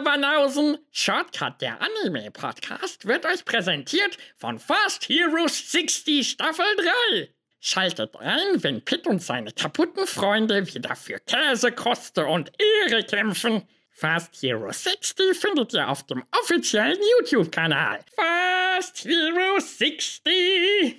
Banausen! 0.00 0.78
Shortcut, 0.92 1.60
der 1.60 1.78
Anime-Podcast, 1.80 3.06
wird 3.06 3.24
euch 3.26 3.44
präsentiert 3.44 4.16
von 4.36 4.58
Fast 4.58 5.08
Heroes 5.08 5.70
60 5.72 6.28
Staffel 6.28 6.66
3. 7.10 7.28
Schaltet 7.60 8.16
ein, 8.16 8.62
wenn 8.62 8.84
Pitt 8.84 9.06
und 9.06 9.22
seine 9.22 9.52
kaputten 9.52 10.06
Freunde 10.06 10.66
wieder 10.74 10.94
für 10.94 11.18
Käse, 11.20 11.72
Koste 11.72 12.26
und 12.26 12.52
Ehre 12.88 13.02
kämpfen. 13.04 13.62
Fast 13.90 14.42
Hero 14.42 14.70
60 14.70 15.34
findet 15.34 15.72
ihr 15.72 15.88
auf 15.88 16.02
dem 16.04 16.22
offiziellen 16.42 16.98
YouTube-Kanal. 17.18 18.00
Fast 18.14 19.04
Hero 19.04 19.58
60! 19.58 20.96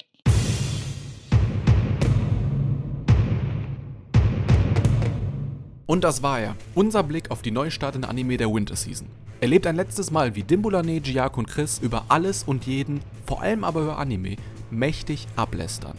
Und 5.90 6.04
das 6.04 6.22
war 6.22 6.38
er, 6.38 6.54
unser 6.76 7.02
Blick 7.02 7.32
auf 7.32 7.42
die 7.42 7.50
Neustart 7.50 7.96
in 7.96 8.04
Anime 8.04 8.36
der 8.36 8.54
Winter 8.54 8.76
Season. 8.76 9.08
Erlebt 9.40 9.66
ein 9.66 9.74
letztes 9.74 10.12
Mal, 10.12 10.36
wie 10.36 10.44
Dimbulane, 10.44 10.98
Jiak 10.98 11.36
und 11.36 11.48
Chris 11.48 11.80
über 11.80 12.04
alles 12.06 12.44
und 12.44 12.64
jeden, 12.64 13.00
vor 13.26 13.42
allem 13.42 13.64
aber 13.64 13.80
über 13.80 13.98
Anime, 13.98 14.36
mächtig 14.70 15.26
ablästern. 15.34 15.98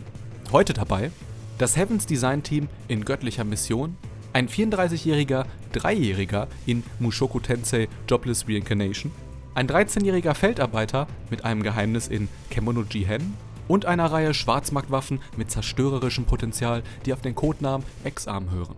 Heute 0.53 0.71
dabei 0.71 1.11
das 1.57 1.75
Heavens 1.75 2.05
Design 2.05 2.41
Team 2.41 2.69
in 2.87 3.03
göttlicher 3.03 3.43
Mission, 3.43 3.97
ein 4.31 4.47
34-jähriger 4.47 5.43
Dreijähriger 5.73 6.47
in 6.65 6.83
Mushoku 6.99 7.41
Tensei 7.41 7.89
Jobless 8.09 8.47
Reincarnation, 8.47 9.11
ein 9.55 9.67
13-jähriger 9.67 10.35
Feldarbeiter 10.35 11.05
mit 11.29 11.43
einem 11.43 11.63
Geheimnis 11.63 12.07
in 12.07 12.29
Kemono 12.49 12.85
Jihen 12.89 13.33
und 13.67 13.85
einer 13.87 14.09
Reihe 14.09 14.33
Schwarzmarktwaffen 14.33 15.19
mit 15.35 15.51
zerstörerischem 15.51 16.23
Potenzial, 16.23 16.81
die 17.05 17.11
auf 17.11 17.19
den 17.19 17.35
Codenamen 17.35 17.85
X-Arm 18.05 18.51
hören. 18.51 18.77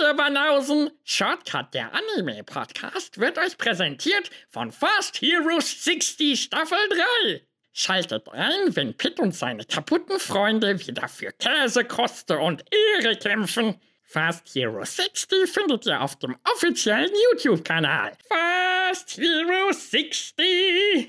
Ihr 0.00 0.14
Banausen! 0.14 0.90
Shortcut, 1.04 1.74
der 1.74 1.90
Anime-Podcast, 1.92 3.18
wird 3.18 3.36
euch 3.38 3.58
präsentiert 3.58 4.30
von 4.48 4.70
Fast 4.70 5.20
Heroes 5.20 5.84
60 5.84 6.40
Staffel 6.40 6.78
3. 7.24 7.42
Schaltet 7.72 8.28
ein, 8.28 8.76
wenn 8.76 8.96
Pitt 8.96 9.18
und 9.18 9.34
seine 9.34 9.64
kaputten 9.64 10.20
Freunde 10.20 10.78
wieder 10.86 11.08
für 11.08 11.32
Käse, 11.32 11.84
Koste 11.84 12.38
und 12.38 12.64
Ehre 13.02 13.16
kämpfen. 13.16 13.80
Fast 14.04 14.54
Hero 14.54 14.84
60 14.84 15.48
findet 15.50 15.86
ihr 15.86 16.00
auf 16.00 16.16
dem 16.16 16.36
offiziellen 16.54 17.10
YouTube-Kanal. 17.32 18.12
Fast 18.28 19.16
Hero 19.18 19.72
60! 19.72 21.08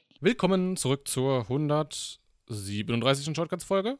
Willkommen 0.20 0.76
zurück 0.76 1.06
zur 1.06 1.42
137. 1.42 3.36
Shortcuts-Folge. 3.36 3.98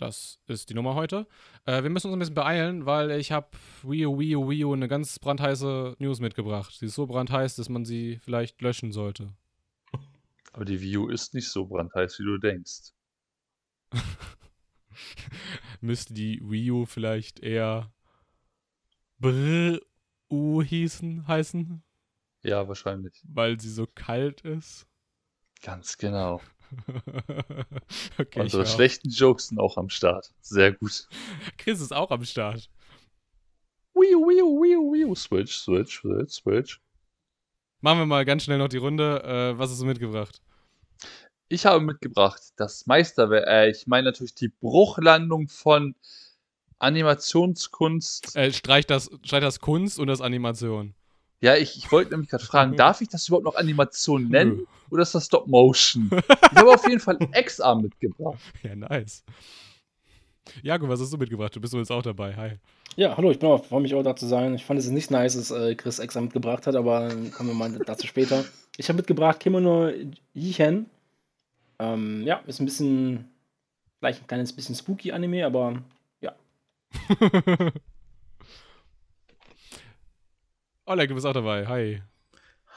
Das 0.00 0.40
ist 0.46 0.70
die 0.70 0.74
Nummer 0.74 0.94
heute. 0.94 1.26
Äh, 1.66 1.82
wir 1.82 1.90
müssen 1.90 2.06
uns 2.06 2.16
ein 2.16 2.18
bisschen 2.20 2.34
beeilen, 2.34 2.86
weil 2.86 3.10
ich 3.10 3.32
habe 3.32 3.50
Wii 3.82 4.06
U, 4.06 4.18
Wii 4.18 4.36
U, 4.36 4.48
Wii 4.48 4.64
U 4.64 4.72
eine 4.72 4.88
ganz 4.88 5.18
brandheiße 5.18 5.96
News 5.98 6.20
mitgebracht. 6.20 6.74
Sie 6.74 6.86
ist 6.86 6.94
so 6.94 7.06
brandheiß, 7.06 7.56
dass 7.56 7.68
man 7.68 7.84
sie 7.84 8.18
vielleicht 8.22 8.62
löschen 8.62 8.92
sollte. 8.92 9.34
Aber 10.54 10.64
die 10.64 10.80
Wii 10.80 10.96
U 10.96 11.08
ist 11.08 11.34
nicht 11.34 11.50
so 11.50 11.66
brandheiß, 11.66 12.18
wie 12.18 12.24
du 12.24 12.38
denkst. 12.38 12.94
Müsste 15.82 16.14
die 16.14 16.40
Wii 16.42 16.70
U 16.70 16.86
vielleicht 16.86 17.40
eher 17.40 17.92
Brr 19.18 19.80
U 20.30 20.62
hießen, 20.62 21.28
heißen? 21.28 21.82
Ja, 22.42 22.66
wahrscheinlich. 22.66 23.22
Weil 23.28 23.60
sie 23.60 23.70
so 23.70 23.86
kalt 23.86 24.40
ist? 24.40 24.86
Ganz 25.60 25.98
genau. 25.98 26.40
okay, 28.18 28.40
Unsere 28.40 28.66
schlechten 28.66 29.10
Jokes 29.10 29.48
sind 29.48 29.58
auch 29.58 29.76
am 29.76 29.88
Start. 29.88 30.32
Sehr 30.40 30.72
gut. 30.72 31.08
Chris 31.58 31.80
ist 31.80 31.92
auch 31.92 32.10
am 32.10 32.24
Start. 32.24 32.68
Wii 33.94 34.14
U, 34.14 34.28
Wii 34.28 34.42
U, 34.42 34.62
Wii 34.62 34.76
U, 34.76 34.92
Wii 34.92 35.04
U. 35.06 35.14
Switch, 35.14 35.56
Switch, 35.56 36.00
Switch, 36.00 36.32
Switch. 36.32 36.80
Machen 37.80 37.98
wir 37.98 38.06
mal 38.06 38.24
ganz 38.24 38.44
schnell 38.44 38.58
noch 38.58 38.68
die 38.68 38.76
Runde. 38.76 39.22
Äh, 39.24 39.58
was 39.58 39.70
hast 39.70 39.80
du 39.80 39.86
mitgebracht? 39.86 40.40
Ich 41.48 41.66
habe 41.66 41.80
mitgebracht 41.80 42.40
das 42.56 42.86
Meisterwerk. 42.86 43.46
Äh, 43.46 43.70
ich 43.70 43.86
meine 43.86 44.04
natürlich 44.04 44.34
die 44.34 44.48
Bruchlandung 44.48 45.48
von 45.48 45.94
Animationskunst. 46.78 48.36
Äh, 48.36 48.52
streich, 48.52 48.86
das, 48.86 49.10
streich 49.24 49.40
das 49.40 49.60
Kunst 49.60 49.98
und 49.98 50.06
das 50.06 50.20
Animation. 50.20 50.94
Ja, 51.42 51.56
ich, 51.56 51.76
ich 51.78 51.90
wollte 51.90 52.10
nämlich 52.10 52.28
gerade 52.28 52.44
fragen, 52.44 52.76
darf 52.76 53.00
ich 53.00 53.08
das 53.08 53.26
überhaupt 53.26 53.46
noch 53.46 53.56
Animation 53.56 54.28
nennen? 54.28 54.66
Oder 54.90 55.02
ist 55.02 55.14
das 55.14 55.26
Stop 55.26 55.46
Motion? 55.46 56.10
Ich 56.12 56.56
habe 56.58 56.70
auf 56.70 56.86
jeden 56.86 57.00
Fall 57.00 57.18
X-Arm 57.34 57.82
mitgebracht. 57.82 58.38
Ja, 58.62 58.76
nice. 58.76 59.24
Jago, 60.62 60.88
was 60.88 61.00
hast 61.00 61.12
du 61.12 61.16
mitgebracht? 61.16 61.54
Du 61.54 61.60
bist 61.60 61.72
jetzt 61.72 61.92
auch 61.92 62.02
dabei. 62.02 62.34
Hi. 62.36 62.52
Ja, 62.96 63.16
hallo, 63.16 63.30
ich 63.30 63.38
bin 63.38 63.48
auch, 63.48 63.64
freue 63.64 63.80
mich 63.80 63.94
auch 63.94 64.02
da 64.02 64.16
zu 64.16 64.26
sein. 64.26 64.54
Ich 64.54 64.64
fand 64.64 64.80
es 64.80 64.88
nicht 64.88 65.10
nice, 65.10 65.36
dass 65.36 65.50
äh, 65.50 65.74
Chris 65.76 65.98
X-Arm 65.98 66.24
mitgebracht 66.24 66.66
hat, 66.66 66.74
aber 66.74 67.08
kommen 67.08 67.48
wir 67.48 67.54
mal 67.54 67.70
dazu 67.86 68.06
später. 68.06 68.44
Ich 68.76 68.88
habe 68.88 68.96
mitgebracht 68.96 69.40
Kimono 69.40 69.90
Jihen. 70.34 70.90
Ähm, 71.78 72.22
ja, 72.26 72.42
ist 72.46 72.60
ein 72.60 72.66
bisschen, 72.66 73.30
vielleicht 73.98 74.22
ein 74.22 74.26
kleines 74.26 74.52
bisschen 74.52 74.74
spooky 74.74 75.12
Anime, 75.12 75.46
aber 75.46 75.82
ja. 76.20 76.34
Oleg, 80.90 81.08
du 81.08 81.14
bist 81.14 81.24
auch 81.24 81.32
dabei. 81.32 81.68
Hi. 81.68 82.02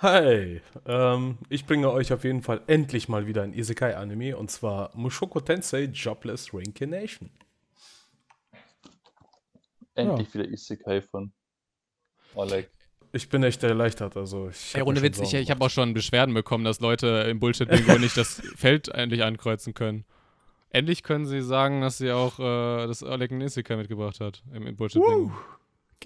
Hi. 0.04 0.62
Ähm, 0.86 1.40
ich 1.50 1.66
bringe 1.66 1.90
euch 1.90 2.14
auf 2.14 2.24
jeden 2.24 2.44
Fall 2.44 2.62
endlich 2.68 3.10
mal 3.10 3.26
wieder 3.26 3.42
ein 3.42 3.54
Isekai-Anime 3.54 4.38
und 4.38 4.52
zwar 4.52 4.92
Mushoku 4.94 5.40
Tensei 5.40 5.86
Jobless 5.86 6.54
Reincarnation. 6.54 7.32
Endlich 9.96 10.28
ja. 10.28 10.34
wieder 10.36 10.48
Isekai 10.48 11.02
von 11.02 11.34
Oleg. 12.36 12.70
Ich 13.14 13.30
bin 13.30 13.42
echt 13.42 13.64
erleichtert. 13.64 14.16
Also 14.16 14.50
ich 14.50 14.76
Ey, 14.76 14.84
ohne 14.84 15.02
Witz, 15.02 15.20
ich, 15.20 15.34
ich 15.34 15.50
habe 15.50 15.66
auch 15.66 15.72
schon 15.72 15.96
Beschwerden 15.96 16.36
bekommen, 16.36 16.66
dass 16.66 16.82
Leute 16.82 17.26
im 17.28 17.40
Bullshit-Bingo 17.40 17.98
nicht 17.98 18.16
das 18.16 18.44
Feld 18.56 18.90
endlich 18.90 19.24
ankreuzen 19.24 19.74
können. 19.74 20.06
Endlich 20.70 21.02
können 21.02 21.26
sie 21.26 21.42
sagen, 21.42 21.82
dass 21.82 21.98
sie 21.98 22.12
auch 22.12 22.38
äh, 22.38 22.86
das 22.86 23.02
Oleg 23.02 23.32
ein 23.32 23.42
Isekai 23.42 23.76
mitgebracht 23.76 24.20
hat 24.20 24.44
im, 24.54 24.68
im 24.68 24.76
Bullshit-Bingo. 24.76 25.32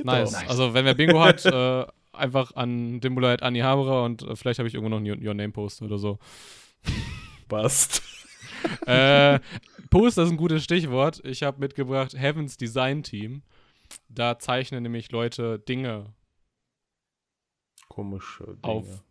Nice. 0.03 0.31
nice. 0.31 0.49
Also, 0.49 0.73
wenn 0.73 0.85
wer 0.85 0.93
Bingo 0.93 1.19
hat, 1.21 1.45
äh, 1.45 1.85
einfach 2.13 2.55
an 2.55 2.99
Dimbolite 2.99 3.43
Anni 3.43 3.59
Haberer 3.59 4.03
und 4.03 4.23
äh, 4.23 4.35
vielleicht 4.35 4.59
habe 4.59 4.67
ich 4.67 4.73
irgendwo 4.73 4.89
noch 4.89 4.97
einen 4.97 5.25
Your 5.25 5.33
Name 5.33 5.51
Post 5.51 5.81
oder 5.81 5.97
so. 5.97 6.19
Passt. 7.47 8.01
äh, 8.85 9.39
Post 9.89 10.17
ist 10.17 10.29
ein 10.29 10.37
gutes 10.37 10.63
Stichwort. 10.63 11.23
Ich 11.23 11.43
habe 11.43 11.59
mitgebracht 11.59 12.13
Heavens 12.17 12.57
Design 12.57 13.03
Team. 13.03 13.43
Da 14.09 14.37
zeichnen 14.37 14.83
nämlich 14.83 15.11
Leute 15.11 15.59
Dinge. 15.59 16.13
Komische 17.87 18.43
Dinge. 18.45 18.61
Auf 18.63 19.03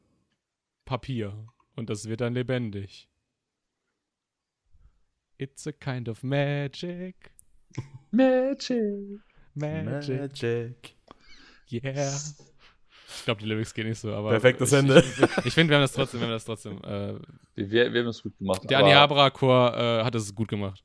Papier. 0.84 1.48
Und 1.74 1.90
das 1.90 2.08
wird 2.08 2.20
dann 2.20 2.34
lebendig. 2.34 3.08
It's 5.38 5.66
a 5.66 5.72
kind 5.72 6.08
of 6.08 6.22
magic. 6.22 7.32
Magic. 8.10 9.20
Magic. 9.56 10.20
Magic. 10.20 10.94
Yeah. 11.70 12.12
Ich 13.08 13.24
glaube, 13.24 13.40
die 13.40 13.46
Lyrics 13.46 13.72
gehen 13.74 13.88
nicht 13.88 13.98
so, 13.98 14.12
aber. 14.12 14.30
Perfektes 14.30 14.72
Ende. 14.72 15.00
Ich, 15.00 15.22
ich, 15.22 15.46
ich 15.46 15.54
finde, 15.54 15.70
wir 15.70 15.76
haben 15.76 15.84
das 15.84 15.92
trotzdem, 15.92 16.20
wir 16.20 16.26
haben 16.26 16.34
das 16.34 16.44
trotzdem. 16.44 16.78
Äh, 16.82 17.14
wir, 17.54 17.92
wir 17.92 18.00
haben 18.00 18.06
das 18.06 18.22
gut 18.22 18.36
gemacht. 18.38 18.62
Der 18.68 18.78
Anihabra-Chor 18.78 19.76
äh, 19.76 20.04
hat 20.04 20.14
es 20.14 20.34
gut 20.34 20.48
gemacht. 20.48 20.84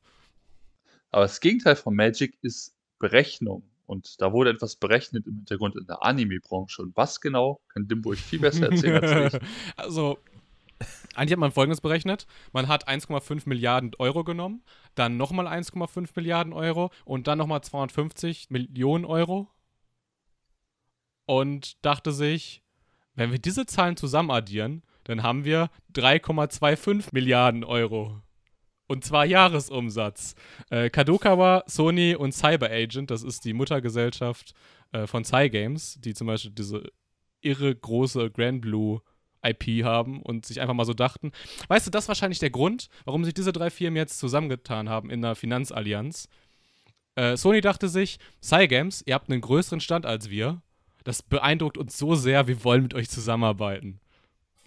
Aber 1.11 1.23
das 1.23 1.39
Gegenteil 1.39 1.75
von 1.75 1.95
Magic 1.95 2.37
ist 2.41 2.73
Berechnung. 2.99 3.63
Und 3.85 4.21
da 4.21 4.31
wurde 4.31 4.51
etwas 4.51 4.77
berechnet 4.77 5.27
im 5.27 5.35
Hintergrund 5.35 5.75
in 5.75 5.85
der 5.85 6.01
Anime-Branche. 6.01 6.81
Und 6.81 6.95
was 6.95 7.19
genau, 7.19 7.59
kann 7.67 7.87
Dimbo 7.87 8.11
euch 8.11 8.21
viel 8.21 8.39
besser 8.39 8.71
erzählen 8.71 9.03
als 9.03 9.33
ich. 9.33 9.39
Also, 9.75 10.17
eigentlich 11.15 11.31
hat 11.33 11.39
man 11.39 11.51
folgendes 11.51 11.81
berechnet: 11.81 12.27
Man 12.53 12.67
hat 12.67 12.87
1,5 12.87 13.43
Milliarden 13.45 13.91
Euro 13.99 14.23
genommen, 14.23 14.63
dann 14.95 15.17
nochmal 15.17 15.47
1,5 15.47 16.09
Milliarden 16.15 16.53
Euro 16.53 16.91
und 17.05 17.27
dann 17.27 17.37
nochmal 17.37 17.61
250 17.61 18.49
Millionen 18.49 19.05
Euro 19.05 19.49
und 21.25 21.83
dachte 21.85 22.11
sich, 22.11 22.61
wenn 23.15 23.31
wir 23.31 23.39
diese 23.39 23.65
Zahlen 23.65 23.97
zusammen 23.97 24.31
addieren, 24.31 24.83
dann 25.03 25.23
haben 25.23 25.45
wir 25.45 25.69
3,25 25.93 27.09
Milliarden 27.11 27.63
Euro. 27.63 28.21
Und 28.87 29.05
zwar 29.05 29.25
Jahresumsatz. 29.25 30.35
Äh, 30.69 30.89
Kadokawa, 30.89 31.63
Sony 31.65 32.15
und 32.15 32.33
Cyber 32.33 32.69
Agent, 32.69 33.09
das 33.09 33.23
ist 33.23 33.45
die 33.45 33.53
Muttergesellschaft 33.53 34.53
äh, 34.91 35.07
von 35.07 35.23
Cygames, 35.23 35.97
die 36.01 36.13
zum 36.13 36.27
Beispiel 36.27 36.51
diese 36.51 36.83
irre 37.39 37.73
große 37.73 38.29
Grand 38.31 38.61
Blue 38.61 39.01
IP 39.43 39.83
haben 39.83 40.21
und 40.21 40.45
sich 40.45 40.61
einfach 40.61 40.73
mal 40.73 40.85
so 40.85 40.93
dachten, 40.93 41.31
weißt 41.67 41.87
du, 41.87 41.91
das 41.91 42.05
ist 42.05 42.07
wahrscheinlich 42.07 42.39
der 42.39 42.49
Grund, 42.49 42.89
warum 43.05 43.25
sich 43.25 43.33
diese 43.33 43.53
drei 43.53 43.69
Firmen 43.69 43.97
jetzt 43.97 44.19
zusammengetan 44.19 44.89
haben 44.89 45.09
in 45.09 45.23
einer 45.23 45.35
Finanzallianz. 45.35 46.29
Äh, 47.15 47.35
Sony 47.37 47.61
dachte 47.61 47.89
sich, 47.89 48.19
Cygames, 48.41 49.03
ihr 49.05 49.13
habt 49.13 49.29
einen 49.29 49.41
größeren 49.41 49.81
Stand 49.81 50.05
als 50.05 50.29
wir, 50.29 50.61
das 51.03 51.23
beeindruckt 51.23 51.77
uns 51.77 51.97
so 51.97 52.15
sehr, 52.15 52.47
wir 52.47 52.63
wollen 52.63 52.83
mit 52.83 52.93
euch 52.93 53.09
zusammenarbeiten. 53.09 53.99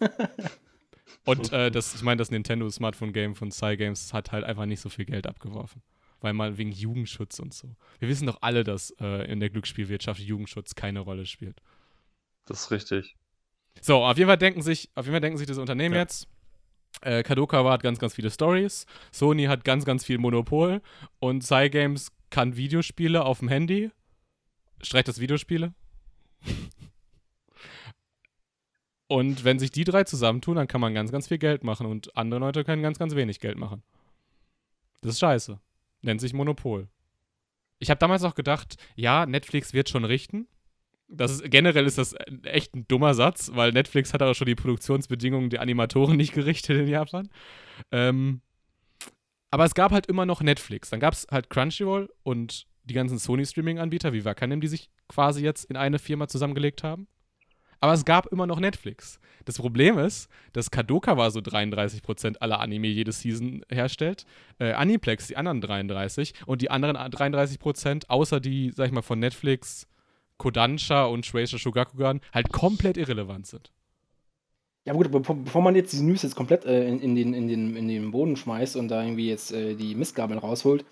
Und 1.25 1.53
äh, 1.53 1.71
das, 1.71 1.95
ich 1.95 2.03
meine, 2.03 2.19
das 2.19 2.31
Nintendo 2.31 2.69
Smartphone 2.69 3.13
Game 3.13 3.35
von 3.35 3.51
Cygames 3.51 4.13
hat 4.13 4.33
halt 4.33 4.45
einfach 4.45 4.67
nicht 4.67 4.81
so 4.81 4.89
viel 4.89 5.07
Geld 5.07 5.27
abgeworfen. 5.27 5.83
weil 6.21 6.33
mal 6.33 6.59
wegen 6.59 6.73
Jugendschutz 6.73 7.39
und 7.39 7.53
so. 7.55 7.77
Wir 7.99 8.09
wissen 8.09 8.27
doch 8.27 8.39
alle, 8.41 8.65
dass 8.65 8.91
äh, 9.01 9.31
in 9.31 9.41
der 9.41 9.51
Glücksspielwirtschaft 9.51 10.21
Jugendschutz 10.21 10.75
keine 10.75 11.01
Rolle 11.01 11.27
spielt. 11.27 11.61
Das 12.47 12.63
ist 12.63 12.71
richtig. 12.71 13.17
So, 13.81 14.05
auf 14.05 14.17
jeden 14.17 14.29
Fall 14.29 14.39
denken 14.39 14.63
sich, 14.63 14.91
auf 14.95 15.05
jeden 15.05 15.15
Fall 15.15 15.21
denken 15.21 15.39
sich 15.39 15.47
das 15.47 15.59
Unternehmen 15.59 15.95
Ja. 15.95 16.01
jetzt. 16.03 16.29
Äh, 17.03 17.23
Kadokawa 17.23 17.73
hat 17.73 17.83
ganz, 17.83 17.99
ganz 17.99 18.15
viele 18.15 18.31
Stories. 18.31 18.87
Sony 19.13 19.45
hat 19.45 19.65
ganz, 19.65 19.85
ganz 19.85 20.05
viel 20.05 20.19
Monopol. 20.19 20.81
Und 21.19 21.43
Cygames 21.45 22.13
kann 22.31 22.57
Videospiele 22.57 23.25
auf 23.25 23.41
dem 23.41 23.49
Handy. 23.49 23.91
Streicht 24.83 25.09
das 25.09 25.21
Videospiele. 25.21 25.75
Und 29.07 29.45
wenn 29.45 29.59
sich 29.59 29.71
die 29.71 29.85
drei 29.85 30.05
zusammentun, 30.05 30.57
dann 30.57 30.67
kann 30.69 30.81
man 30.81 30.95
ganz, 30.95 31.13
ganz 31.13 31.29
viel 31.29 31.39
Geld 31.39 31.63
machen. 31.63 31.87
Und 31.87 32.17
andere 32.17 32.41
Leute 32.41 32.65
können 32.65 32.83
ganz, 32.83 32.99
ganz 32.99 33.15
wenig 33.15 33.39
Geld 33.41 33.59
machen. 33.59 33.83
Das 35.03 35.13
ist 35.13 35.19
scheiße. 35.21 35.61
Nennt 36.03 36.21
sich 36.21 36.33
Monopol. 36.33 36.89
Ich 37.79 37.91
habe 37.91 37.99
damals 37.99 38.25
auch 38.25 38.35
gedacht, 38.35 38.77
ja, 38.95 39.27
Netflix 39.27 39.75
wird 39.75 39.89
schon 39.91 40.05
richten. 40.05 40.47
Das 41.09 41.31
ist, 41.31 41.51
generell 41.51 41.87
ist 41.87 41.99
das 41.99 42.15
echt 42.45 42.75
ein 42.75 42.89
dummer 42.89 43.15
Satz, 43.15 43.51
weil 43.55 43.73
Netflix 43.73 44.15
hat 44.15 44.23
auch 44.23 44.35
schon 44.35 44.47
die 44.47 44.55
Produktionsbedingungen 44.55 45.51
der 45.51 45.61
Animatoren 45.61 46.17
nicht 46.19 46.33
gerichtet 46.33 46.79
in 46.79 46.89
Japan. 46.89 47.29
Ähm, 47.91 48.41
aber 49.51 49.65
es 49.65 49.75
gab 49.75 49.93
halt 49.93 50.07
immer 50.07 50.27
noch 50.27 50.41
Netflix. 50.41 50.91
Dann 50.91 51.01
gab 51.01 51.15
es 51.15 51.27
halt 51.31 51.51
Crunchyroll 51.51 52.13
und 52.23 52.67
die 52.85 52.95
ganzen 52.95 53.19
Sony-Streaming-Anbieter 53.19 54.13
wie 54.13 54.25
Wakanim, 54.25 54.61
die 54.61 54.67
sich 54.67 54.91
quasi 55.09 55.43
jetzt 55.43 55.65
in 55.67 55.77
eine 55.77 55.99
Firma 55.99 56.29
zusammengelegt 56.29 56.83
haben. 56.83 57.07
Aber 57.81 57.93
es 57.93 58.05
gab 58.05 58.27
immer 58.27 58.47
noch 58.47 58.61
Netflix. 58.61 59.21
Das 59.45 59.59
Problem 59.59 59.99
ist, 59.99 60.29
dass 60.55 60.71
Kadokawa 60.71 61.31
so 61.31 61.41
33% 61.41 62.39
aller 62.39 62.61
Anime 62.61 62.87
jede 62.87 63.13
Season 63.13 63.63
herstellt, 63.71 64.25
äh, 64.59 64.73
Aniplex 64.73 65.27
die 65.27 65.37
anderen 65.37 65.61
33 65.61 66.33
und 66.47 66.63
die 66.63 66.71
anderen 66.71 66.97
33%, 66.97 68.09
außer 68.09 68.41
die, 68.41 68.73
sag 68.75 68.87
ich 68.87 68.93
mal, 68.93 69.03
von 69.03 69.19
Netflix, 69.19 69.87
Kodansha 70.45 71.07
und 71.07 71.25
Shueisha 71.25 71.57
Shogakugan, 71.57 72.21
halt 72.35 72.53
komplett 72.53 72.99
irrelevant 72.99 73.47
sind. 73.47 73.73
Ja 74.85 74.93
gut, 74.93 75.11
bevor, 75.11 75.63
man 75.63 75.75
jetzt 75.75 75.95
die 75.95 76.03
News 76.03 76.23
jetzt 76.23 76.37
komplett 76.37 76.67
äh, 76.67 76.87
in, 76.87 77.01
in, 77.01 77.15
den, 77.15 77.33
in, 77.33 77.49
den, 77.49 77.75
in 77.75 77.89
den 77.89 78.11
Boden 78.11 78.37
schmeißt 78.37 78.77
und 78.77 78.89
da 78.89 79.03
irgendwie 79.03 79.31
jetzt 79.31 79.53
äh, 79.53 79.75
die 79.75 79.95
Mistgabeln 79.95 80.39
rausholt, 80.39 80.85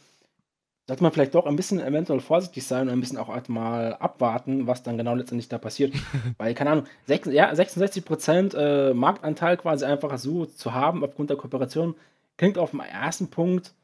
sollte 0.87 1.03
man 1.03 1.13
vielleicht 1.13 1.35
doch 1.35 1.45
ein 1.45 1.57
bisschen 1.57 1.81
eventuell 1.81 2.21
vorsichtig 2.21 2.67
sein 2.67 2.89
und 2.89 2.95
ein 2.95 3.01
bisschen 3.01 3.19
auch 3.19 3.29
halt 3.29 3.51
mal 3.51 3.93
abwarten, 3.97 4.67
was 4.67 4.83
dann 4.83 4.97
genau 4.97 5.15
letztendlich 5.15 5.51
da 5.51 5.59
passiert. 5.59 5.93
Weil, 6.39 6.55
keine 6.55 6.71
Ahnung, 6.71 6.87
sech, 7.07 7.27
ja, 7.27 7.53
66% 7.53 8.57
äh, 8.57 8.95
Marktanteil 8.95 9.59
quasi 9.59 9.85
einfach 9.85 10.17
so 10.17 10.47
zu 10.47 10.73
haben 10.73 11.05
aufgrund 11.05 11.29
der 11.29 11.37
Kooperation, 11.37 11.95
klingt 12.39 12.57
auf 12.57 12.71
den 12.71 12.81
ersten 12.81 13.29
Punkt 13.29 13.75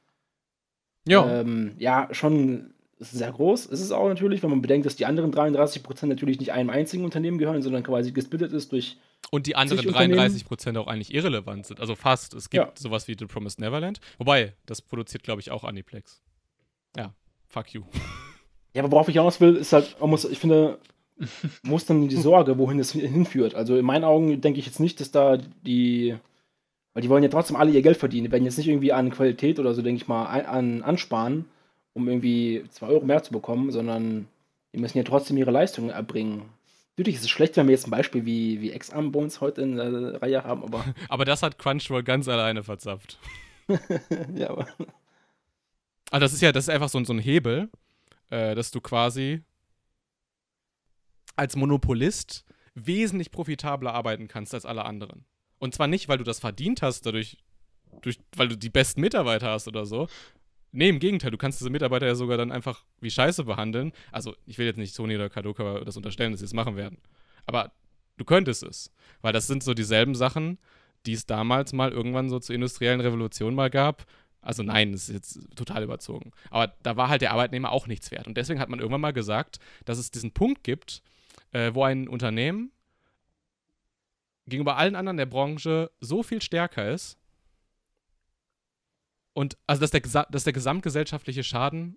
ähm, 1.06 1.74
ja 1.78 2.08
schon 2.12 2.72
sehr 2.98 3.30
groß. 3.32 3.66
Ist 3.66 3.80
es 3.80 3.92
auch 3.92 4.08
natürlich, 4.08 4.42
wenn 4.42 4.50
man 4.50 4.60
bedenkt, 4.62 4.86
dass 4.86 4.96
die 4.96 5.06
anderen 5.06 5.32
33% 5.32 6.06
natürlich 6.06 6.38
nicht 6.40 6.52
einem 6.52 6.70
einzigen 6.70 7.04
Unternehmen 7.04 7.38
gehören, 7.38 7.62
sondern 7.62 7.82
quasi 7.82 8.12
gesplittet 8.12 8.52
ist 8.52 8.72
durch 8.72 8.96
und 9.30 9.46
die 9.46 9.56
anderen 9.56 9.78
sich 9.78 9.86
Unternehmen- 9.88 10.18
33% 10.20 10.76
auch 10.78 10.86
eigentlich 10.86 11.12
irrelevant 11.14 11.66
sind. 11.66 11.80
Also 11.80 11.94
fast. 11.94 12.34
Es 12.34 12.50
gibt 12.50 12.64
Ja. 12.64 12.72
sowas 12.76 13.08
wie 13.08 13.16
The 13.18 13.26
Promised 13.26 13.60
Neverland. 13.60 14.00
Wobei, 14.18 14.54
das 14.66 14.80
produziert, 14.82 15.22
glaube 15.22 15.40
ich, 15.40 15.50
auch 15.50 15.64
Aniplex. 15.64 16.22
Ja, 16.96 17.14
fuck 17.48 17.72
you. 17.74 17.82
Ja, 18.74 18.82
aber 18.84 18.92
worauf 18.92 19.08
ich 19.08 19.14
hinaus 19.14 19.40
will, 19.40 19.56
ist 19.56 19.72
halt, 19.72 19.96
man 19.98 20.10
muss, 20.10 20.24
ich 20.26 20.38
finde, 20.38 20.78
muss 21.62 21.86
dann 21.86 22.06
die 22.08 22.16
Sorge, 22.16 22.58
wohin 22.58 22.78
es 22.78 22.92
hinführt. 22.92 23.54
Also 23.54 23.76
in 23.76 23.84
meinen 23.84 24.04
Augen 24.04 24.40
denke 24.42 24.60
ich 24.60 24.66
jetzt 24.66 24.78
nicht, 24.78 25.00
dass 25.00 25.10
da 25.10 25.38
die, 25.66 26.14
weil 26.92 27.02
die 27.02 27.08
wollen 27.08 27.22
ja 27.22 27.30
trotzdem 27.30 27.56
alle 27.56 27.70
ihr 27.72 27.82
Geld 27.82 27.96
verdienen, 27.96 28.24
die 28.26 28.30
werden 28.30 28.44
jetzt 28.44 28.58
nicht 28.58 28.68
irgendwie 28.68 28.92
an 28.92 29.10
Qualität 29.10 29.58
oder 29.58 29.72
so, 29.74 29.82
denke 29.82 30.02
ich 30.02 30.06
mal, 30.06 30.26
ein- 30.26 30.46
an, 30.46 30.82
ansparen, 30.82 31.46
um 31.98 32.08
irgendwie 32.08 32.64
2 32.70 32.86
Euro 32.86 33.04
mehr 33.04 33.22
zu 33.22 33.32
bekommen, 33.32 33.70
sondern 33.70 34.28
die 34.74 34.78
müssen 34.78 34.98
ja 34.98 35.04
trotzdem 35.04 35.36
ihre 35.36 35.50
Leistungen 35.50 35.90
erbringen. 35.90 36.42
Natürlich 36.96 37.16
ist 37.16 37.24
es 37.24 37.30
schlecht, 37.30 37.56
wenn 37.56 37.66
wir 37.68 37.74
jetzt 37.74 37.86
ein 37.86 37.90
Beispiel 37.92 38.24
wie, 38.24 38.60
wie 38.60 38.72
Ex-Arm 38.72 39.12
bei 39.12 39.20
uns 39.20 39.40
heute 39.40 39.62
in 39.62 39.76
der 39.76 40.20
Reihe 40.20 40.42
haben, 40.44 40.62
aber 40.64 40.84
Aber 41.08 41.24
das 41.24 41.42
hat 41.42 41.58
Crunchyroll 41.58 42.02
ganz 42.02 42.26
alleine 42.28 42.62
verzapft. 42.64 43.18
ja, 44.34 44.50
aber 44.50 44.66
Also 46.10 46.20
das 46.24 46.32
ist 46.32 46.40
ja, 46.40 46.52
das 46.52 46.64
ist 46.64 46.70
einfach 46.70 46.88
so, 46.88 46.98
ein- 46.98 47.04
so 47.04 47.12
ein 47.12 47.18
Hebel, 47.18 47.68
äh, 48.30 48.54
dass 48.54 48.70
du 48.70 48.80
quasi 48.80 49.42
als 51.36 51.54
Monopolist 51.56 52.44
wesentlich 52.74 53.30
profitabler 53.30 53.94
arbeiten 53.94 54.28
kannst 54.28 54.54
als 54.54 54.64
alle 54.66 54.84
anderen. 54.84 55.24
Und 55.58 55.74
zwar 55.74 55.86
nicht, 55.86 56.08
weil 56.08 56.18
du 56.18 56.24
das 56.24 56.40
verdient 56.40 56.82
hast, 56.82 57.06
dadurch, 57.06 57.38
durch, 58.02 58.18
weil 58.36 58.48
du 58.48 58.56
die 58.56 58.70
besten 58.70 59.00
Mitarbeiter 59.00 59.50
hast 59.50 59.68
oder 59.68 59.86
so. 59.86 60.08
Nee, 60.72 60.88
im 60.90 60.98
Gegenteil, 60.98 61.30
du 61.30 61.38
kannst 61.38 61.60
diese 61.60 61.70
Mitarbeiter 61.70 62.06
ja 62.06 62.14
sogar 62.14 62.36
dann 62.36 62.52
einfach 62.52 62.84
wie 63.00 63.10
Scheiße 63.10 63.44
behandeln. 63.44 63.92
Also, 64.12 64.34
ich 64.46 64.58
will 64.58 64.66
jetzt 64.66 64.76
nicht 64.76 64.94
Sony 64.94 65.14
oder 65.14 65.30
Kadoka 65.30 65.80
das 65.80 65.96
unterstellen, 65.96 66.32
dass 66.32 66.40
sie 66.40 66.46
es 66.46 66.52
machen 66.52 66.76
werden. 66.76 66.98
Aber 67.46 67.72
du 68.18 68.24
könntest 68.24 68.62
es. 68.62 68.92
Weil 69.22 69.32
das 69.32 69.46
sind 69.46 69.62
so 69.62 69.74
dieselben 69.74 70.14
Sachen, 70.14 70.58
die 71.06 71.14
es 71.14 71.26
damals 71.26 71.72
mal 71.72 71.90
irgendwann 71.90 72.28
so 72.28 72.38
zur 72.38 72.54
industriellen 72.54 73.00
Revolution 73.00 73.54
mal 73.54 73.70
gab. 73.70 74.06
Also 74.40 74.62
nein, 74.62 74.92
das 74.92 75.08
ist 75.08 75.14
jetzt 75.14 75.56
total 75.56 75.82
überzogen. 75.82 76.32
Aber 76.50 76.74
da 76.82 76.96
war 76.96 77.08
halt 77.08 77.22
der 77.22 77.32
Arbeitnehmer 77.32 77.72
auch 77.72 77.86
nichts 77.86 78.10
wert. 78.10 78.26
Und 78.26 78.36
deswegen 78.36 78.60
hat 78.60 78.68
man 78.68 78.78
irgendwann 78.78 79.00
mal 79.00 79.12
gesagt, 79.12 79.58
dass 79.84 79.98
es 79.98 80.10
diesen 80.10 80.32
Punkt 80.32 80.64
gibt, 80.64 81.02
äh, 81.52 81.72
wo 81.74 81.84
ein 81.84 82.08
Unternehmen 82.08 82.72
gegenüber 84.46 84.76
allen 84.76 84.96
anderen 84.96 85.16
der 85.16 85.26
Branche 85.26 85.90
so 86.00 86.22
viel 86.22 86.40
stärker 86.40 86.90
ist 86.90 87.18
und 89.32 89.56
also 89.66 89.80
dass 89.80 89.90
der, 89.90 90.00
dass 90.30 90.44
der 90.44 90.52
gesamtgesellschaftliche 90.52 91.44
Schaden 91.44 91.96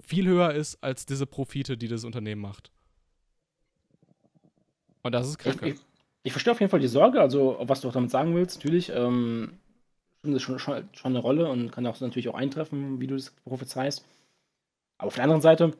viel 0.00 0.26
höher 0.26 0.52
ist 0.52 0.82
als 0.82 1.06
diese 1.06 1.26
Profite, 1.26 1.76
die 1.76 1.88
das 1.88 2.04
Unternehmen 2.04 2.40
macht. 2.42 2.70
Und 5.02 5.12
das 5.12 5.28
ist 5.28 5.38
Ich, 5.44 5.56
kacke. 5.58 5.68
ich, 5.68 5.80
ich 6.22 6.32
verstehe 6.32 6.52
auf 6.52 6.60
jeden 6.60 6.70
Fall 6.70 6.80
die 6.80 6.88
Sorge, 6.88 7.20
also 7.20 7.58
was 7.60 7.80
du 7.80 7.88
auch 7.88 7.92
damit 7.92 8.10
sagen 8.10 8.34
willst, 8.34 8.56
natürlich. 8.58 8.90
Ähm, 8.90 9.58
spielt 10.18 10.34
das 10.34 10.42
schon, 10.42 10.58
schon, 10.58 10.88
schon 10.92 11.12
eine 11.12 11.20
Rolle 11.20 11.48
und 11.48 11.70
kann 11.70 11.86
auch 11.86 12.00
natürlich 12.00 12.28
auch 12.28 12.34
eintreffen, 12.34 13.00
wie 13.00 13.06
du 13.06 13.14
das 13.16 13.30
prophezeist. 13.44 14.04
Aber 14.98 15.08
auf 15.08 15.14
der 15.14 15.24
anderen 15.24 15.42
Seite, 15.42 15.72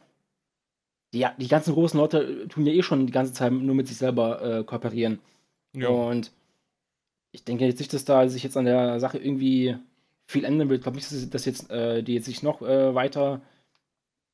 die, 1.13 1.27
die 1.39 1.49
ganzen 1.49 1.75
großen 1.75 1.99
Leute 1.99 2.47
tun 2.49 2.67
ja 2.67 2.73
eh 2.73 2.83
schon 2.83 3.07
die 3.07 3.13
ganze 3.13 3.33
Zeit 3.33 3.53
nur 3.53 3.75
mit 3.75 3.89
sich 3.89 3.97
selber 3.97 4.43
äh, 4.43 4.65
kooperieren. 4.65 5.21
Ja. 5.75 5.89
Und 5.89 6.33
ich 7.33 7.45
denke 7.45 7.67
jetzt 7.67 7.79
nicht, 7.79 7.93
dass 7.93 8.05
da 8.05 8.29
sich 8.29 8.43
jetzt 8.43 8.57
an 8.57 8.65
der 8.65 9.01
Sache 9.01 9.19
irgendwie 9.19 9.77
viel 10.29 10.45
ändern 10.45 10.69
wird. 10.69 10.81
Ich 10.81 10.83
glaube 10.83 10.97
nicht, 10.97 11.35
dass, 11.35 11.45
jetzt 11.47 11.71
äh, 11.71 12.03
die 12.03 12.15
jetzt 12.15 12.27
sich 12.27 12.43
noch 12.43 12.61
äh, 12.61 12.95
weiter 12.95 13.41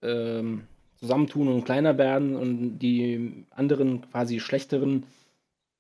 ähm, 0.02 0.67
zusammentun 0.96 1.46
und 1.46 1.64
kleiner 1.64 1.96
werden 1.99 2.35
und 2.35 2.81
die 2.81 3.46
anderen 3.51 4.10
quasi 4.10 4.41
schlechteren 4.41 5.05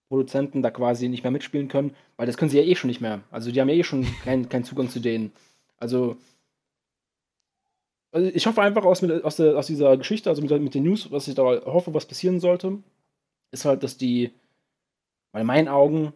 Produzenten 0.08 0.62
da 0.62 0.70
quasi 0.70 1.08
nicht 1.08 1.24
mehr 1.24 1.32
mitspielen 1.32 1.66
können, 1.66 1.96
weil 2.16 2.26
das 2.26 2.36
können 2.36 2.50
sie 2.50 2.58
ja 2.58 2.62
eh 2.64 2.76
schon 2.76 2.88
nicht 2.88 3.00
mehr. 3.00 3.22
Also 3.32 3.50
die 3.50 3.60
haben 3.60 3.68
ja 3.68 3.74
eh 3.74 3.82
schon 3.82 4.06
keinen 4.24 4.48
keinen 4.48 4.62
Zugang 4.62 4.88
zu 4.88 5.00
denen. 5.00 5.32
Also, 5.78 6.16
also 8.12 8.30
ich 8.32 8.46
hoffe 8.46 8.62
einfach 8.62 8.84
aus, 8.84 9.02
mit, 9.02 9.24
aus, 9.24 9.34
der, 9.34 9.58
aus 9.58 9.66
dieser 9.66 9.96
Geschichte, 9.96 10.30
also 10.30 10.40
mit, 10.42 10.50
mit 10.62 10.74
den 10.74 10.84
News, 10.84 11.10
was 11.10 11.26
ich 11.26 11.34
da 11.34 11.42
hoffe, 11.42 11.92
was 11.92 12.06
passieren 12.06 12.38
sollte, 12.38 12.78
ist 13.50 13.64
halt, 13.64 13.82
dass 13.82 13.96
die, 13.96 14.30
weil 15.32 15.40
in 15.40 15.48
meinen 15.48 15.66
Augen 15.66 16.12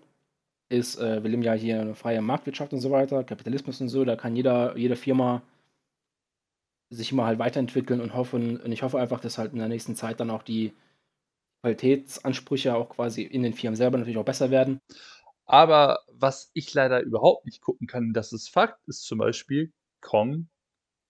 ist, 0.68 0.98
äh, 0.98 1.22
wir 1.22 1.30
leben 1.30 1.42
ja 1.42 1.52
hier 1.54 1.80
eine 1.80 1.94
freie 1.94 2.20
Marktwirtschaft 2.20 2.72
und 2.72 2.80
so 2.80 2.90
weiter, 2.90 3.25
Kapitalismus 3.25 3.80
und 3.80 3.88
so, 3.88 4.04
da 4.04 4.16
kann 4.16 4.37
jeder, 4.37 4.76
jede 4.76 4.96
Firma 4.96 5.42
sich 6.90 7.12
immer 7.12 7.26
halt 7.26 7.38
weiterentwickeln 7.38 8.00
und 8.00 8.14
hoffen, 8.14 8.58
und 8.60 8.72
ich 8.72 8.82
hoffe 8.82 8.98
einfach, 8.98 9.20
dass 9.20 9.38
halt 9.38 9.52
in 9.52 9.58
der 9.58 9.68
nächsten 9.68 9.94
Zeit 9.94 10.20
dann 10.20 10.30
auch 10.30 10.42
die 10.42 10.72
Qualitätsansprüche 11.62 12.75
auch 12.75 12.88
quasi 12.88 13.22
in 13.22 13.42
den 13.42 13.52
Firmen 13.52 13.76
selber 13.76 13.98
natürlich 13.98 14.18
auch 14.18 14.25
besser 14.25 14.50
werden. 14.50 14.80
Aber 15.44 16.00
was 16.08 16.50
ich 16.54 16.72
leider 16.75 17.00
überhaupt 17.00 17.46
nicht 17.46 17.60
gucken 17.60 17.87
kann, 17.87 18.12
das 18.12 18.32
ist 18.32 18.48
Fakt, 18.48 18.87
ist 18.87 19.04
zum 19.04 19.18
Beispiel 19.18 19.72
Kong, 20.00 20.48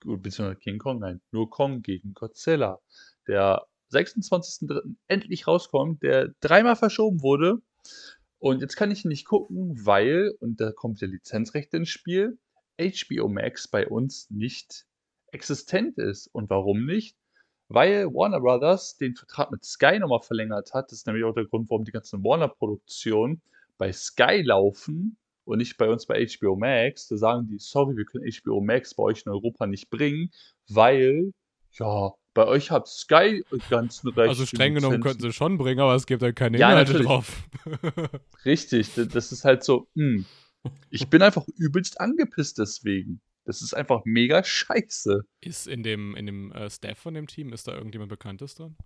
beziehungsweise 0.04 0.56
King 0.56 0.78
Kong, 0.78 1.00
nein, 1.00 1.20
nur 1.32 1.50
Kong 1.50 1.82
gegen 1.82 2.14
Godzilla, 2.14 2.80
der 3.26 3.66
26.03. 3.92 4.94
endlich 5.08 5.46
rauskommt, 5.46 6.02
der 6.02 6.34
dreimal 6.40 6.76
verschoben 6.76 7.22
wurde. 7.22 7.60
Und 8.38 8.60
jetzt 8.60 8.76
kann 8.76 8.90
ich 8.90 9.04
nicht 9.04 9.24
gucken, 9.26 9.84
weil, 9.84 10.32
und 10.40 10.60
da 10.60 10.70
kommt 10.72 11.00
der 11.00 11.08
Lizenzrecht 11.08 11.74
ins 11.74 11.88
Spiel, 11.88 12.38
HBO 12.78 13.28
Max 13.28 13.66
bei 13.66 13.88
uns 13.88 14.30
nicht 14.30 14.86
existent 15.32 15.98
ist. 15.98 16.28
Und 16.28 16.48
warum 16.50 16.86
nicht? 16.86 17.16
Weil 17.68 18.06
Warner 18.06 18.40
Brothers 18.40 18.96
den 18.96 19.14
Vertrag 19.14 19.50
mit 19.50 19.64
Sky 19.64 19.98
nochmal 19.98 20.20
verlängert 20.20 20.72
hat. 20.72 20.90
Das 20.90 21.00
ist 21.00 21.06
nämlich 21.06 21.24
auch 21.24 21.34
der 21.34 21.46
Grund, 21.46 21.68
warum 21.68 21.84
die 21.84 21.92
ganzen 21.92 22.22
Warner-Produktionen 22.24 23.42
bei 23.76 23.92
Sky 23.92 24.42
laufen 24.42 25.18
und 25.44 25.58
nicht 25.58 25.76
bei 25.76 25.90
uns 25.90 26.06
bei 26.06 26.24
HBO 26.26 26.56
Max. 26.56 27.08
Da 27.08 27.16
sagen 27.16 27.48
die, 27.48 27.58
sorry, 27.58 27.96
wir 27.96 28.04
können 28.04 28.30
HBO 28.30 28.60
Max 28.60 28.94
bei 28.94 29.02
euch 29.02 29.24
in 29.26 29.32
Europa 29.32 29.66
nicht 29.66 29.90
bringen, 29.90 30.30
weil, 30.68 31.32
ja, 31.72 32.12
bei 32.34 32.46
euch 32.46 32.70
hat 32.70 32.86
Sky 32.88 33.44
ganz 33.68 34.04
Rechte. 34.04 34.22
also 34.22 34.46
streng 34.46 34.74
genommen 34.74 35.00
könnten 35.00 35.22
sie 35.22 35.32
schon 35.32 35.58
bringen, 35.58 35.80
aber 35.80 35.94
es 35.94 36.06
gibt 36.06 36.22
dann 36.22 36.34
keine 36.34 36.58
Ja, 36.58 36.70
Inhalte 36.70 36.92
natürlich. 36.92 37.08
drauf. 37.08 37.42
Richtig, 38.44 38.92
das 38.94 39.32
ist 39.32 39.44
halt 39.44 39.64
so, 39.64 39.88
hm. 39.94 40.24
Ich 40.90 41.08
bin 41.08 41.22
einfach 41.22 41.46
übelst 41.56 42.00
angepisst 42.00 42.58
deswegen. 42.58 43.20
Das 43.44 43.62
ist 43.62 43.74
einfach 43.74 44.02
mega 44.04 44.44
scheiße. 44.44 45.22
Ist 45.40 45.66
in 45.66 45.82
dem, 45.82 46.14
in 46.16 46.26
dem 46.26 46.52
äh, 46.52 46.68
Staff 46.68 46.98
von 46.98 47.14
dem 47.14 47.26
Team, 47.26 47.52
ist 47.52 47.66
da 47.66 47.72
irgendjemand 47.74 48.10
Bekanntes 48.10 48.54
drin? 48.54 48.76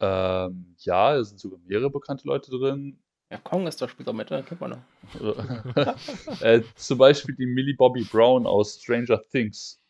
Ähm, 0.00 0.74
ja, 0.78 1.16
es 1.16 1.28
sind 1.28 1.38
sogar 1.38 1.58
mehrere 1.66 1.90
bekannte 1.90 2.26
Leute 2.26 2.50
drin. 2.50 2.98
Ja, 3.30 3.38
Kong 3.38 3.66
ist 3.66 3.80
doch 3.80 3.88
später 3.88 4.12
mit, 4.12 4.30
ne? 4.30 4.42
kennt 4.42 4.60
man 4.60 4.70
noch. 4.70 6.40
äh, 6.40 6.62
zum 6.74 6.98
Beispiel 6.98 7.34
die 7.34 7.46
Millie 7.46 7.74
Bobby 7.74 8.04
Brown 8.04 8.46
aus 8.46 8.80
Stranger 8.82 9.20
Things. 9.30 9.81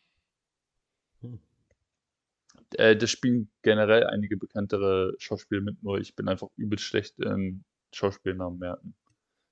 Äh, 2.79 2.95
das 2.95 3.09
spielen 3.09 3.49
generell 3.61 4.05
einige 4.05 4.37
bekanntere 4.37 5.13
Schauspieler 5.17 5.61
mit, 5.61 5.81
nur 5.83 5.99
ich 5.99 6.15
bin 6.15 6.27
einfach 6.27 6.47
übelst 6.57 6.85
schlecht 6.85 7.19
in 7.19 7.63
Schauspielnamen 7.93 8.59
merken. 8.59 8.95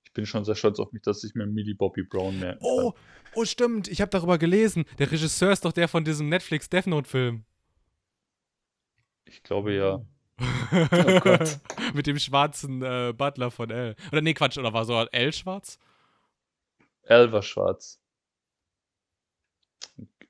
Ich 0.06 0.13
bin 0.13 0.25
schon 0.25 0.44
sehr 0.44 0.56
stolz 0.56 0.80
auf 0.80 0.92
mich, 0.92 1.04
dass 1.04 1.24
ich 1.24 1.36
mir 1.36 1.46
Millie 1.46 1.75
Bobby 1.75 2.04
Brown 2.04 2.38
merken 2.40 2.60
Oh, 2.62 2.94
oh 3.34 3.46
stimmt, 3.46 3.88
ich 3.88 4.01
habe 4.01 4.10
darüber 4.10 4.38
gelesen. 4.38 4.86
Der 5.00 5.10
Regisseur 5.12 5.51
ist 5.51 5.63
doch 5.63 5.72
der 5.72 5.88
von 5.88 6.04
diesem 6.04 6.28
Netflix 6.28 6.70
Death 6.70 6.88
Note 6.88 7.10
Film. 7.10 7.46
Ich 9.25 9.44
glaube 9.44 9.74
ja. 9.74 10.06
Oh 10.74 11.20
Gott. 11.20 11.60
Mit 11.94 12.08
dem 12.08 12.20
schwarzen 12.20 12.82
äh, 12.82 13.13
Butler 13.16 13.51
von 13.51 13.70
L. 13.70 13.96
Oder 14.12 14.22
nee, 14.22 14.34
Quatsch, 14.34 14.58
oder 14.58 14.74
war 14.74 14.86
so 14.86 14.94
L 15.12 15.34
schwarz? 15.34 15.78
Al 17.08 17.32
war 17.32 17.42
schwarz. 17.42 18.01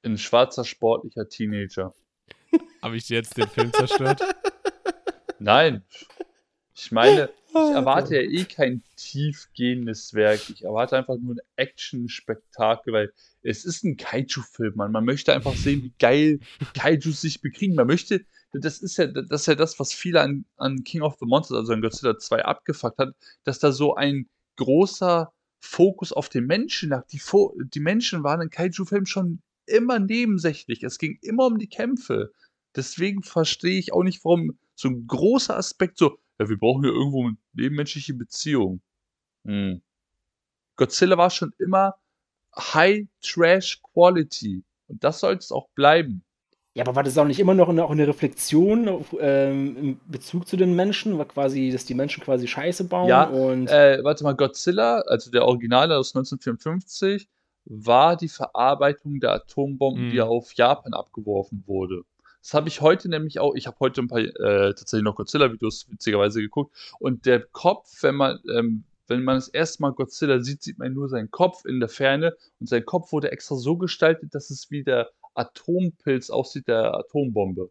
Ein 0.03 0.17
schwarzer, 0.17 0.65
sportlicher 0.65 1.29
Teenager. 1.29 1.93
Habe 2.81 2.97
ich 2.97 3.09
jetzt 3.09 3.37
den 3.37 3.47
Film 3.47 3.71
zerstört? 3.71 4.21
Nein. 5.39 5.83
Ich 6.73 6.91
meine, 6.91 7.29
ich 7.49 7.55
erwarte 7.55 8.15
ja 8.15 8.21
eh 8.21 8.45
kein 8.45 8.81
tiefgehendes 8.95 10.13
Werk. 10.13 10.49
Ich 10.49 10.63
erwarte 10.63 10.97
einfach 10.97 11.17
nur 11.17 11.35
ein 11.35 11.41
Action-Spektakel, 11.57 12.93
weil 12.93 13.13
es 13.43 13.65
ist 13.65 13.83
ein 13.83 13.97
Kaiju-Film, 13.97 14.73
Mann. 14.75 14.91
Man 14.91 15.05
möchte 15.05 15.33
einfach 15.33 15.53
sehen, 15.53 15.83
wie 15.83 15.93
geil 15.99 16.39
Kaijus 16.73 17.21
sich 17.21 17.41
bekriegen. 17.41 17.75
Man 17.75 17.87
möchte, 17.87 18.25
das 18.53 18.79
ist 18.79 18.97
ja 18.97 19.07
das, 19.07 19.41
ist 19.41 19.47
ja 19.47 19.55
das 19.55 19.79
was 19.79 19.93
viele 19.93 20.21
an, 20.21 20.45
an 20.57 20.83
King 20.83 21.01
of 21.01 21.17
the 21.19 21.25
Monsters, 21.25 21.57
also 21.57 21.73
an 21.73 21.81
Godzilla 21.81 22.17
2 22.17 22.45
abgefuckt 22.45 22.97
hat, 22.97 23.15
dass 23.43 23.59
da 23.59 23.71
so 23.71 23.95
ein 23.95 24.29
großer 24.55 25.31
Fokus 25.59 26.13
auf 26.13 26.29
den 26.29 26.45
Menschen 26.45 26.89
lag. 26.89 27.05
Die, 27.07 27.19
Fo 27.19 27.53
die 27.63 27.79
Menschen 27.79 28.23
waren 28.23 28.41
in 28.41 28.49
Kaiju-Filmen 28.49 29.05
schon 29.05 29.41
immer 29.65 29.99
nebensächlich. 29.99 30.83
Es 30.83 30.97
ging 30.97 31.19
immer 31.21 31.45
um 31.45 31.59
die 31.59 31.69
Kämpfe. 31.69 32.31
Deswegen 32.75 33.23
verstehe 33.23 33.77
ich 33.79 33.93
auch 33.93 34.03
nicht, 34.03 34.23
warum 34.23 34.57
so 34.75 34.87
ein 34.89 35.05
großer 35.07 35.57
Aspekt 35.57 35.97
so, 35.97 36.17
ja, 36.39 36.49
wir 36.49 36.57
brauchen 36.57 36.83
ja 36.85 36.91
irgendwo 36.91 37.23
eine 37.27 37.37
nebenmenschliche 37.53 38.13
Beziehung. 38.13 38.81
Hm. 39.45 39.81
Godzilla 40.75 41.17
war 41.17 41.29
schon 41.29 41.53
immer 41.59 41.95
High 42.57 43.07
Trash 43.21 43.81
Quality. 43.93 44.63
Und 44.87 45.03
das 45.03 45.19
soll 45.19 45.35
es 45.35 45.51
auch 45.51 45.69
bleiben. 45.75 46.23
Ja, 46.73 46.85
aber 46.85 46.95
war 46.95 47.03
das 47.03 47.17
auch 47.17 47.25
nicht 47.25 47.39
immer 47.39 47.53
noch 47.53 47.67
eine, 47.67 47.83
auch 47.83 47.91
eine 47.91 48.07
Reflexion 48.07 48.87
auf, 48.87 49.13
ähm, 49.19 49.77
in 49.77 49.99
Bezug 50.07 50.47
zu 50.47 50.55
den 50.55 50.73
Menschen? 50.75 51.17
War 51.17 51.25
quasi, 51.25 51.69
dass 51.69 51.85
die 51.85 51.93
Menschen 51.93 52.23
quasi 52.23 52.47
Scheiße 52.47 52.85
bauen 52.85 53.09
Ja, 53.09 53.25
und. 53.25 53.67
Äh, 53.67 53.99
warte 54.03 54.23
mal, 54.23 54.35
Godzilla, 54.35 55.01
also 55.01 55.29
der 55.31 55.45
Originale 55.45 55.97
aus 55.97 56.15
1954, 56.15 57.27
war 57.65 58.15
die 58.15 58.29
Verarbeitung 58.29 59.19
der 59.19 59.33
Atombomben, 59.33 60.07
Mhm. 60.07 60.11
die 60.11 60.21
auf 60.21 60.53
Japan 60.53 60.93
abgeworfen 60.93 61.63
wurde. 61.67 62.03
Das 62.41 62.53
habe 62.53 62.69
ich 62.69 62.81
heute 62.81 63.07
nämlich 63.09 63.39
auch, 63.39 63.53
ich 63.55 63.67
habe 63.67 63.77
heute 63.79 64.01
ein 64.01 64.07
paar 64.07 64.19
äh, 64.19 64.73
tatsächlich 64.73 65.03
noch 65.03 65.15
Godzilla-Videos 65.15 65.89
witzigerweise 65.91 66.41
geguckt 66.41 66.75
und 66.99 67.25
der 67.25 67.41
Kopf, 67.41 68.01
wenn 68.01 68.15
man, 68.15 68.39
ähm, 68.55 68.83
wenn 69.07 69.23
man 69.23 69.35
das 69.35 69.47
erste 69.47 69.81
Mal 69.81 69.91
Godzilla 69.91 70.39
sieht, 70.39 70.63
sieht 70.63 70.79
man 70.79 70.93
nur 70.93 71.07
seinen 71.09 71.29
Kopf 71.29 71.65
in 71.65 71.79
der 71.79 71.89
Ferne 71.89 72.35
und 72.59 72.67
sein 72.67 72.85
Kopf 72.85 73.11
wurde 73.11 73.31
extra 73.31 73.55
so 73.55 73.77
gestaltet, 73.77 74.33
dass 74.33 74.49
es 74.49 74.71
wie 74.71 74.83
der 74.83 75.09
Atompilz 75.35 76.29
aussieht, 76.29 76.67
der 76.67 76.95
Atombombe. 76.95 77.69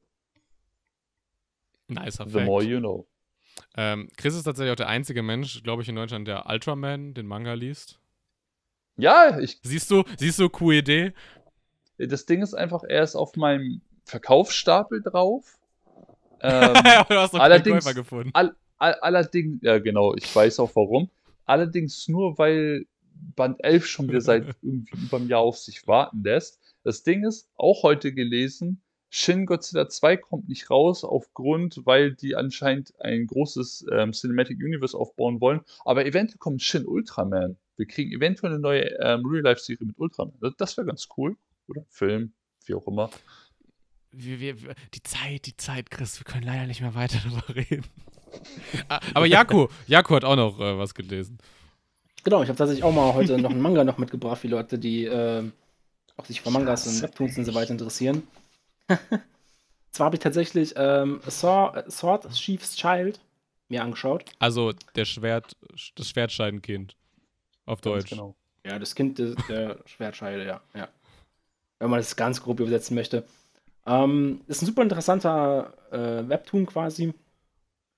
Nicer 1.89 2.29
The 2.29 2.41
more 2.41 2.63
Fact. 2.63 2.73
you 2.73 2.79
know. 2.79 3.07
Ähm, 3.77 4.09
Chris 4.17 4.35
ist 4.35 4.45
tatsächlich 4.45 4.73
auch 4.73 4.77
der 4.77 4.89
einzige 4.89 5.23
Mensch, 5.23 5.63
glaube 5.63 5.83
ich, 5.83 5.89
in 5.89 5.97
Deutschland, 5.97 6.29
der 6.29 6.47
Ultraman, 6.49 7.15
den 7.15 7.27
Manga 7.27 7.55
liest. 7.55 7.99
Ja, 8.97 9.39
ich, 9.41 9.59
Siehst 9.63 9.91
du, 9.91 10.05
siehst 10.17 10.39
du, 10.39 10.71
Idee? 10.71 11.13
das 11.99 12.27
Ding 12.27 12.43
ist 12.43 12.55
einfach, 12.55 12.83
er 12.85 13.03
ist 13.03 13.17
auf 13.17 13.37
meinem 13.37 13.81
Verkaufsstapel 14.05 15.03
drauf. 15.03 15.57
Ähm, 16.43 16.73
du 16.73 17.17
hast 17.17 17.35
noch 17.35 17.41
allerdings- 17.41 17.85
Käufer 17.85 17.93
gefunden. 17.95 18.31
all, 18.33 18.57
all, 18.79 18.95
allerdings, 18.95 19.59
ja 19.61 19.79
genau, 19.79 20.15
ich 20.15 20.35
weiß 20.35 20.59
auch 20.61 20.75
warum. 20.75 21.11
Allerdings 21.45 22.09
nur, 22.09 22.39
weil 22.39 22.87
Band 23.37 23.63
11 23.63 23.87
schon 23.87 24.09
wieder 24.09 24.23
seit 24.23 24.47
irgendwie 24.63 24.97
über 25.05 25.19
einem 25.19 25.29
Jahr 25.29 25.43
auf 25.43 25.59
sich 25.59 25.87
warten 25.87 26.23
lässt. 26.25 26.59
Das 26.83 27.03
Ding 27.03 27.27
ist, 27.27 27.47
auch 27.57 27.83
heute 27.83 28.15
gelesen, 28.15 28.81
Shin 29.11 29.45
Godzilla 29.45 29.87
2 29.91 30.17
kommt 30.17 30.49
nicht 30.49 30.71
raus 30.71 31.05
aufgrund, 31.05 31.85
weil 31.85 32.15
die 32.15 32.37
anscheinend 32.37 32.99
ein 33.03 33.27
großes 33.27 33.85
ähm, 33.93 34.13
Cinematic 34.13 34.57
Universe 34.61 34.97
aufbauen 34.97 35.43
wollen. 35.43 35.61
Aber 35.85 36.07
eventuell 36.07 36.39
kommt 36.39 36.63
Shin 36.63 36.87
Ultraman. 36.87 37.59
Wir 37.77 37.87
kriegen 37.87 38.13
eventuell 38.13 38.53
eine 38.53 38.61
neue 38.63 38.85
ähm, 39.03 39.27
Real-Life-Serie 39.27 39.87
mit 39.87 39.99
Ultraman. 39.99 40.33
Das, 40.41 40.55
das 40.57 40.77
wäre 40.79 40.87
ganz 40.87 41.07
cool. 41.19 41.37
Oder 41.69 41.83
Film, 41.91 42.33
wie 42.65 42.73
auch 42.73 42.87
immer. 42.87 43.11
Wir, 44.13 44.41
wir, 44.41 44.75
die 44.95 45.03
Zeit, 45.03 45.47
die 45.47 45.57
Zeit, 45.57 45.91
Chris, 45.91 46.19
wir 46.21 46.25
können 46.25 46.45
leider 46.45 46.67
nicht 46.67 46.81
mehr 46.81 46.95
weiter 46.95 47.19
darüber 47.25 47.55
reden. 47.55 47.85
Ah, 48.89 49.01
Aber 49.15 49.27
Jaku, 49.27 49.69
Jaku 49.87 50.15
hat 50.15 50.25
auch 50.25 50.37
noch 50.37 50.59
äh, 50.61 50.79
was 50.79 50.95
gelesen. 50.95 51.39
Genau, 52.23 52.43
ich 52.43 52.49
habe 52.49 52.59
tatsächlich 52.59 52.85
auch 52.85 52.93
mal 52.93 53.15
heute 53.15 53.39
noch 53.39 53.51
einen 53.51 53.61
Manga 53.61 53.83
noch 53.85 53.99
mitgebracht 53.99 54.41
für 54.41 54.49
Leute, 54.49 54.79
die 54.79 55.05
ähm, 55.05 55.53
auch 56.17 56.27
sich 56.27 56.41
für 56.41 56.51
Mangas 56.51 56.87
und 56.87 57.03
Webtoons 57.03 57.39
und 57.39 57.45
so 57.45 57.55
weiter 57.55 57.71
interessieren. 57.71 58.23
Zwar 59.91 60.07
habe 60.07 60.17
ich 60.17 60.23
tatsächlich 60.23 60.75
ähm, 60.77 61.21
Sword, 61.29 61.91
Sword 61.91 62.31
Chief's 62.33 62.77
Child 62.77 63.21
mir 63.69 63.83
angeschaut. 63.83 64.25
Also 64.39 64.73
der 64.95 65.05
Schwert, 65.05 65.57
das 65.95 66.09
Schwertscheidenkind. 66.09 66.97
Auf 67.67 67.81
Ganz 67.81 68.05
Deutsch. 68.05 68.11
Genau. 68.11 68.37
Ja, 68.65 68.79
das 68.79 68.95
Kind 68.95 69.19
des, 69.19 69.35
der 69.49 69.79
Schwertscheide, 69.87 70.45
ja, 70.45 70.61
ja. 70.75 70.89
Wenn 71.79 71.89
man 71.89 71.99
das 72.01 72.17
ganz 72.17 72.43
grob 72.43 72.61
übersetzen 72.61 72.95
möchte. 72.95 73.25
Ähm, 73.91 74.43
ist 74.47 74.63
ein 74.63 74.67
super 74.67 74.83
interessanter 74.83 75.75
äh, 75.91 76.29
Webtoon 76.29 76.65
quasi. 76.67 77.13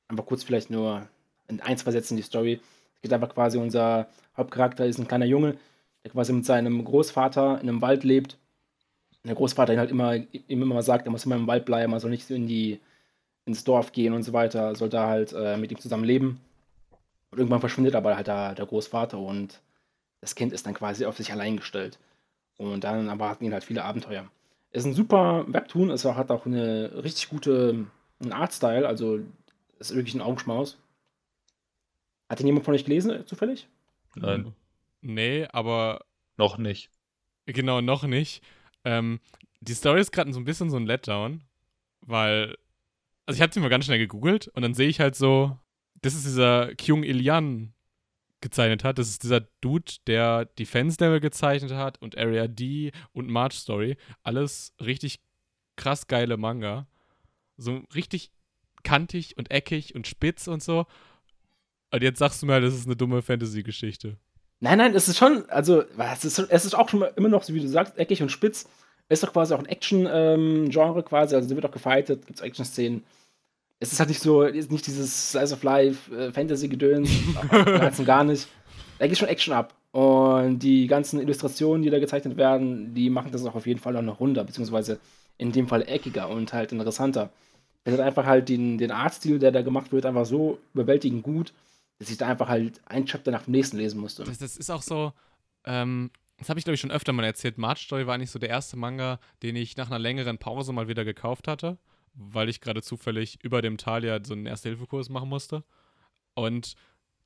Einfach 0.08 0.24
kurz 0.24 0.42
vielleicht 0.42 0.70
nur 0.70 1.06
in 1.48 1.60
ein, 1.60 1.76
zwei 1.76 1.90
Sätzen 1.90 2.16
die 2.16 2.22
Story. 2.22 2.60
Es 2.94 3.02
geht 3.02 3.12
einfach 3.12 3.34
quasi, 3.34 3.58
unser 3.58 4.08
Hauptcharakter 4.34 4.86
ist 4.86 4.98
ein 4.98 5.06
kleiner 5.06 5.26
Junge, 5.26 5.58
der 6.02 6.12
quasi 6.12 6.32
mit 6.32 6.46
seinem 6.46 6.82
Großvater 6.82 7.60
in 7.60 7.68
einem 7.68 7.82
Wald 7.82 8.04
lebt. 8.04 8.38
Und 9.22 9.28
der 9.28 9.34
Großvater 9.34 9.74
ihn 9.74 9.78
halt 9.78 9.90
immer, 9.90 10.14
ihm 10.14 10.62
immer 10.62 10.82
sagt, 10.82 11.06
er 11.06 11.12
muss 11.12 11.26
immer 11.26 11.36
im 11.36 11.46
Wald 11.46 11.66
bleiben, 11.66 11.92
er 11.92 12.00
soll 12.00 12.10
nicht 12.10 12.30
in 12.30 12.46
die, 12.46 12.80
ins 13.44 13.64
Dorf 13.64 13.92
gehen 13.92 14.14
und 14.14 14.22
so 14.22 14.32
weiter, 14.32 14.74
soll 14.74 14.88
da 14.88 15.08
halt 15.08 15.34
äh, 15.34 15.58
mit 15.58 15.70
ihm 15.72 15.78
zusammen 15.78 16.04
leben. 16.04 16.40
Und 17.30 17.38
irgendwann 17.38 17.60
verschwindet 17.60 17.94
aber 17.94 18.16
halt 18.16 18.28
der, 18.28 18.54
der 18.54 18.66
Großvater 18.66 19.18
und 19.18 19.60
das 20.22 20.34
Kind 20.34 20.54
ist 20.54 20.66
dann 20.66 20.74
quasi 20.74 21.04
auf 21.04 21.18
sich 21.18 21.32
allein 21.32 21.58
gestellt. 21.58 21.98
Und 22.56 22.84
dann 22.84 23.08
erwarten 23.08 23.44
ihn 23.44 23.52
halt 23.52 23.64
viele 23.64 23.84
Abenteuer. 23.84 24.30
Es 24.72 24.82
ist 24.82 24.86
ein 24.86 24.94
super 24.94 25.44
Webtoon, 25.48 25.90
es 25.90 26.04
hat 26.04 26.30
auch 26.30 26.46
eine 26.46 27.02
richtig 27.04 27.28
gute 27.28 27.86
einen 28.20 28.32
Artstyle, 28.32 28.86
also 28.86 29.20
ist 29.78 29.94
wirklich 29.94 30.14
ein 30.14 30.20
Augenschmaus. 30.20 30.78
Hat 32.28 32.38
den 32.38 32.46
jemand 32.46 32.64
von 32.64 32.74
euch 32.74 32.84
gelesen, 32.84 33.26
zufällig? 33.26 33.68
Nein, 34.14 34.54
Nee, 35.00 35.46
aber 35.50 36.04
noch 36.36 36.56
nicht. 36.58 36.90
genau 37.46 37.80
noch 37.80 38.04
nicht. 38.04 38.42
Ähm, 38.84 39.20
die 39.60 39.74
Story 39.74 40.00
ist 40.00 40.12
gerade 40.12 40.32
so 40.32 40.40
ein 40.40 40.44
bisschen 40.44 40.70
so 40.70 40.76
ein 40.76 40.86
Letdown, 40.86 41.42
weil, 42.00 42.56
also 43.26 43.36
ich 43.36 43.42
habe 43.42 43.52
sie 43.52 43.60
mal 43.60 43.68
ganz 43.68 43.84
schnell 43.84 43.98
gegoogelt 43.98 44.48
und 44.48 44.62
dann 44.62 44.74
sehe 44.74 44.88
ich 44.88 45.00
halt 45.00 45.16
so, 45.16 45.58
das 46.00 46.14
ist 46.14 46.24
dieser 46.24 46.74
Kyung 46.76 47.02
Ilian 47.02 47.74
gezeichnet 48.42 48.84
hat. 48.84 48.98
Das 48.98 49.08
ist 49.08 49.22
dieser 49.22 49.40
Dude, 49.60 49.92
der 50.06 50.44
Defense 50.44 51.02
Level 51.02 51.20
gezeichnet 51.20 51.72
hat 51.72 52.00
und 52.02 52.18
Area 52.18 52.46
D 52.46 52.92
und 53.12 53.30
March 53.30 53.54
Story. 53.54 53.96
Alles 54.22 54.74
richtig 54.80 55.20
krass 55.76 56.06
geile 56.06 56.36
Manga. 56.36 56.86
So 57.56 57.82
richtig 57.94 58.30
kantig 58.82 59.38
und 59.38 59.50
eckig 59.50 59.94
und 59.94 60.06
spitz 60.06 60.48
und 60.48 60.62
so. 60.62 60.86
Und 61.90 62.02
jetzt 62.02 62.18
sagst 62.18 62.42
du 62.42 62.46
mir, 62.46 62.60
das 62.60 62.74
ist 62.74 62.86
eine 62.86 62.96
dumme 62.96 63.22
Fantasy-Geschichte. 63.22 64.16
Nein, 64.60 64.78
nein, 64.78 64.94
es 64.94 65.08
ist 65.08 65.18
schon, 65.18 65.48
also 65.50 65.82
es 65.98 66.24
ist, 66.24 66.38
es 66.38 66.64
ist 66.64 66.74
auch 66.74 66.88
schon 66.88 67.02
immer 67.16 67.28
noch, 67.28 67.46
wie 67.48 67.60
du 67.60 67.68
sagst, 67.68 67.98
eckig 67.98 68.22
und 68.22 68.30
spitz. 68.30 68.68
Ist 69.08 69.22
doch 69.22 69.32
quasi 69.32 69.52
auch 69.52 69.58
ein 69.58 69.66
Action-Genre 69.66 71.02
quasi, 71.02 71.34
also 71.34 71.48
da 71.48 71.54
wird 71.54 71.66
auch 71.66 71.72
gefightet, 71.72 72.26
gibt 72.26 72.38
es 72.38 72.44
Action-Szenen. 72.44 73.04
Es 73.82 73.92
ist 73.92 73.98
halt 73.98 74.10
nicht 74.10 74.22
so, 74.22 74.42
ist 74.42 74.70
nicht 74.70 74.86
dieses 74.86 75.32
Slice 75.32 75.54
of 75.54 75.62
Life, 75.64 76.14
äh, 76.14 76.30
Fantasy-Gedöns, 76.30 77.10
ganz 77.50 77.98
und 77.98 78.04
gar 78.04 78.22
nicht. 78.22 78.46
Da 78.98 79.08
geht 79.08 79.18
schon 79.18 79.28
Action 79.28 79.52
ab. 79.52 79.74
Und 79.90 80.60
die 80.60 80.86
ganzen 80.86 81.20
Illustrationen, 81.20 81.82
die 81.82 81.90
da 81.90 81.98
gezeichnet 81.98 82.36
werden, 82.36 82.94
die 82.94 83.10
machen 83.10 83.32
das 83.32 83.44
auch 83.44 83.56
auf 83.56 83.66
jeden 83.66 83.80
Fall 83.80 84.00
noch 84.00 84.20
runder, 84.20 84.44
beziehungsweise 84.44 85.00
in 85.36 85.50
dem 85.50 85.66
Fall 85.66 85.82
eckiger 85.82 86.28
und 86.28 86.52
halt 86.52 86.70
interessanter. 86.70 87.30
Es 87.82 87.92
hat 87.92 88.00
einfach 88.00 88.24
halt 88.24 88.48
den, 88.48 88.78
den 88.78 88.92
Artstil, 88.92 89.40
der 89.40 89.50
da 89.50 89.62
gemacht 89.62 89.90
wird, 89.90 90.06
einfach 90.06 90.26
so 90.26 90.60
überwältigend 90.74 91.24
gut, 91.24 91.52
dass 91.98 92.08
ich 92.08 92.16
da 92.16 92.28
einfach 92.28 92.48
halt 92.48 92.80
ein 92.86 93.06
Chapter 93.06 93.32
nach 93.32 93.42
dem 93.42 93.52
nächsten 93.52 93.78
lesen 93.78 94.00
musste. 94.00 94.22
Das, 94.22 94.38
das 94.38 94.56
ist 94.56 94.70
auch 94.70 94.82
so, 94.82 95.12
ähm, 95.64 96.10
das 96.38 96.48
habe 96.48 96.58
ich 96.60 96.64
glaube 96.64 96.74
ich 96.74 96.80
schon 96.80 96.92
öfter 96.92 97.12
mal 97.12 97.24
erzählt. 97.24 97.58
March 97.58 97.80
Story 97.80 98.06
war 98.06 98.14
eigentlich 98.14 98.30
so 98.30 98.38
der 98.38 98.50
erste 98.50 98.76
Manga, 98.76 99.18
den 99.42 99.56
ich 99.56 99.76
nach 99.76 99.88
einer 99.88 99.98
längeren 99.98 100.38
Pause 100.38 100.72
mal 100.72 100.86
wieder 100.86 101.04
gekauft 101.04 101.48
hatte, 101.48 101.78
weil 102.14 102.48
ich 102.48 102.60
gerade 102.60 102.82
zufällig 102.82 103.42
über 103.42 103.62
dem 103.62 103.78
Talia 103.78 104.22
so 104.24 104.34
einen 104.34 104.46
Erste-Hilfe-Kurs 104.46 105.08
machen 105.08 105.28
musste. 105.28 105.64
Und 106.34 106.74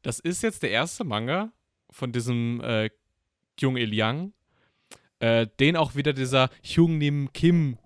das 0.02 0.20
ist 0.20 0.42
jetzt 0.42 0.62
der 0.62 0.70
erste 0.70 1.04
Manga 1.04 1.52
von 1.90 2.12
diesem 2.12 2.60
äh, 2.62 2.90
Kyung 3.56 3.76
Il 3.76 3.92
Yang, 3.92 4.32
äh, 5.18 5.46
den 5.58 5.76
auch 5.76 5.94
wieder 5.94 6.12
dieser 6.12 6.50
Hyung 6.62 6.98
Nim 6.98 7.32
Kim 7.32 7.78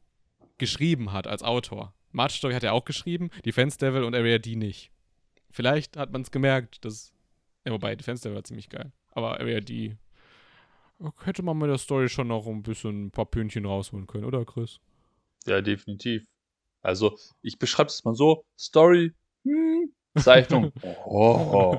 geschrieben 0.58 1.12
hat 1.12 1.26
als 1.26 1.42
Autor. 1.42 1.94
March 2.12 2.32
Story 2.32 2.54
hat 2.54 2.64
er 2.64 2.74
auch 2.74 2.84
geschrieben, 2.84 3.30
Defense 3.44 3.78
Devil 3.78 4.04
und 4.04 4.14
Area 4.14 4.38
D 4.38 4.56
nicht. 4.56 4.90
Vielleicht 5.50 5.96
hat 5.96 6.12
man 6.12 6.22
es 6.22 6.30
gemerkt, 6.30 6.84
dass. 6.84 7.12
Ja, 7.64 7.72
wobei, 7.72 7.94
Defense 7.94 8.22
Devil 8.22 8.36
war 8.36 8.44
ziemlich 8.44 8.68
geil. 8.68 8.92
Aber 9.12 9.38
Area 9.38 9.60
D 9.60 9.96
hätte 11.24 11.42
man 11.42 11.58
mit 11.58 11.70
der 11.70 11.78
Story 11.78 12.08
schon 12.08 12.28
noch 12.28 12.46
ein 12.46 12.62
bisschen 12.62 13.06
ein 13.06 13.10
paar 13.10 13.26
Pünktchen 13.26 13.64
rausholen 13.64 14.06
können, 14.06 14.24
oder 14.24 14.44
Chris? 14.44 14.80
Ja, 15.46 15.60
definitiv. 15.60 16.26
Also, 16.82 17.18
ich 17.42 17.58
beschreibe 17.58 17.88
es 17.88 18.04
mal 18.04 18.14
so: 18.14 18.44
Story, 18.58 19.14
hm, 19.44 19.92
Zeichnung. 20.18 20.72
Oh. 21.06 21.78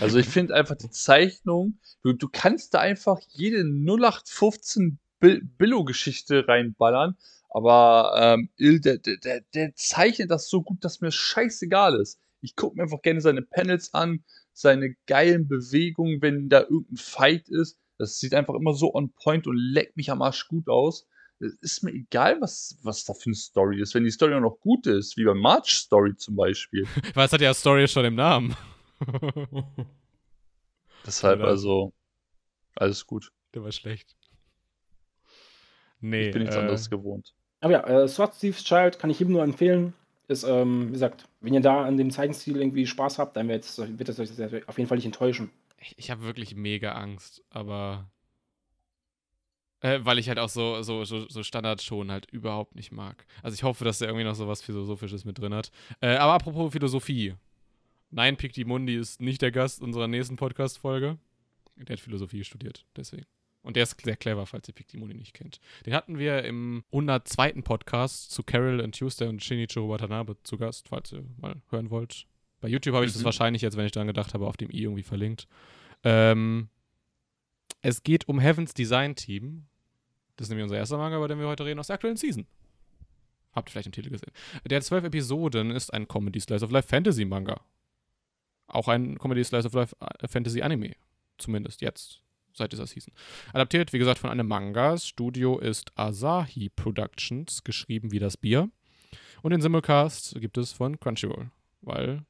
Also, 0.00 0.18
ich 0.18 0.28
finde 0.28 0.54
einfach 0.54 0.76
die 0.76 0.90
Zeichnung, 0.90 1.78
du, 2.02 2.12
du 2.12 2.28
kannst 2.30 2.74
da 2.74 2.80
einfach 2.80 3.18
jede 3.28 3.64
0815 3.64 4.98
Bil 5.20 5.42
Billo-Geschichte 5.58 6.46
reinballern, 6.46 7.16
aber 7.50 8.12
ähm, 8.16 8.50
Il, 8.56 8.80
der, 8.80 8.98
der, 8.98 9.40
der 9.54 9.74
zeichnet 9.74 10.30
das 10.30 10.48
so 10.48 10.62
gut, 10.62 10.84
dass 10.84 11.00
mir 11.00 11.10
scheißegal 11.10 11.96
ist. 12.00 12.20
Ich 12.40 12.54
gucke 12.54 12.76
mir 12.76 12.84
einfach 12.84 13.02
gerne 13.02 13.20
seine 13.20 13.42
Panels 13.42 13.94
an, 13.94 14.22
seine 14.52 14.94
geilen 15.06 15.48
Bewegungen, 15.48 16.22
wenn 16.22 16.48
da 16.48 16.60
irgendein 16.60 16.96
Fight 16.96 17.48
ist. 17.48 17.78
Das 17.96 18.20
sieht 18.20 18.34
einfach 18.34 18.54
immer 18.54 18.74
so 18.74 18.94
on 18.94 19.10
point 19.12 19.46
und 19.46 19.56
leckt 19.56 19.96
mich 19.96 20.10
am 20.10 20.22
Arsch 20.22 20.46
gut 20.46 20.68
aus. 20.68 21.06
Es 21.40 21.54
ist 21.60 21.82
mir 21.84 21.92
egal, 21.92 22.40
was, 22.40 22.78
was 22.82 23.04
da 23.04 23.14
für 23.14 23.26
eine 23.26 23.34
Story 23.34 23.80
ist. 23.80 23.94
Wenn 23.94 24.04
die 24.04 24.10
Story 24.10 24.34
auch 24.34 24.40
noch 24.40 24.58
gut 24.60 24.86
ist, 24.86 25.16
wie 25.16 25.24
bei 25.24 25.34
March 25.34 25.70
Story 25.70 26.16
zum 26.16 26.36
Beispiel. 26.36 26.86
Weil 27.14 27.26
es 27.26 27.32
hat 27.32 27.40
ja 27.40 27.54
Story 27.54 27.86
schon 27.86 28.04
im 28.04 28.16
Namen. 28.16 28.56
Deshalb 31.06 31.40
Oder? 31.40 31.48
also 31.48 31.92
alles 32.74 33.06
gut. 33.06 33.32
Der 33.54 33.62
war 33.62 33.72
schlecht. 33.72 34.16
Nee. 36.00 36.26
Ich 36.26 36.32
bin 36.32 36.42
nichts 36.42 36.56
äh, 36.56 36.60
anderes 36.60 36.90
gewohnt. 36.90 37.34
Aber 37.60 37.72
ja, 37.72 37.86
äh, 37.86 38.08
Sword 38.08 38.38
Thieves 38.38 38.62
Child 38.62 38.98
kann 38.98 39.10
ich 39.10 39.18
jedem 39.18 39.32
nur 39.32 39.42
empfehlen. 39.42 39.94
Ist, 40.28 40.44
ähm, 40.44 40.88
wie 40.88 40.92
gesagt, 40.92 41.24
wenn 41.40 41.54
ihr 41.54 41.60
da 41.60 41.84
an 41.84 41.96
dem 41.96 42.10
Zeichenstil 42.10 42.56
irgendwie 42.58 42.86
Spaß 42.86 43.18
habt, 43.18 43.36
dann 43.36 43.48
wird 43.48 43.64
es 43.64 43.78
wird 43.78 44.08
es 44.08 44.18
euch 44.20 44.68
auf 44.68 44.76
jeden 44.76 44.88
Fall 44.88 44.98
nicht 44.98 45.06
enttäuschen. 45.06 45.50
Ich, 45.80 45.94
ich 45.96 46.10
habe 46.10 46.22
wirklich 46.22 46.54
mega 46.54 46.92
Angst, 46.92 47.42
aber. 47.50 48.10
Äh, 49.80 50.00
weil 50.02 50.18
ich 50.18 50.28
halt 50.28 50.38
auch 50.40 50.48
so, 50.48 50.82
so, 50.82 51.04
so, 51.04 51.28
so 51.28 51.42
Standard 51.44 51.80
schon 51.82 52.10
halt 52.10 52.26
überhaupt 52.32 52.74
nicht 52.74 52.90
mag. 52.90 53.24
Also 53.42 53.54
ich 53.54 53.62
hoffe, 53.62 53.84
dass 53.84 53.98
der 54.00 54.08
irgendwie 54.08 54.24
noch 54.24 54.34
so 54.34 54.48
was 54.48 54.60
Philosophisches 54.62 55.24
mit 55.24 55.38
drin 55.38 55.54
hat. 55.54 55.70
Äh, 56.00 56.16
aber 56.16 56.32
apropos 56.32 56.72
Philosophie. 56.72 57.34
Nein, 58.10 58.36
Picti 58.36 58.64
Mundi 58.64 58.96
ist 58.96 59.20
nicht 59.20 59.40
der 59.42 59.52
Gast 59.52 59.80
unserer 59.82 60.08
nächsten 60.08 60.36
Podcast-Folge. 60.36 61.18
Der 61.76 61.92
hat 61.94 62.00
Philosophie 62.00 62.42
studiert, 62.42 62.84
deswegen. 62.96 63.24
Und 63.62 63.76
der 63.76 63.82
ist 63.84 64.00
sehr 64.02 64.16
clever, 64.16 64.46
falls 64.46 64.66
ihr 64.68 64.74
Picti 64.74 64.96
Mundi 64.96 65.14
nicht 65.14 65.34
kennt. 65.34 65.60
Den 65.86 65.94
hatten 65.94 66.18
wir 66.18 66.42
im 66.44 66.82
102. 66.90 67.60
Podcast 67.62 68.30
zu 68.32 68.42
Carol 68.42 68.80
and 68.82 68.98
Tuesday 68.98 69.28
und 69.28 69.44
Shinichiro 69.44 69.88
Watanabe 69.88 70.36
zu 70.42 70.56
Gast, 70.56 70.88
falls 70.88 71.12
ihr 71.12 71.24
mal 71.36 71.60
hören 71.70 71.90
wollt. 71.90 72.26
Bei 72.60 72.66
YouTube 72.68 72.94
habe 72.94 73.04
ich 73.04 73.12
das 73.12 73.20
Mhm. 73.20 73.26
wahrscheinlich 73.26 73.62
jetzt, 73.62 73.76
wenn 73.76 73.86
ich 73.86 73.92
daran 73.92 74.06
gedacht 74.08 74.34
habe, 74.34 74.46
auf 74.48 74.56
dem 74.56 74.70
i 74.70 74.82
irgendwie 74.82 75.02
verlinkt. 75.04 75.46
Ähm, 76.02 76.68
es 77.82 78.02
geht 78.02 78.28
um 78.28 78.40
Heavens 78.40 78.74
Design 78.74 79.14
Team. 79.14 79.66
Das 80.36 80.46
ist 80.46 80.50
nämlich 80.50 80.64
unser 80.64 80.76
erster 80.76 80.98
Manga, 80.98 81.16
über 81.16 81.28
den 81.28 81.38
wir 81.38 81.46
heute 81.46 81.64
reden, 81.64 81.80
aus 81.80 81.88
der 81.88 81.94
aktuellen 81.94 82.16
Season. 82.16 82.46
Habt 83.52 83.68
ihr 83.68 83.72
vielleicht 83.72 83.86
im 83.86 83.92
Titel 83.92 84.10
gesehen. 84.10 84.32
Der 84.64 84.80
zwölf 84.82 85.04
Episoden, 85.04 85.70
ist 85.70 85.92
ein 85.92 86.06
Comedy 86.06 86.40
Slice 86.40 86.64
of 86.64 86.70
Life 86.70 86.88
Fantasy 86.88 87.24
Manga. 87.24 87.60
Auch 88.68 88.88
ein 88.88 89.18
Comedy 89.18 89.42
Slice 89.42 89.66
of 89.66 89.72
Life 89.72 89.96
äh, 90.00 90.28
Fantasy 90.28 90.62
Anime. 90.62 90.94
Zumindest 91.38 91.80
jetzt, 91.80 92.20
seit 92.52 92.72
dieser 92.72 92.86
Season. 92.86 93.12
Adaptiert, 93.52 93.92
wie 93.92 93.98
gesagt, 93.98 94.18
von 94.18 94.30
einem 94.30 94.46
Manga. 94.46 94.96
Studio 94.98 95.58
ist 95.58 95.92
Asahi 95.96 96.68
Productions, 96.68 97.64
geschrieben 97.64 98.12
wie 98.12 98.18
das 98.18 98.36
Bier. 98.36 98.70
Und 99.42 99.52
den 99.52 99.60
Simulcast 99.60 100.40
gibt 100.40 100.58
es 100.58 100.72
von 100.72 100.98
Crunchyroll, 101.00 101.50
weil 101.80 102.24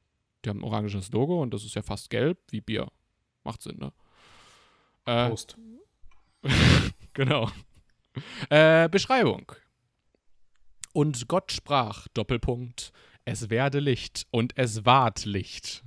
die 0.45 0.49
haben 0.49 0.59
ein 0.59 0.63
oranges 0.63 1.11
Logo 1.11 1.41
und 1.41 1.53
das 1.53 1.65
ist 1.65 1.75
ja 1.75 1.81
fast 1.81 2.09
gelb 2.09 2.39
wie 2.49 2.61
Bier. 2.61 2.87
Macht 3.43 3.61
Sinn, 3.61 3.77
ne? 3.77 3.91
Äh, 5.09 5.27
Prost. 5.29 5.57
genau. 7.13 7.49
Äh, 8.49 8.87
Beschreibung. 8.89 9.51
Und 10.93 11.27
Gott 11.27 11.51
sprach, 11.51 12.07
Doppelpunkt, 12.13 12.91
es 13.25 13.49
werde 13.49 13.79
Licht 13.79 14.27
und 14.31 14.53
es 14.55 14.85
ward 14.85 15.25
Licht. 15.25 15.83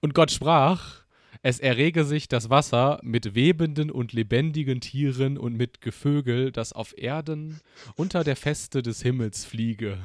Und 0.00 0.14
Gott 0.14 0.30
sprach, 0.30 1.04
es 1.42 1.60
errege 1.60 2.04
sich 2.04 2.28
das 2.28 2.50
Wasser 2.50 2.98
mit 3.02 3.34
webenden 3.34 3.90
und 3.90 4.12
lebendigen 4.12 4.80
Tieren 4.80 5.38
und 5.38 5.54
mit 5.54 5.80
Gevögel, 5.80 6.52
das 6.52 6.74
auf 6.74 6.96
Erden 6.98 7.60
unter 7.96 8.24
der 8.24 8.36
Feste 8.36 8.82
des 8.82 9.00
Himmels 9.02 9.46
fliege. 9.46 9.98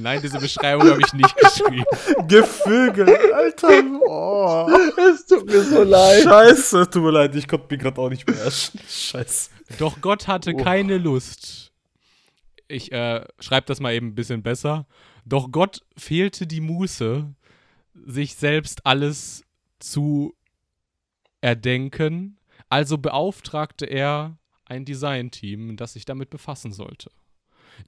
Nein, 0.00 0.20
diese 0.22 0.38
Beschreibung 0.38 0.88
habe 0.88 1.00
ich 1.04 1.12
nicht 1.12 1.36
geschrieben. 1.36 1.84
Gevögel, 2.28 3.08
Alter. 3.32 3.68
Oh. 4.06 4.68
Es 5.12 5.26
tut 5.26 5.46
mir 5.46 5.62
so 5.62 5.82
leid. 5.82 6.22
Scheiße, 6.24 6.90
tut 6.90 7.02
mir 7.02 7.10
leid, 7.10 7.34
ich 7.34 7.48
konnte 7.48 7.66
mich 7.70 7.80
gerade 7.80 8.00
auch 8.00 8.08
nicht 8.10 8.26
beherrschen. 8.26 8.80
Scheiße. 8.88 9.50
Doch 9.78 10.00
Gott 10.00 10.26
hatte 10.28 10.52
Oh. 10.54 10.56
keine 10.56 10.98
Lust. 10.98 11.72
Ich 12.68 12.92
äh, 12.92 13.24
schreibe 13.40 13.66
das 13.66 13.80
mal 13.80 13.92
eben 13.94 14.08
ein 14.08 14.14
bisschen 14.14 14.42
besser. 14.42 14.86
Doch 15.26 15.50
Gott 15.50 15.80
fehlte 15.96 16.46
die 16.46 16.60
Muße, 16.60 17.34
sich 18.06 18.34
selbst 18.34 18.84
alles 18.86 19.42
zu 19.78 20.34
erdenken. 21.40 22.38
Also 22.68 22.98
beauftragte 22.98 23.86
er 23.86 24.38
ein 24.66 24.84
Designteam, 24.84 25.76
das 25.76 25.92
sich 25.92 26.04
damit 26.04 26.30
befassen 26.30 26.72
sollte. 26.72 27.10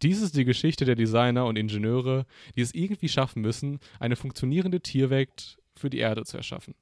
Dies 0.03 0.21
ist 0.21 0.37
die 0.37 0.45
Geschichte 0.45 0.85
der 0.85 0.95
Designer 0.95 1.47
und 1.47 1.57
Ingenieure, 1.57 2.27
die 2.57 2.61
es 2.61 2.75
irgendwie 2.75 3.09
schaffen 3.09 3.43
müssen, 3.43 3.81
eine 4.01 4.17
funktionierende 4.17 4.81
Tierwelt 4.81 5.59
für 5.77 5.91
die 5.91 5.99
Erde 5.99 6.25
zu 6.25 6.37
erschaffen. 6.37 6.75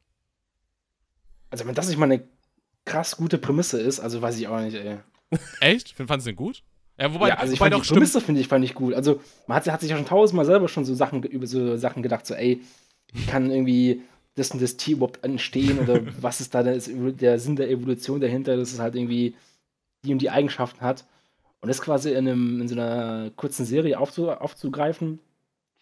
Also, 1.51 1.67
wenn 1.67 1.75
das 1.75 1.89
nicht 1.89 1.99
mal 1.99 2.11
eine 2.11 2.25
krass 2.85 3.17
gute 3.17 3.39
Prämisse 3.39 3.81
ist, 3.81 4.01
also 4.01 4.21
weiß 4.21 4.39
ich 4.39 4.49
auch 4.49 4.61
nicht, 4.61 4.75
ey. 4.75 4.99
Echt? 5.61 5.93
Fandest 5.93 6.27
du 6.27 6.33
den 6.33 6.37
gut? 6.37 6.63
Ja, 6.99 7.13
wobei, 7.13 7.29
ja, 7.29 7.35
also 7.37 7.53
ich 7.53 7.61
wobei 7.61 7.71
fand 7.71 7.81
die 7.81 7.85
stimmt. 7.85 7.99
Prämisse 7.99 8.21
finde 8.21 8.41
ich, 8.41 8.49
fand 8.49 8.65
ich 8.65 8.75
gut. 8.75 8.95
Also 8.95 9.21
man 9.47 9.57
hat, 9.57 9.67
hat 9.69 9.81
sich 9.81 9.91
ja 9.91 9.97
schon 9.97 10.07
tausendmal 10.07 10.47
selber 10.47 10.69
schon 10.69 10.85
so 10.85 10.95
Sachen 10.95 11.23
über 11.25 11.47
so 11.47 11.77
Sachen 11.77 12.03
gedacht, 12.03 12.27
so 12.27 12.35
ey, 12.35 12.61
wie 13.13 13.27
kann 13.27 13.51
irgendwie 13.51 14.03
das 14.37 14.51
und 14.51 14.63
das 14.63 14.77
Tier 14.77 14.97
überhaupt 14.97 15.25
entstehen 15.25 15.79
oder 15.79 16.01
was 16.23 16.41
ist 16.41 16.55
da 16.55 16.63
der 16.63 16.81
Sinn 16.81 17.57
der 17.57 17.71
Evolution 17.71 18.21
dahinter, 18.21 18.57
dass 18.57 18.73
es 18.73 18.79
halt 18.79 18.95
irgendwie 18.95 19.35
die 20.05 20.13
und 20.13 20.21
die 20.21 20.31
Eigenschaften 20.31 20.81
hat. 20.83 21.05
Und 21.65 21.69
das 21.69 21.81
quasi 21.81 22.11
in, 22.11 22.29
einem, 22.29 22.61
in 22.61 22.69
so 22.69 22.75
einer 22.75 23.31
kurzen 23.37 23.65
Serie 23.65 23.99
aufzu, 23.99 24.31
aufzugreifen, 24.31 25.19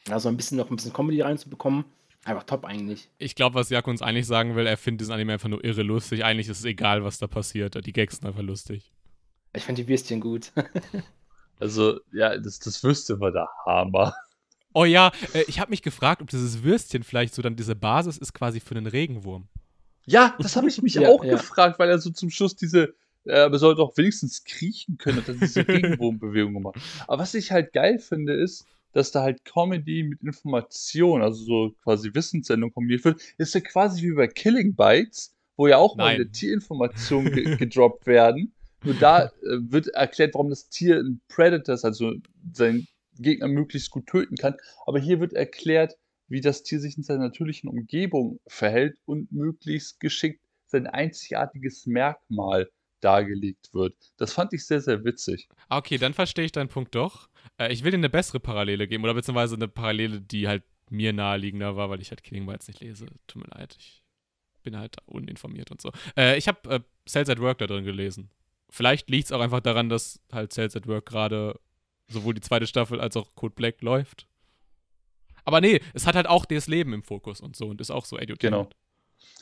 also 0.09 0.29
ein 0.29 0.37
bisschen 0.37 0.57
noch 0.57 0.71
ein 0.71 0.77
bisschen 0.77 0.93
Comedy 0.93 1.21
reinzubekommen, 1.23 1.85
einfach 2.23 2.45
top 2.45 2.65
eigentlich. 2.65 3.11
Ich 3.19 3.35
glaube, 3.35 3.57
was 3.57 3.69
Jakob 3.69 3.91
uns 3.91 4.01
eigentlich 4.01 4.29
sagen 4.29 4.55
will, 4.55 4.65
er 4.65 4.77
findet 4.77 5.01
diesen 5.01 5.13
Anime 5.13 5.33
einfach 5.33 5.49
nur 5.49 5.65
irre 5.65 5.83
lustig. 5.83 6.25
Eigentlich 6.25 6.49
ist 6.49 6.61
es 6.61 6.65
egal, 6.67 7.03
was 7.03 7.19
da 7.19 7.27
passiert. 7.27 7.85
Die 7.85 7.93
Gags 7.93 8.19
sind 8.19 8.29
einfach 8.29 8.43
lustig. 8.43 8.93
Ich 9.55 9.65
fand 9.65 9.77
die 9.77 9.89
Würstchen 9.89 10.21
gut. 10.21 10.53
Also, 11.59 11.99
ja, 12.13 12.39
das, 12.39 12.59
das 12.59 12.83
Würstchen 12.83 13.21
war 13.21 13.31
der 13.33 13.49
Hammer. 13.67 14.15
Oh 14.75 14.85
ja, 14.85 15.13
äh, 15.35 15.43
ich 15.47 15.61
habe 15.61 15.71
mich 15.71 15.83
gefragt, 15.83 16.23
ob 16.23 16.29
dieses 16.31 16.63
Würstchen 16.63 17.03
vielleicht 17.03 17.35
so 17.35 17.43
dann 17.43 17.57
diese 17.57 17.77
Basis 17.77 18.19
ist 18.19 18.33
quasi 18.33 18.59
für 18.59 18.75
einen 18.75 18.87
Regenwurm. 18.87 19.49
Ja, 20.07 20.35
das 20.39 20.57
habe 20.57 20.69
ich 20.69 20.81
mich 20.83 20.95
Ja, 20.95 21.09
auch 21.09 21.23
ja. 21.25 21.37
gefragt, 21.37 21.79
weil 21.79 21.89
er 21.91 21.99
so 21.99 22.11
zum 22.11 22.31
Schluss 22.31 22.57
diese, 22.57 22.95
äh, 23.25 23.49
man 23.49 23.59
sollte 23.59 23.83
auch 23.83 23.97
wenigstens 23.97 24.45
kriechen 24.45 24.99
können 24.99 25.19
und 25.19 25.29
dann 25.29 25.41
diese 25.41 25.67
Regenbogenbewegung 25.69 26.55
gemacht. 26.55 26.77
Aber 27.07 27.23
was 27.23 27.35
ich 27.35 27.53
halt 27.53 27.73
geil 27.73 27.99
finde, 27.99 28.35
ist, 28.35 28.67
dass 28.93 29.11
da 29.11 29.23
halt 29.23 29.45
Comedy 29.45 30.03
mit 30.03 30.23
Information, 30.23 31.23
also 31.23 31.45
so 31.45 31.75
quasi 31.83 32.15
Wissenssendung 32.15 32.73
kombiniert 32.73 33.05
wird, 33.05 33.21
ist 33.39 33.55
ja 33.55 33.61
quasi 33.61 34.03
wie 34.03 34.15
bei 34.15 34.27
Killing 34.27 34.75
Bites, 34.75 35.35
wo 35.57 35.67
ja 35.67 35.79
auch 35.79 35.97
mal 35.97 36.05
Nein. 36.05 36.15
eine 36.17 36.31
Tierinformation 36.31 37.25
ge 37.27 37.57
gedroppt 37.57 38.07
werden. 38.07 38.53
Nur 38.85 38.95
da 38.95 39.27
äh, 39.27 39.31
wird 39.43 39.89
erklärt, 39.89 40.35
warum 40.35 40.51
das 40.51 40.69
Tier 40.69 40.99
ein 40.99 41.21
Predator 41.29 41.75
ist, 41.75 41.85
also 41.85 42.15
seinen 42.53 42.87
Gegner 43.19 43.49
möglichst 43.49 43.91
gut 43.91 44.07
töten 44.07 44.37
kann. 44.37 44.57
Aber 44.87 44.99
hier 44.99 45.21
wird 45.21 45.33
erklärt, 45.33 45.97
wie 46.29 46.41
das 46.41 46.63
Tier 46.63 46.81
sich 46.81 46.97
in 46.97 47.03
seiner 47.03 47.25
natürlichen 47.25 47.69
Umgebung 47.69 48.41
verhält 48.47 48.97
und 49.05 49.31
möglichst 49.33 50.01
geschickt 50.01 50.41
sein 50.67 50.87
einzigartiges 50.87 51.87
Merkmal 51.87 52.69
dargelegt 53.05 53.75
wird. 53.75 53.95
Das 54.17 54.33
fand 54.33 54.53
ich 54.53 54.65
sehr, 54.67 54.81
sehr 54.81 55.05
witzig. 55.05 55.49
Ah, 55.69 55.79
Okay, 55.79 55.99
dann 55.99 56.15
verstehe 56.15 56.45
ich 56.45 56.53
deinen 56.53 56.69
Punkt 56.69 56.95
doch. 56.95 57.29
Äh, 57.59 57.73
ich 57.73 57.85
will 57.85 57.91
dir 57.91 57.99
eine 57.99 58.11
bessere 58.11 58.41
Parallele 58.41 58.89
geben 58.89 59.05
oder 59.05 59.15
beziehungsweise 59.15 59.57
eine 59.57 59.69
Parallele, 59.69 60.21
die 60.21 60.49
halt 60.49 60.63
mir 60.91 61.13
naheliegender 61.13 61.77
war, 61.77 61.91
weil 61.91 62.01
ich 62.01 62.11
halt 62.11 62.23
Killing 62.23 62.47
Bites 62.47 62.69
nicht 62.69 62.81
lese. 62.81 63.07
Tut 63.27 63.43
mir 63.43 63.59
leid. 63.59 63.77
Ich 63.79 64.03
bin 64.63 64.77
halt 64.77 64.97
uninformiert 65.07 65.71
und 65.71 65.81
so. 65.81 65.91
Äh, 66.17 66.37
ich 66.39 66.49
habe 66.49 66.71
äh, 66.71 66.81
Sales 67.07 67.29
at 67.29 67.41
Work 67.41 67.59
da 67.59 67.67
drin 67.67 67.85
gelesen. 67.85 68.31
Vielleicht 68.71 69.11
liegt 69.11 69.27
es 69.27 69.33
auch 69.33 69.41
einfach 69.41 69.61
daran, 69.61 69.89
dass 69.89 70.21
halt 70.31 70.53
Sales 70.53 70.77
at 70.77 70.87
Work 70.87 71.07
gerade 71.07 71.59
sowohl 72.09 72.35
die 72.35 72.41
zweite 72.41 72.67
Staffel 72.67 73.01
als 73.01 73.17
auch 73.17 73.35
Code 73.35 73.55
Black 73.55 73.83
läuft. 73.83 74.27
Aber 75.45 75.61
nee, 75.61 75.81
es 75.95 76.07
hat 76.07 76.15
halt 76.15 76.29
auch 76.29 76.45
das 76.45 76.69
Leben 76.69 76.93
im 76.93 77.03
Fokus 77.03 77.41
und 77.41 77.57
so 77.57 77.67
und 77.69 77.81
ist 77.81 77.91
auch 77.91 78.05
so 78.05 78.17
edutainment. 78.17 78.71
Genau. 78.71 78.82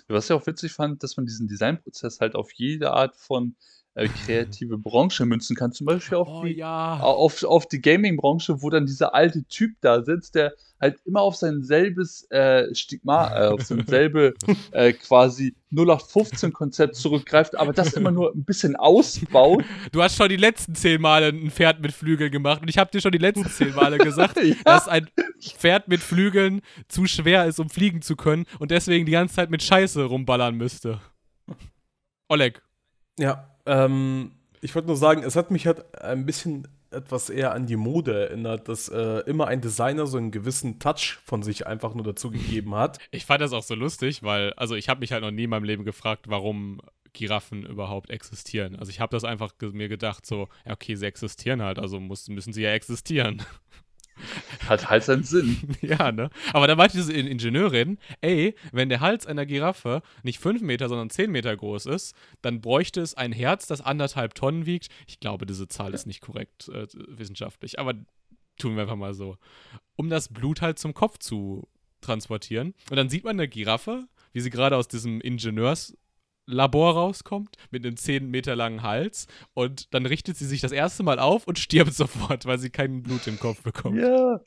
Was 0.09 0.27
ich 0.27 0.33
auch 0.33 0.47
witzig 0.47 0.73
fand, 0.73 1.03
dass 1.03 1.17
man 1.17 1.27
diesen 1.27 1.47
Designprozess 1.47 2.21
halt 2.21 2.35
auf 2.35 2.53
jede 2.53 2.93
Art 2.93 3.17
von 3.17 3.55
äh, 3.95 4.09
kreative 4.09 4.79
Branche 4.79 5.27
münzen 5.27 5.57
kann. 5.57 5.73
Zum 5.73 5.87
Beispiel 5.87 6.19
auf 6.19 6.29
Oh 6.29 6.45
die 6.45 6.53
ja. 6.55 7.01
auf, 7.01 7.43
auf 7.43 7.67
die 7.67 7.81
Gaming-Branche, 7.81 8.63
wo 8.63 8.71
dann 8.71 8.87
dieser 8.87 9.15
alte 9.15 9.45
Typ 9.45 9.73
da 9.81 10.03
sitzt, 10.03 10.37
der 10.37 10.53
halt 10.81 10.99
immer 11.05 11.21
auf 11.21 11.37
sein 11.37 11.63
selbes 11.63 12.31
äh, 12.31 12.75
Stigma, 12.75 13.37
äh, 13.37 13.49
auf 13.49 13.63
sein 13.63 13.85
selbe 13.87 14.35
äh, 14.73 14.93
quasi 14.93 15.55
0815-Konzept 15.73 16.97
zurückgreift, 16.97 17.57
aber 17.59 17.73
das 17.73 17.93
immer 17.93 18.11
nur 18.11 18.33
ein 18.33 18.45
bisschen 18.45 18.77
ausbaut. 18.77 19.65
Du 19.93 20.03
hast 20.03 20.17
schon 20.17 20.29
die 20.29 20.37
letzten 20.37 20.75
zehn 20.75 21.01
Male 21.01 21.29
ein 21.29 21.51
Pferd 21.51 21.81
mit 21.81 21.93
Flügeln 21.93 22.31
gemacht 22.31 22.63
und 22.63 22.69
ich 22.69 22.79
habe 22.79 22.91
dir 22.91 23.01
schon 23.01 23.13
die 23.13 23.19
letzten 23.19 23.49
zehn 23.49 23.75
Male 23.75 23.99
gesagt, 23.99 24.37
Ja. 24.43 24.55
dass 24.65 24.89
ein 24.89 25.09
Pferd 25.41 25.89
mit 25.89 26.01
Flügeln 26.01 26.61
zu 26.89 27.07
schwer 27.07 27.45
ist, 27.47 27.59
um 27.61 27.69
fliegen 27.69 28.03
zu 28.03 28.17
können 28.17 28.47
und 28.59 28.71
deswegen 28.71 29.05
die 29.07 29.13
ganze 29.13 29.35
Zeit 29.35 29.51
mit 29.51 29.63
Scheiße 29.63 30.05
rumballern 30.05 30.55
müsste. 30.57 31.01
Oleg. 32.29 32.63
Ja, 33.19 33.49
ähm, 33.71 34.33
ich 34.61 34.75
wollte 34.75 34.89
nur 34.89 34.97
sagen, 34.97 35.23
es 35.23 35.37
hat 35.37 35.51
mich 35.51 35.67
halt 35.67 35.99
ein 36.03 36.27
bisschen 36.27 36.69
etwas 36.91 37.31
eher 37.31 37.55
an 37.55 37.67
die 37.67 37.77
Mode 37.77 38.29
erinnert, 38.29 38.69
dass 38.69 38.89
äh, 38.89 39.21
immer 39.21 39.47
ein 39.47 39.61
Designer 39.61 40.07
so 40.07 40.19
einen 40.19 40.33
gewissen 40.33 40.81
Touch 40.81 41.21
von 41.25 41.43
sich 41.43 41.67
einfach 41.67 41.95
nur 41.95 42.05
dazu 42.05 42.31
gegeben 42.31 42.75
hat. 42.75 42.99
Ich 43.13 43.27
fand 43.27 43.41
das 43.41 43.53
auch 43.53 43.63
so 43.63 43.75
lustig, 43.75 44.23
weil, 44.23 44.53
also 44.55 44.75
ich 44.75 44.89
habe 44.89 45.01
mich 45.01 45.13
halt 45.13 45.23
noch 45.23 45.31
nie 45.31 45.45
in 45.45 45.51
meinem 45.51 45.65
Leben 45.65 45.85
gefragt, 45.85 46.27
warum 46.29 46.81
Giraffen 47.13 47.65
überhaupt 47.65 48.11
existieren. 48.11 48.77
Also 48.77 48.91
ich 48.91 49.01
habe 49.01 49.15
das 49.15 49.25
einfach 49.25 49.53
mir 49.61 49.89
gedacht, 49.89 50.27
so, 50.27 50.49
ja, 50.67 50.73
okay, 50.73 50.97
sie 50.97 51.07
existieren 51.07 51.63
halt, 51.63 51.79
also 51.79 52.01
muss, 52.01 52.29
müssen 52.29 52.53
sie 52.53 52.63
ja 52.63 52.73
existieren. 52.73 53.43
Hat 54.69 54.89
halt 54.91 55.05
seinen 55.05 55.25
Sinn. 55.25 55.59
ja, 55.81 56.13
ne? 56.13 56.31
Aber 56.53 56.67
da 56.67 56.77
meinte 56.77 56.97
diese 56.97 57.13
In- 57.13 57.27
Ingenieurin, 57.27 57.99
ey, 58.21 58.55
wenn 58.73 58.89
der 58.89 59.01
Hals 59.01 59.27
einer 59.27 59.47
Giraffe 59.47 60.03
nicht 60.23 60.39
5 60.39 60.63
Meter, 60.63 60.89
sondern 60.89 61.11
10 61.11 61.31
Meter 61.31 61.57
groß 61.57 61.87
ist, 61.87 62.15
dann 62.43 62.61
bräuchte 62.61 63.01
es 63.01 63.15
ein 63.15 63.33
Herz, 63.33 63.67
das 63.67 63.81
anderthalb 63.81 64.35
Tonnen 64.35 64.67
wiegt. 64.67 64.89
Ich 65.07 65.21
glaube, 65.21 65.47
diese 65.47 65.69
Zahl 65.69 65.95
ist 65.95 66.07
nicht 66.07 66.21
korrekt 66.21 66.69
äh, 66.69 66.87
wissenschaftlich, 67.09 67.79
aber 67.79 67.95
tun 68.59 68.75
wir 68.77 68.83
einfach 68.83 68.97
mal 68.97 69.15
so. 69.15 69.37
Um 69.97 70.11
das 70.11 70.29
Blut 70.29 70.61
halt 70.61 70.79
zum 70.79 70.95
Kopf 70.95 71.19
zu 71.19 71.69
transportieren. 72.01 72.75
Und 72.91 72.97
dann 72.97 73.09
sieht 73.09 73.25
man 73.25 73.37
eine 73.37 73.49
Giraffe, 73.49 74.07
wie 74.33 74.41
sie 74.41 74.51
gerade 74.51 74.77
aus 74.77 74.89
diesem 74.89 75.21
Ingenieurslabor 76.51 76.95
rauskommt, 76.95 77.57
mit 77.71 77.85
einem 77.85 77.97
10 77.97 78.31
Meter 78.31 78.57
langen 78.57 78.83
Hals. 78.83 79.27
Und 79.55 79.93
dann 79.95 80.07
richtet 80.07 80.37
sie 80.37 80.47
sich 80.47 80.61
das 80.61 80.73
erste 80.73 81.03
Mal 81.03 81.19
auf 81.19 81.47
und 81.47 81.59
stirbt 81.59 81.95
sofort, 81.95 82.47
weil 82.47 82.59
sie 82.59 82.71
kein 82.71 83.03
Blut 83.03 83.27
im 83.27 83.39
Kopf 83.39 83.63
bekommt. 83.63 83.99
Ja, 83.99 84.41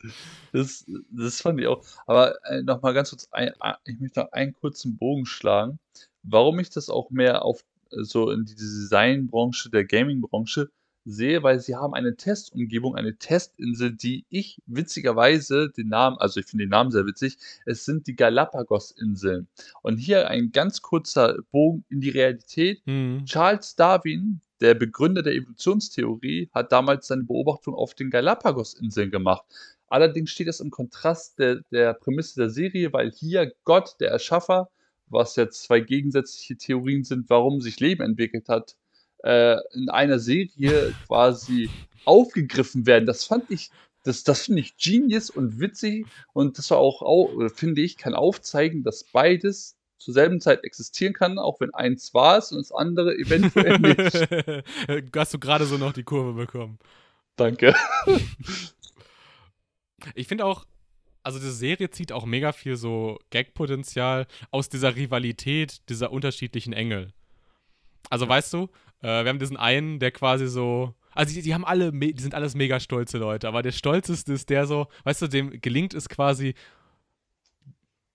das, 0.51 0.85
das 1.09 1.41
fand 1.41 1.59
ich 1.59 1.67
auch. 1.67 1.83
Aber 2.05 2.35
äh, 2.45 2.61
noch 2.61 2.81
mal 2.81 2.93
ganz 2.93 3.09
kurz, 3.09 3.27
ein, 3.31 3.51
ein- 3.59 3.75
ich 3.85 3.99
möchte 3.99 4.19
noch 4.21 4.31
einen 4.31 4.53
kurzen 4.53 4.97
Bogen 4.97 5.25
schlagen, 5.25 5.79
warum 6.23 6.59
ich 6.59 6.69
das 6.69 6.89
auch 6.89 7.09
mehr 7.09 7.43
auf 7.43 7.63
äh, 7.91 8.03
so 8.03 8.29
in 8.31 8.45
die 8.45 8.55
Designbranche, 8.55 9.69
der 9.69 9.85
Gaming-Branche 9.85 10.69
sehe, 11.05 11.43
weil 11.43 11.59
sie 11.59 11.75
haben 11.75 11.93
eine 11.93 12.15
Testumgebung, 12.15 12.95
eine 12.95 13.17
Testinsel, 13.17 13.93
die 13.93 14.25
ich 14.29 14.61
witzigerweise 14.65 15.69
den 15.69 15.89
Namen, 15.89 16.17
also 16.17 16.39
ich 16.39 16.45
finde 16.45 16.65
den 16.65 16.69
Namen 16.69 16.91
sehr 16.91 17.05
witzig, 17.05 17.37
es 17.65 17.85
sind 17.85 18.07
die 18.07 18.15
Galapagos-Inseln. 18.15 19.47
Und 19.81 19.97
hier 19.97 20.29
ein 20.29 20.51
ganz 20.51 20.81
kurzer 20.81 21.37
Bogen 21.51 21.83
in 21.89 22.01
die 22.01 22.09
Realität. 22.09 22.81
Hm. 22.85 23.23
Charles 23.25 23.75
Darwin, 23.75 24.41
der 24.61 24.75
Begründer 24.75 25.23
der 25.23 25.33
Evolutionstheorie, 25.33 26.49
hat 26.53 26.71
damals 26.71 27.07
seine 27.07 27.23
Beobachtung 27.23 27.75
auf 27.75 27.93
den 27.95 28.09
Galapagos-Inseln 28.09 29.11
gemacht. 29.11 29.43
Allerdings 29.87 30.31
steht 30.31 30.47
das 30.47 30.59
im 30.59 30.71
Kontrast 30.71 31.37
der, 31.37 31.61
der 31.71 31.93
Prämisse 31.93 32.39
der 32.39 32.49
Serie, 32.49 32.93
weil 32.93 33.11
hier 33.11 33.53
Gott, 33.63 33.95
der 33.99 34.09
Erschaffer, 34.09 34.69
was 35.07 35.35
jetzt 35.35 35.63
zwei 35.63 35.81
gegensätzliche 35.81 36.57
Theorien 36.57 37.03
sind, 37.03 37.29
warum 37.29 37.61
sich 37.61 37.79
Leben 37.79 38.01
entwickelt 38.01 38.49
hat, 38.49 38.75
äh, 39.23 39.57
in 39.73 39.89
einer 39.89 40.19
Serie 40.19 40.93
quasi 41.07 41.69
aufgegriffen 42.05 42.85
werden. 42.85 43.05
Das 43.05 43.25
fand 43.25 43.49
ich, 43.49 43.71
das, 44.03 44.23
das 44.23 44.45
finde 44.45 44.61
ich 44.61 44.77
genius 44.77 45.29
und 45.29 45.59
witzig 45.59 46.05
und 46.33 46.57
das 46.57 46.69
war 46.71 46.77
auch, 46.77 47.01
au- 47.01 47.41
äh, 47.41 47.49
finde 47.49 47.81
ich, 47.81 47.97
kann 47.97 48.13
aufzeigen, 48.13 48.83
dass 48.83 49.03
beides 49.05 49.75
zur 49.97 50.13
selben 50.13 50.41
Zeit 50.41 50.65
existieren 50.65 51.13
kann, 51.13 51.39
auch 51.39 51.61
wenn 51.61 51.73
eins 51.73 52.13
wahr 52.13 52.37
ist 52.37 52.51
und 52.51 52.57
das 52.59 52.73
andere 52.73 53.15
eventuell 53.15 53.79
nicht. 53.79 55.15
Hast 55.15 55.33
du 55.33 55.39
gerade 55.39 55.65
so 55.65 55.77
noch 55.77 55.93
die 55.93 56.03
Kurve 56.03 56.33
bekommen. 56.33 56.77
Danke. 57.37 57.73
Ich 60.15 60.27
finde 60.27 60.45
auch, 60.45 60.65
also 61.23 61.39
diese 61.39 61.53
Serie 61.53 61.89
zieht 61.89 62.11
auch 62.11 62.25
mega 62.25 62.51
viel 62.51 62.75
so 62.75 63.17
Gag-Potenzial 63.29 64.27
aus 64.51 64.67
dieser 64.67 64.95
Rivalität 64.97 65.87
dieser 65.87 66.11
unterschiedlichen 66.11 66.73
Engel. 66.73 67.13
Also 68.09 68.27
weißt 68.27 68.51
du, 68.53 68.69
äh, 69.03 69.23
wir 69.23 69.29
haben 69.29 69.39
diesen 69.39 69.57
einen, 69.57 69.99
der 69.99 70.11
quasi 70.11 70.47
so. 70.47 70.95
Also 71.11 71.35
die, 71.35 71.43
die 71.43 71.53
haben 71.53 71.65
alle, 71.65 71.91
die 71.91 72.21
sind 72.21 72.33
alles 72.33 72.55
mega 72.55 72.79
stolze 72.79 73.19
Leute, 73.19 73.47
aber 73.47 73.61
der 73.61 73.71
stolzeste 73.71 74.33
ist 74.33 74.49
der 74.49 74.65
so, 74.65 74.87
weißt 75.03 75.21
du, 75.21 75.27
dem 75.27 75.61
gelingt 75.61 75.93
es 75.93 76.09
quasi, 76.09 76.55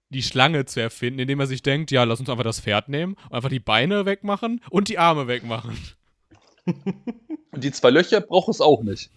die 0.08 0.22
Schlange 0.22 0.64
zu 0.64 0.80
erfinden, 0.80 1.20
indem 1.20 1.38
er 1.38 1.46
sich 1.46 1.62
denkt, 1.62 1.92
ja, 1.92 2.02
lass 2.02 2.18
uns 2.18 2.28
einfach 2.28 2.42
das 2.42 2.60
Pferd 2.60 2.88
nehmen 2.88 3.14
und 3.28 3.34
einfach 3.34 3.50
die 3.50 3.60
Beine 3.60 4.04
wegmachen 4.04 4.60
und 4.70 4.88
die 4.88 4.98
Arme 4.98 5.28
wegmachen. 5.28 5.76
Und 7.50 7.64
die 7.64 7.72
zwei 7.72 7.88
Löcher 7.88 8.20
braucht 8.20 8.50
es 8.50 8.60
auch 8.60 8.82
nicht. 8.82 9.10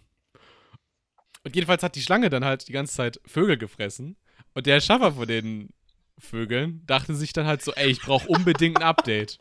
Und 1.44 1.54
jedenfalls 1.54 1.84
hat 1.84 1.96
die 1.96 2.02
Schlange 2.02 2.30
dann 2.30 2.46
halt 2.46 2.68
die 2.68 2.72
ganze 2.72 2.96
Zeit 2.96 3.20
Vögel 3.26 3.58
gefressen. 3.58 4.16
Und 4.54 4.68
der 4.68 4.80
Schaffer 4.80 5.12
von 5.12 5.28
den 5.28 5.70
Vögeln 6.18 6.82
dachte 6.88 7.14
sich 7.14 7.34
dann 7.34 7.46
halt 7.46 7.62
so, 7.62 7.74
ey, 7.74 7.90
ich 7.92 8.00
brauche 8.00 8.28
unbedingt 8.30 8.78
ein 8.78 8.84
Update. 8.84 9.38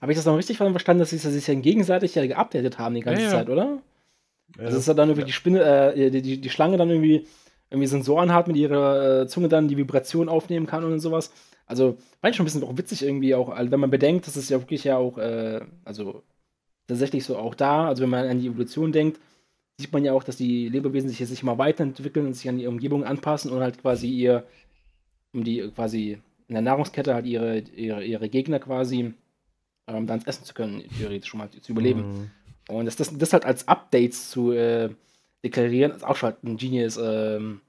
Habe 0.00 0.12
ich 0.12 0.18
das 0.18 0.26
noch 0.26 0.36
richtig 0.36 0.56
verstanden, 0.58 1.00
dass 1.00 1.10
sie 1.10 1.18
sich 1.18 1.46
ja 1.46 1.54
gegenseitig 1.54 2.14
ja 2.14 2.26
geupdatet 2.26 2.78
haben 2.78 2.94
die 2.94 3.00
ganze 3.00 3.22
Ja, 3.22 3.28
ja. 3.28 3.34
Zeit, 3.34 3.48
oder? 3.48 3.78
Ja. 4.58 4.64
Also 4.64 4.78
ist 4.78 4.88
ja 4.88 4.94
dann 4.94 5.08
irgendwie 5.08 5.26
die 5.26 5.32
Spinne, 5.32 5.92
äh, 5.94 6.10
die, 6.10 6.22
die, 6.22 6.40
die 6.40 6.50
Schlange 6.50 6.76
dann 6.76 6.90
irgendwie, 6.90 7.26
irgendwie 7.70 7.86
Sensoren 7.86 8.32
hat, 8.32 8.46
mit 8.48 8.56
ihrer 8.56 9.22
äh, 9.22 9.26
Zunge 9.26 9.48
dann 9.48 9.68
die 9.68 9.76
Vibration 9.76 10.28
aufnehmen 10.28 10.66
kann 10.66 10.84
und 10.84 11.00
sowas. 11.00 11.32
Also 11.66 11.96
fand 12.20 12.30
ich 12.30 12.36
schon 12.36 12.44
ein 12.44 12.46
bisschen 12.46 12.64
auch 12.64 12.76
witzig 12.78 13.02
irgendwie 13.02 13.34
auch, 13.34 13.48
also 13.48 13.70
wenn 13.72 13.80
man 13.80 13.90
bedenkt, 13.90 14.26
dass 14.26 14.36
es 14.36 14.48
ja 14.48 14.60
wirklich 14.60 14.84
ja 14.84 14.96
auch, 14.96 15.18
äh, 15.18 15.60
also 15.84 16.22
tatsächlich 16.86 17.24
so 17.24 17.36
auch 17.36 17.54
da, 17.54 17.88
also 17.88 18.02
wenn 18.02 18.10
man 18.10 18.28
an 18.28 18.38
die 18.40 18.46
Evolution 18.46 18.92
denkt, 18.92 19.18
sieht 19.78 19.92
man 19.92 20.04
ja 20.04 20.12
auch, 20.12 20.22
dass 20.22 20.36
die 20.36 20.68
Lebewesen 20.68 21.08
sich 21.08 21.18
jetzt 21.18 21.30
sich 21.30 21.42
immer 21.42 21.58
weiterentwickeln 21.58 22.26
und 22.26 22.34
sich 22.34 22.48
an 22.48 22.58
die 22.58 22.66
Umgebung 22.66 23.04
anpassen 23.04 23.50
und 23.50 23.60
halt 23.60 23.80
quasi 23.82 24.08
ihr, 24.08 24.44
um 25.34 25.44
die 25.44 25.68
quasi 25.74 26.18
in 26.48 26.54
der 26.54 26.62
Nahrungskette 26.62 27.14
halt 27.14 27.26
ihre, 27.26 27.58
ihre, 27.58 28.04
ihre 28.04 28.28
Gegner 28.28 28.60
quasi 28.60 29.12
ähm, 29.86 30.06
dann 30.06 30.22
essen 30.24 30.44
zu 30.44 30.54
können, 30.54 30.84
theoretisch 30.98 31.30
schon 31.30 31.38
mal 31.38 31.50
zu 31.50 31.72
überleben. 31.72 32.00
Mhm. 32.00 32.30
Und 32.68 32.86
das, 32.86 32.96
das, 32.96 33.16
das 33.16 33.32
halt 33.32 33.44
als 33.44 33.68
Updates 33.68 34.30
zu 34.30 34.52
äh, 34.52 34.90
deklarieren, 35.44 35.92
ist 35.92 36.04
auch 36.04 36.16
schon 36.16 36.30
halt 36.30 36.42
ein 36.42 36.56
Genius, 36.56 36.96
ähm, 36.96 37.60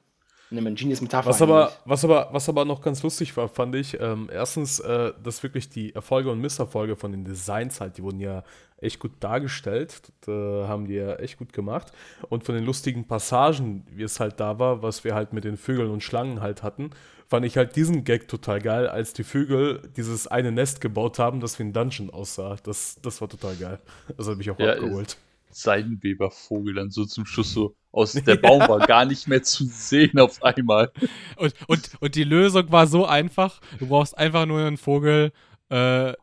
eine 0.49 0.73
Genius 0.73 1.01
Metapher. 1.01 1.29
Was 1.29 1.41
aber, 1.41 1.67
eigentlich. 1.67 1.79
was, 1.85 2.03
aber, 2.03 2.29
was 2.31 2.49
aber 2.49 2.65
noch 2.65 2.81
ganz 2.81 3.03
lustig 3.03 3.35
war, 3.37 3.49
fand 3.49 3.75
ich, 3.75 3.99
ähm, 3.99 4.29
erstens, 4.31 4.79
äh, 4.79 5.13
dass 5.21 5.43
wirklich 5.43 5.69
die 5.69 5.93
Erfolge 5.93 6.31
und 6.31 6.39
Misserfolge 6.39 6.95
von 6.95 7.11
den 7.11 7.25
Designs 7.25 7.81
halt, 7.81 7.97
die 7.97 8.03
wurden 8.03 8.21
ja 8.21 8.43
echt 8.77 8.99
gut 8.99 9.11
dargestellt, 9.19 10.01
das, 10.21 10.29
äh, 10.29 10.67
haben 10.67 10.87
die 10.87 10.95
ja 10.95 11.15
echt 11.15 11.37
gut 11.37 11.51
gemacht. 11.53 11.91
Und 12.29 12.43
von 12.43 12.55
den 12.55 12.63
lustigen 12.63 13.05
Passagen, 13.05 13.85
wie 13.91 14.03
es 14.03 14.19
halt 14.19 14.39
da 14.39 14.57
war, 14.57 14.81
was 14.81 15.03
wir 15.03 15.15
halt 15.15 15.33
mit 15.33 15.43
den 15.43 15.57
Vögeln 15.57 15.91
und 15.91 16.01
Schlangen 16.01 16.41
halt 16.41 16.63
hatten, 16.63 16.91
fand 17.29 17.45
ich 17.45 17.57
halt 17.57 17.75
diesen 17.75 18.03
Gag 18.03 18.27
total 18.27 18.61
geil, 18.61 18.87
als 18.87 19.13
die 19.13 19.23
Vögel 19.23 19.81
dieses 19.97 20.27
eine 20.27 20.51
Nest 20.51 20.81
gebaut 20.81 21.19
haben, 21.19 21.39
das 21.39 21.59
wie 21.59 21.63
ein 21.63 21.73
Dungeon 21.73 22.09
aussah. 22.09 22.57
Das, 22.63 22.97
das 23.01 23.19
war 23.21 23.29
total 23.29 23.55
geil. 23.55 23.79
Das 24.15 24.27
hat 24.27 24.37
mich 24.37 24.49
auch 24.49 24.59
Ja, 24.59 24.73
abgeholt. 24.73 25.17
Seidenwebervogel 25.51 26.75
dann 26.75 26.89
so 26.91 27.05
zum 27.05 27.25
Schluss 27.25 27.51
so 27.53 27.75
aus 27.91 28.13
der 28.25 28.35
Baum 28.35 28.59
war 28.67 28.85
gar 28.85 29.05
nicht 29.05 29.27
mehr 29.27 29.43
zu 29.43 29.65
sehen 29.65 30.19
auf 30.19 30.43
einmal. 30.43 30.91
Und, 31.35 31.55
und, 31.67 31.91
und 31.99 32.15
die 32.15 32.23
Lösung 32.23 32.71
war 32.71 32.87
so 32.87 33.05
einfach, 33.05 33.59
du 33.79 33.87
brauchst 33.87 34.17
einfach 34.17 34.45
nur 34.45 34.59
einen 34.61 34.77
Vogel, 34.77 35.31
äh, 35.69 36.13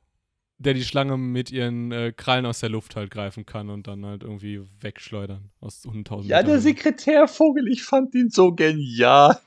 der 0.59 0.75
die 0.75 0.85
Schlange 0.85 1.19
mit 1.19 1.51
ihren 1.51 1.91
äh, 1.91 2.13
Krallen 2.17 2.47
aus 2.47 2.61
der 2.61 2.69
Luft 2.69 2.97
halt 2.97 3.11
greifen 3.11 3.45
kann 3.45 3.71
und 3.71 3.87
dann 3.89 4.07
halt 4.07 4.23
irgendwie 4.23 4.63
wegschleudern 4.81 5.51
aus 5.61 5.85
100.000 5.85 6.25
Ja, 6.27 6.43
der. 6.43 6.61
Sekretärvogel, 6.61 7.69
ich 7.69 7.83
fand 7.83 8.15
ihn 8.15 8.31
so 8.31 8.53
genial. 8.55 9.39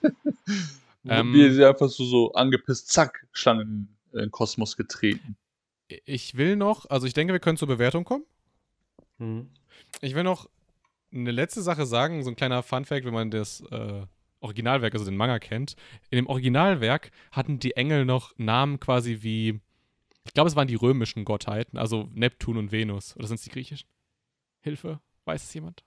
Ähm. 1.09 1.33
Wie 1.33 1.49
sie 1.51 1.65
einfach 1.65 1.89
so, 1.89 2.05
so 2.05 2.33
angepisst, 2.33 2.91
zack, 2.91 3.27
Schlangen 3.31 3.97
in 4.13 4.19
den 4.19 4.31
Kosmos 4.31 4.77
getreten. 4.77 5.37
Ich 6.05 6.35
will 6.35 6.55
noch, 6.55 6.89
also 6.89 7.07
ich 7.07 7.13
denke, 7.13 7.33
wir 7.33 7.39
können 7.39 7.57
zur 7.57 7.67
Bewertung 7.67 8.03
kommen. 8.03 8.25
Mhm. 9.17 9.49
Ich 10.01 10.15
will 10.15 10.23
noch 10.23 10.49
eine 11.13 11.31
letzte 11.31 11.61
Sache 11.61 11.85
sagen, 11.85 12.23
so 12.23 12.29
ein 12.29 12.35
kleiner 12.35 12.63
Funfact, 12.63 13.05
wenn 13.05 13.13
man 13.13 13.31
das, 13.31 13.61
äh, 13.71 14.05
Originalwerk, 14.39 14.93
also 14.93 15.05
den 15.05 15.17
Manga 15.17 15.39
kennt, 15.39 15.75
in 16.09 16.17
dem 16.17 16.27
Originalwerk 16.27 17.11
hatten 17.31 17.59
die 17.59 17.75
Engel 17.75 18.05
noch 18.05 18.33
Namen 18.37 18.79
quasi 18.79 19.19
wie, 19.21 19.59
ich 20.25 20.33
glaube, 20.33 20.49
es 20.49 20.55
waren 20.55 20.67
die 20.67 20.75
römischen 20.75 21.25
Gottheiten, 21.25 21.77
also 21.77 22.09
Neptun 22.13 22.57
und 22.57 22.71
Venus. 22.71 23.15
Oder 23.17 23.27
sind 23.27 23.35
es 23.35 23.43
die 23.43 23.49
griechischen? 23.49 23.89
Hilfe, 24.61 24.99
weiß 25.25 25.43
es 25.43 25.53
jemand? 25.53 25.83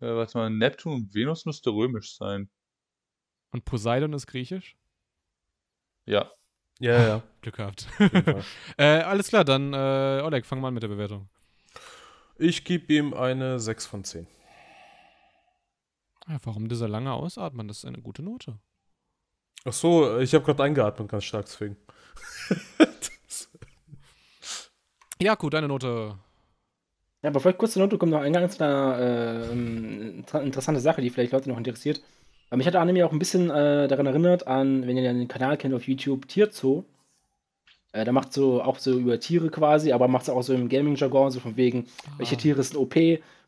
Äh, 0.00 0.06
warte 0.06 0.38
mal, 0.38 0.50
Neptun 0.50 0.94
und 0.94 1.14
Venus 1.14 1.46
müsste 1.46 1.70
römisch 1.70 2.16
sein. 2.16 2.50
Und 3.52 3.64
Poseidon 3.64 4.12
ist 4.12 4.26
griechisch? 4.26 4.76
Ja. 6.06 6.30
Ja, 6.80 7.06
ja. 7.06 7.22
Glück 7.42 7.56
gehabt. 7.56 7.86
äh, 8.76 8.84
alles 9.02 9.28
klar, 9.28 9.44
dann, 9.44 9.72
äh, 9.72 10.22
Oleg, 10.24 10.44
fang 10.46 10.60
mal 10.60 10.68
an 10.68 10.74
mit 10.74 10.82
der 10.82 10.88
Bewertung. 10.88 11.28
Ich 12.38 12.64
gebe 12.64 12.92
ihm 12.92 13.14
eine 13.14 13.60
6 13.60 13.86
von 13.86 14.04
10. 14.04 14.26
Ja, 16.28 16.38
warum 16.42 16.68
dieser 16.68 16.88
lange 16.88 17.12
Ausatmen? 17.12 17.68
Das 17.68 17.78
ist 17.78 17.84
eine 17.84 18.00
gute 18.00 18.22
Note. 18.22 18.58
Ach 19.64 19.72
so, 19.72 20.18
ich 20.18 20.34
habe 20.34 20.44
gerade 20.44 20.62
eingeatmet, 20.64 21.08
ganz 21.08 21.24
stark 21.24 21.46
deswegen. 21.46 21.76
Ja, 25.20 25.36
gut, 25.36 25.54
deine 25.54 25.68
Note. 25.68 26.18
Ja, 27.22 27.30
bevor 27.30 27.52
ich 27.52 27.56
kurz 27.58 27.74
zur 27.74 27.82
Note 27.82 27.96
komme, 27.96 28.10
noch 28.10 28.22
eine 28.22 28.40
ganz 28.40 28.58
äh, 28.60 29.52
ähm, 29.52 30.18
inter- 30.18 30.42
interessante 30.42 30.80
Sache, 30.80 31.00
die 31.00 31.10
vielleicht 31.10 31.30
Leute 31.32 31.48
noch 31.48 31.58
interessiert. 31.58 32.02
Aber 32.52 32.58
mich 32.58 32.66
hat 32.66 32.74
der 32.74 32.82
Anime 32.82 33.06
auch 33.06 33.12
ein 33.12 33.18
bisschen 33.18 33.48
äh, 33.48 33.88
daran 33.88 34.04
erinnert 34.04 34.46
an, 34.46 34.86
wenn 34.86 34.98
ihr 34.98 35.10
den 35.10 35.26
Kanal 35.26 35.56
kennt 35.56 35.72
auf 35.72 35.88
YouTube, 35.88 36.28
Tierzoo. 36.28 36.84
Äh, 37.92 38.04
der 38.04 38.12
macht 38.12 38.34
so 38.34 38.62
auch 38.62 38.78
so 38.78 38.98
über 38.98 39.18
Tiere 39.18 39.48
quasi, 39.48 39.90
aber 39.90 40.06
macht 40.06 40.24
es 40.24 40.28
auch 40.28 40.42
so 40.42 40.52
im 40.52 40.68
Gaming-Jargon, 40.68 41.30
so 41.30 41.40
von 41.40 41.56
wegen, 41.56 41.86
welche 42.18 42.36
Tiere 42.36 42.62
sind 42.62 42.76
OP, 42.76 42.94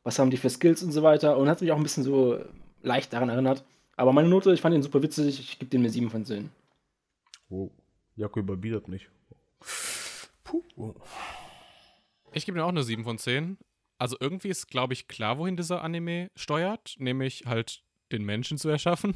was 0.04 0.18
haben 0.18 0.30
die 0.30 0.38
für 0.38 0.48
Skills 0.48 0.82
und 0.82 0.92
so 0.92 1.02
weiter. 1.02 1.36
Und 1.36 1.50
hat 1.50 1.60
mich 1.60 1.70
auch 1.70 1.76
ein 1.76 1.82
bisschen 1.82 2.02
so 2.02 2.38
leicht 2.82 3.12
daran 3.12 3.28
erinnert. 3.28 3.62
Aber 3.98 4.14
meine 4.14 4.28
Note, 4.30 4.54
ich 4.54 4.62
fand 4.62 4.74
ihn 4.74 4.80
super 4.80 5.02
witzig, 5.02 5.38
ich 5.38 5.58
gebe 5.58 5.70
dem 5.70 5.82
eine 5.82 5.90
7 5.90 6.08
von 6.08 6.24
10. 6.24 6.48
Wow. 7.50 7.70
Jakob 8.16 8.38
überbietet 8.44 8.88
mich. 8.88 9.10
Puh. 10.44 10.62
Ich 12.32 12.46
gebe 12.46 12.58
ihm 12.58 12.64
auch 12.64 12.68
eine 12.68 12.82
7 12.82 13.04
von 13.04 13.18
10. 13.18 13.58
Also 13.98 14.16
irgendwie 14.18 14.48
ist, 14.48 14.68
glaube 14.68 14.94
ich, 14.94 15.08
klar, 15.08 15.36
wohin 15.36 15.58
dieser 15.58 15.82
Anime 15.82 16.30
steuert, 16.36 16.94
nämlich 16.98 17.44
halt 17.44 17.82
den 18.12 18.24
Menschen 18.24 18.58
zu 18.58 18.68
erschaffen. 18.68 19.14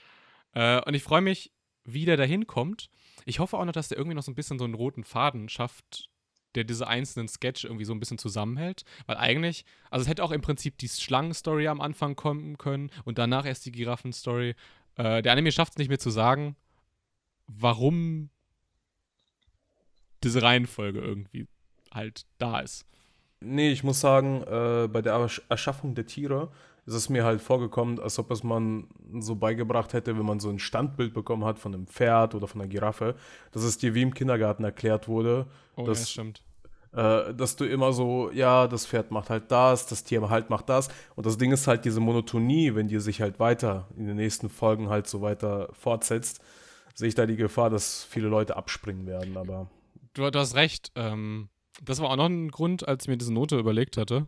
äh, 0.54 0.80
und 0.82 0.94
ich 0.94 1.02
freue 1.02 1.20
mich, 1.20 1.52
wie 1.84 2.04
der 2.04 2.16
dahin 2.16 2.46
kommt. 2.46 2.90
Ich 3.24 3.38
hoffe 3.38 3.58
auch 3.58 3.64
noch, 3.64 3.72
dass 3.72 3.88
der 3.88 3.98
irgendwie 3.98 4.14
noch 4.14 4.22
so 4.22 4.30
ein 4.30 4.34
bisschen 4.36 4.58
so 4.58 4.64
einen 4.64 4.74
roten 4.74 5.04
Faden 5.04 5.48
schafft, 5.48 6.10
der 6.54 6.64
diese 6.64 6.88
einzelnen 6.88 7.28
Sketche 7.28 7.68
irgendwie 7.68 7.84
so 7.84 7.92
ein 7.94 8.00
bisschen 8.00 8.18
zusammenhält. 8.18 8.84
Weil 9.06 9.16
eigentlich, 9.16 9.64
also 9.90 10.02
es 10.02 10.08
hätte 10.08 10.24
auch 10.24 10.32
im 10.32 10.40
Prinzip 10.40 10.78
die 10.78 10.88
Schlangen-Story 10.88 11.68
am 11.68 11.80
Anfang 11.80 12.16
kommen 12.16 12.58
können 12.58 12.90
und 13.04 13.18
danach 13.18 13.44
erst 13.46 13.66
die 13.66 13.72
Giraffen-Story. 13.72 14.54
Äh, 14.96 15.22
der 15.22 15.32
Anime 15.32 15.52
schafft 15.52 15.72
es 15.74 15.78
nicht 15.78 15.88
mehr 15.88 15.98
zu 15.98 16.10
sagen, 16.10 16.56
warum 17.46 18.30
diese 20.22 20.42
Reihenfolge 20.42 21.00
irgendwie 21.00 21.46
halt 21.92 22.26
da 22.38 22.60
ist. 22.60 22.86
Nee, 23.40 23.70
ich 23.70 23.84
muss 23.84 24.00
sagen, 24.00 24.42
äh, 24.42 24.88
bei 24.88 25.00
der 25.02 25.14
Ersch- 25.14 25.42
Erschaffung 25.48 25.94
der 25.94 26.06
Tiere 26.06 26.52
ist 26.90 27.02
es 27.04 27.08
mir 27.08 27.24
halt 27.24 27.40
vorgekommen, 27.40 27.98
als 28.00 28.18
ob 28.18 28.30
es 28.30 28.42
man 28.42 28.88
so 29.20 29.36
beigebracht 29.36 29.92
hätte, 29.92 30.18
wenn 30.18 30.26
man 30.26 30.40
so 30.40 30.48
ein 30.50 30.58
Standbild 30.58 31.14
bekommen 31.14 31.44
hat 31.44 31.58
von 31.58 31.74
einem 31.74 31.86
Pferd 31.86 32.34
oder 32.34 32.46
von 32.46 32.60
einer 32.60 32.68
Giraffe, 32.68 33.14
dass 33.52 33.62
es 33.62 33.78
dir 33.78 33.94
wie 33.94 34.02
im 34.02 34.14
Kindergarten 34.14 34.64
erklärt 34.64 35.08
wurde, 35.08 35.46
Oh, 35.76 35.84
Das- 35.86 36.00
ja, 36.00 36.06
stimmt. 36.06 36.42
äh, 36.92 37.32
dass 37.34 37.56
du 37.56 37.64
immer 37.64 37.92
so, 37.92 38.30
ja, 38.32 38.66
das 38.66 38.86
Pferd 38.86 39.10
macht 39.12 39.30
halt 39.30 39.50
das, 39.50 39.86
das 39.86 40.02
Tier 40.04 40.28
halt 40.28 40.50
macht 40.50 40.68
das. 40.68 40.88
Und 41.16 41.24
das 41.26 41.38
Ding 41.38 41.52
ist 41.52 41.66
halt 41.66 41.84
diese 41.84 42.00
Monotonie, 42.00 42.74
wenn 42.74 42.88
die 42.88 42.98
sich 43.00 43.20
halt 43.20 43.38
weiter 43.38 43.86
in 43.96 44.06
den 44.06 44.16
nächsten 44.16 44.48
Folgen 44.48 44.88
halt 44.88 45.06
so 45.06 45.22
weiter 45.22 45.68
fortsetzt, 45.72 46.40
sehe 46.94 47.08
ich 47.08 47.14
da 47.14 47.26
die 47.26 47.36
Gefahr, 47.36 47.70
dass 47.70 48.02
viele 48.04 48.28
Leute 48.28 48.56
abspringen 48.56 49.06
werden. 49.06 49.36
Aber 49.36 49.70
Du, 50.14 50.28
du 50.28 50.38
hast 50.38 50.54
recht. 50.56 50.90
Ähm, 50.96 51.48
das 51.82 52.00
war 52.00 52.10
auch 52.10 52.16
noch 52.16 52.26
ein 52.26 52.50
Grund, 52.50 52.86
als 52.88 53.04
ich 53.04 53.08
mir 53.08 53.16
diese 53.16 53.32
Note 53.32 53.56
überlegt 53.58 53.96
hatte. 53.96 54.26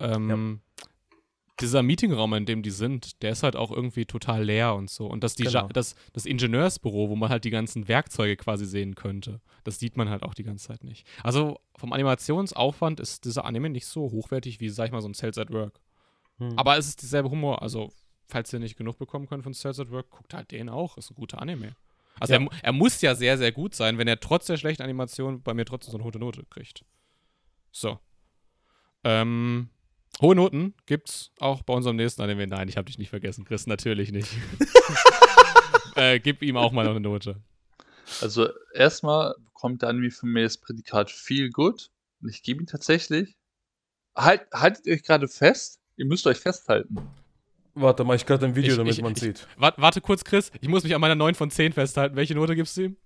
Ähm, 0.00 0.60
Dieser 1.62 1.82
Meetingraum, 1.82 2.34
in 2.34 2.44
dem 2.44 2.62
die 2.62 2.70
sind, 2.70 3.22
der 3.22 3.32
ist 3.32 3.42
halt 3.42 3.56
auch 3.56 3.70
irgendwie 3.70 4.04
total 4.04 4.44
leer 4.44 4.74
und 4.74 4.90
so. 4.90 5.06
Und 5.06 5.22
das, 5.24 5.34
die 5.34 5.44
Genau. 5.44 5.68
Das, 5.68 5.94
das 6.12 6.26
Ingenieursbüro, 6.26 7.08
wo 7.08 7.16
man 7.16 7.30
halt 7.30 7.44
die 7.44 7.50
ganzen 7.50 7.88
Werkzeuge 7.88 8.36
quasi 8.36 8.66
sehen 8.66 8.94
könnte, 8.94 9.40
das 9.64 9.78
sieht 9.78 9.96
man 9.96 10.10
halt 10.10 10.22
auch 10.22 10.34
die 10.34 10.42
ganze 10.42 10.66
Zeit 10.66 10.84
nicht. 10.84 11.06
Also 11.22 11.58
vom 11.76 11.92
Animationsaufwand 11.92 13.00
ist 13.00 13.24
dieser 13.24 13.44
Anime 13.44 13.70
nicht 13.70 13.86
so 13.86 14.10
hochwertig 14.10 14.60
wie, 14.60 14.68
sag 14.68 14.86
ich 14.86 14.92
mal, 14.92 15.00
so 15.00 15.08
ein 15.08 15.14
Sales 15.14 15.38
at 15.38 15.50
Work. 15.52 15.80
hm. 16.38 16.58
Aber 16.58 16.76
es 16.76 16.88
ist 16.88 17.00
dieselbe 17.02 17.30
Humor. 17.30 17.62
Also, 17.62 17.92
falls 18.28 18.52
ihr 18.52 18.58
nicht 18.58 18.76
genug 18.76 18.98
bekommen 18.98 19.26
könnt 19.26 19.44
von 19.44 19.54
Sales 19.54 19.80
at 19.80 19.90
Work, 19.90 20.10
guckt 20.10 20.34
halt 20.34 20.50
den 20.50 20.68
auch. 20.68 20.98
Ist 20.98 21.10
ein 21.10 21.14
guter 21.14 21.40
Anime. 21.40 21.76
Also, 22.20 22.34
Ja. 22.34 22.40
er, 22.40 22.48
er 22.62 22.72
muss 22.72 23.00
ja 23.00 23.14
sehr, 23.14 23.38
sehr 23.38 23.52
gut 23.52 23.74
sein, 23.74 23.98
wenn 23.98 24.08
er 24.08 24.20
trotz 24.20 24.46
der 24.46 24.56
schlechten 24.56 24.82
Animation 24.82 25.42
bei 25.42 25.54
mir 25.54 25.64
trotzdem 25.64 25.92
so 25.92 25.98
eine 25.98 26.04
hohe 26.04 26.18
Note 26.18 26.44
kriegt. 26.50 26.84
So. 27.70 27.98
Ähm, 29.04 29.68
hohe 30.20 30.34
Noten 30.34 30.74
gibt's 30.86 31.30
auch 31.38 31.62
bei 31.62 31.74
unserem 31.74 31.96
nächsten 31.96 32.22
Anime. 32.22 32.46
Nein, 32.46 32.68
ich 32.68 32.76
habe 32.76 32.86
dich 32.86 32.98
nicht 32.98 33.10
vergessen, 33.10 33.44
Chris. 33.44 33.66
Natürlich 33.66 34.12
nicht. 34.12 34.28
äh, 35.96 36.20
gib 36.20 36.42
ihm 36.42 36.56
auch 36.56 36.72
mal 36.72 36.84
noch 36.84 36.90
eine 36.92 37.00
Note. 37.00 37.40
Also 38.20 38.48
erstmal 38.74 39.34
bekommt 39.44 39.82
der 39.82 39.88
Anime 39.88 40.10
von 40.10 40.30
mir 40.30 40.42
das 40.42 40.58
Prädikat 40.58 41.10
viel 41.10 41.50
gut. 41.50 41.90
Und 42.20 42.28
ich 42.28 42.42
gebe 42.42 42.62
ihn 42.62 42.66
tatsächlich. 42.66 43.36
Halt, 44.16 44.42
haltet 44.52 44.86
euch 44.86 45.02
gerade 45.02 45.26
fest. 45.28 45.80
Ihr 45.96 46.06
müsst 46.06 46.26
euch 46.26 46.38
festhalten. 46.38 46.96
warte 47.74 48.04
mal, 48.04 48.14
ich 48.16 48.26
gerade 48.26 48.44
ein 48.46 48.54
Video, 48.54 48.72
Ich- 48.72 48.76
damit 48.76 48.92
ich- 48.94 49.02
man 49.02 49.12
ich- 49.12 49.18
sieht. 49.20 49.46
Wart, 49.56 49.80
warte 49.80 50.00
kurz, 50.00 50.24
Chris. 50.24 50.50
Ich 50.60 50.68
muss 50.68 50.84
mich 50.84 50.94
an 50.94 51.00
meiner 51.00 51.14
9 51.14 51.34
von 51.34 51.50
10 51.50 51.72
festhalten. 51.72 52.16
Welche 52.16 52.34
Note 52.34 52.54
gibst 52.54 52.76
du 52.76 52.82
ihm? 52.82 52.96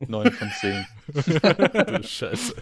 9 0.00 0.32
von 0.32 0.50
10. 0.60 0.86
Du 1.14 2.02
Scheiße. 2.02 2.54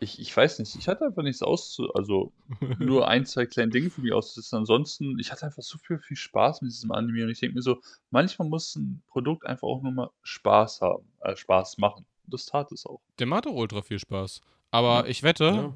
Ich, 0.00 0.20
ich 0.20 0.36
weiß 0.36 0.58
nicht, 0.60 0.76
ich 0.76 0.86
hatte 0.88 1.04
einfach 1.06 1.22
nichts 1.22 1.42
auszu... 1.42 1.92
Also 1.94 2.32
nur 2.78 3.08
ein, 3.08 3.26
zwei 3.26 3.46
kleine 3.46 3.70
Dinge 3.70 3.90
für 3.90 4.00
mich 4.00 4.12
auszusetzen. 4.12 4.56
Ansonsten, 4.58 5.18
ich 5.18 5.32
hatte 5.32 5.46
einfach 5.46 5.62
so 5.62 5.78
viel, 5.78 5.98
viel 5.98 6.16
Spaß 6.16 6.62
mit 6.62 6.70
diesem 6.70 6.92
Anime. 6.92 7.24
Und 7.24 7.30
ich 7.30 7.40
denke 7.40 7.56
mir 7.56 7.62
so, 7.62 7.78
manchmal 8.10 8.48
muss 8.48 8.76
ein 8.76 9.02
Produkt 9.08 9.46
einfach 9.46 9.66
auch 9.66 9.82
nur 9.82 9.92
mal 9.92 10.10
Spaß 10.22 10.80
haben, 10.82 11.04
äh, 11.20 11.34
Spaß 11.36 11.78
machen. 11.78 12.04
Und 12.24 12.34
das 12.34 12.46
tat 12.46 12.70
es 12.72 12.86
auch. 12.86 13.00
Der 13.18 13.26
macht 13.26 13.46
auch 13.46 13.54
ultra 13.54 13.82
viel 13.82 13.98
Spaß. 13.98 14.40
Aber 14.70 15.08
ich 15.08 15.22
wette, 15.22 15.44
Ja. 15.44 15.74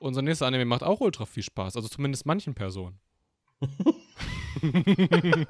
unser 0.00 0.22
nächster 0.22 0.46
Anime 0.46 0.64
macht 0.64 0.82
auch 0.82 1.00
ultra 1.00 1.26
viel 1.26 1.42
Spaß. 1.42 1.76
Also 1.76 1.88
zumindest 1.88 2.26
manchen 2.26 2.54
Personen. 2.54 2.98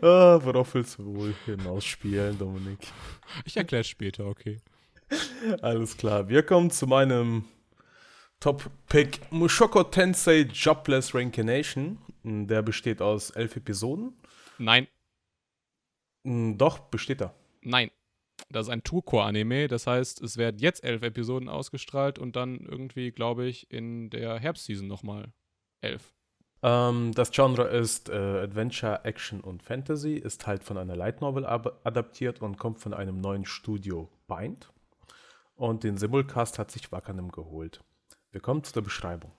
Ah, 0.00 0.40
worauf 0.42 0.74
willst 0.74 0.98
du 0.98 1.04
wohl 1.14 1.34
hinausspielen, 1.44 2.38
Dominik? 2.38 2.78
Ich 3.44 3.56
erkläre 3.56 3.84
später, 3.84 4.26
okay. 4.26 4.60
Alles 5.62 5.96
klar, 5.96 6.28
wir 6.28 6.42
kommen 6.42 6.70
zu 6.70 6.86
meinem 6.86 7.44
Top-Pick 8.40 9.30
Mushoko 9.30 9.84
Tensei 9.84 10.40
Jobless 10.52 11.14
Reincarnation. 11.14 11.98
Der 12.24 12.62
besteht 12.62 13.02
aus 13.02 13.30
elf 13.30 13.56
Episoden. 13.56 14.16
Nein, 14.58 14.86
Hm, 16.24 16.56
Doch, 16.58 16.78
besteht 16.78 17.20
er. 17.20 17.34
nein. 17.62 17.90
Das 18.48 18.66
ist 18.66 18.72
ein 18.72 18.82
Tourcore-Anime, 18.82 19.68
das 19.68 19.86
heißt, 19.86 20.20
es 20.22 20.36
werden 20.36 20.58
jetzt 20.58 20.82
elf 20.84 21.02
Episoden 21.02 21.48
ausgestrahlt 21.48 22.18
und 22.18 22.34
dann 22.36 22.58
irgendwie, 22.60 23.10
glaube 23.12 23.46
ich, 23.46 23.70
in 23.70 24.10
der 24.10 24.38
Herbstseason 24.38 24.86
nochmal 24.88 25.32
elf. 25.80 26.14
Ähm, 26.62 27.12
das 27.14 27.30
Genre 27.30 27.64
ist 27.68 28.08
äh, 28.08 28.14
Adventure, 28.14 29.04
Action 29.04 29.40
und 29.40 29.62
Fantasy, 29.62 30.14
ist 30.14 30.46
halt 30.46 30.64
von 30.64 30.76
einer 30.76 30.96
Light 30.96 31.20
Novel 31.20 31.46
adaptiert 31.46 32.40
und 32.42 32.58
kommt 32.58 32.80
von 32.80 32.94
einem 32.94 33.20
neuen 33.20 33.44
Studio 33.44 34.10
Bind. 34.26 34.71
Und 35.54 35.84
den 35.84 35.96
Simulcast 35.96 36.58
hat 36.58 36.70
sich 36.70 36.92
Wackernem 36.92 37.30
geholt. 37.30 37.84
Wir 38.30 38.40
kommen 38.40 38.64
zu 38.64 38.72
der 38.72 38.80
Beschreibung. 38.80 39.32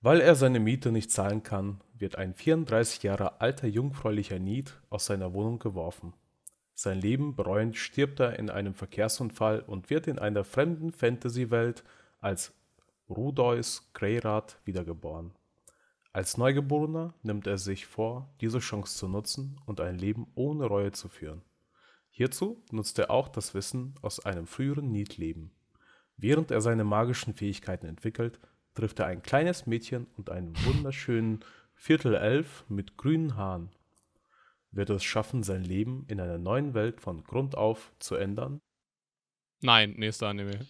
Weil 0.00 0.20
er 0.20 0.34
seine 0.34 0.60
Miete 0.60 0.92
nicht 0.92 1.10
zahlen 1.10 1.42
kann, 1.42 1.80
wird 1.94 2.16
ein 2.16 2.34
34 2.34 3.02
Jahre 3.02 3.40
alter 3.40 3.66
jungfräulicher 3.66 4.38
Need 4.38 4.80
aus 4.90 5.06
seiner 5.06 5.34
Wohnung 5.34 5.58
geworfen. 5.58 6.14
Sein 6.74 7.00
Leben 7.00 7.34
bereuend 7.34 7.76
stirbt 7.76 8.20
er 8.20 8.38
in 8.38 8.50
einem 8.50 8.74
Verkehrsunfall 8.74 9.60
und 9.60 9.90
wird 9.90 10.06
in 10.06 10.20
einer 10.20 10.44
fremden 10.44 10.92
Fantasy-Welt 10.92 11.82
als 12.20 12.52
Rudeus 13.10 13.90
Greyrat 13.94 14.60
wiedergeboren. 14.64 15.32
Als 16.12 16.36
Neugeborener 16.36 17.14
nimmt 17.22 17.46
er 17.46 17.58
sich 17.58 17.86
vor, 17.86 18.28
diese 18.40 18.60
Chance 18.60 18.96
zu 18.96 19.08
nutzen 19.08 19.60
und 19.66 19.80
ein 19.80 19.98
Leben 19.98 20.28
ohne 20.36 20.66
Reue 20.66 20.92
zu 20.92 21.08
führen. 21.08 21.42
Hierzu 22.18 22.60
nutzt 22.72 22.98
er 22.98 23.12
auch 23.12 23.28
das 23.28 23.54
Wissen 23.54 23.94
aus 24.02 24.18
einem 24.18 24.48
früheren 24.48 24.90
Need-Leben. 24.90 25.52
Während 26.16 26.50
er 26.50 26.60
seine 26.60 26.82
magischen 26.82 27.32
Fähigkeiten 27.32 27.86
entwickelt, 27.86 28.40
trifft 28.74 28.98
er 28.98 29.06
ein 29.06 29.22
kleines 29.22 29.66
Mädchen 29.66 30.08
und 30.16 30.28
einen 30.28 30.52
wunderschönen 30.64 31.44
Viertelelf 31.76 32.64
mit 32.68 32.96
grünen 32.96 33.36
Haaren. 33.36 33.70
Wird 34.72 34.90
er 34.90 34.96
es 34.96 35.04
schaffen, 35.04 35.44
sein 35.44 35.62
Leben 35.62 36.06
in 36.08 36.18
einer 36.18 36.38
neuen 36.38 36.74
Welt 36.74 37.00
von 37.00 37.22
Grund 37.22 37.54
auf 37.54 37.92
zu 38.00 38.16
ändern? 38.16 38.60
Nein, 39.60 39.92
nächster 39.96 40.26
Anime. 40.26 40.66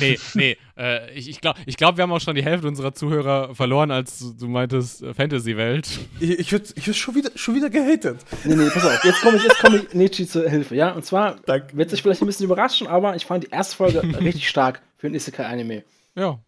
Nee, 0.00 0.18
nee. 0.34 0.56
Äh, 0.76 1.12
ich 1.12 1.28
ich 1.28 1.40
glaube, 1.40 1.58
ich 1.66 1.76
glaub, 1.76 1.96
wir 1.96 2.02
haben 2.02 2.12
auch 2.12 2.20
schon 2.20 2.34
die 2.34 2.44
Hälfte 2.44 2.68
unserer 2.68 2.94
Zuhörer 2.94 3.54
verloren, 3.54 3.90
als 3.90 4.18
du, 4.18 4.32
du 4.32 4.48
meintest 4.48 5.02
äh, 5.02 5.14
Fantasy-Welt. 5.14 5.88
Ich, 6.20 6.30
ich 6.30 6.52
würde 6.52 6.66
ich 6.74 6.86
würd 6.86 6.96
schon, 6.96 7.14
wieder, 7.14 7.30
schon 7.34 7.54
wieder 7.54 7.70
gehatet. 7.70 8.20
Nee, 8.44 8.54
nee, 8.54 8.70
pass 8.70 8.84
auf. 8.84 9.04
Jetzt 9.04 9.20
komme 9.20 9.36
ich, 9.36 9.42
jetzt 9.42 9.58
komm 9.60 9.74
ich 9.76 9.94
Nietzsche 9.94 10.26
zur 10.26 10.48
Hilfe, 10.48 10.74
ja? 10.74 10.92
Und 10.92 11.04
zwar 11.04 11.36
wird 11.72 11.90
sich 11.90 12.02
vielleicht 12.02 12.22
ein 12.22 12.26
bisschen 12.26 12.46
überraschen, 12.46 12.86
aber 12.86 13.16
ich 13.16 13.26
fand 13.26 13.44
die 13.44 13.50
erste 13.50 13.76
Folge 13.76 14.02
richtig 14.20 14.48
stark 14.48 14.80
für 14.96 15.08
ein 15.08 15.14
Isekai-Anime. 15.14 15.84
Ja. 16.14 16.38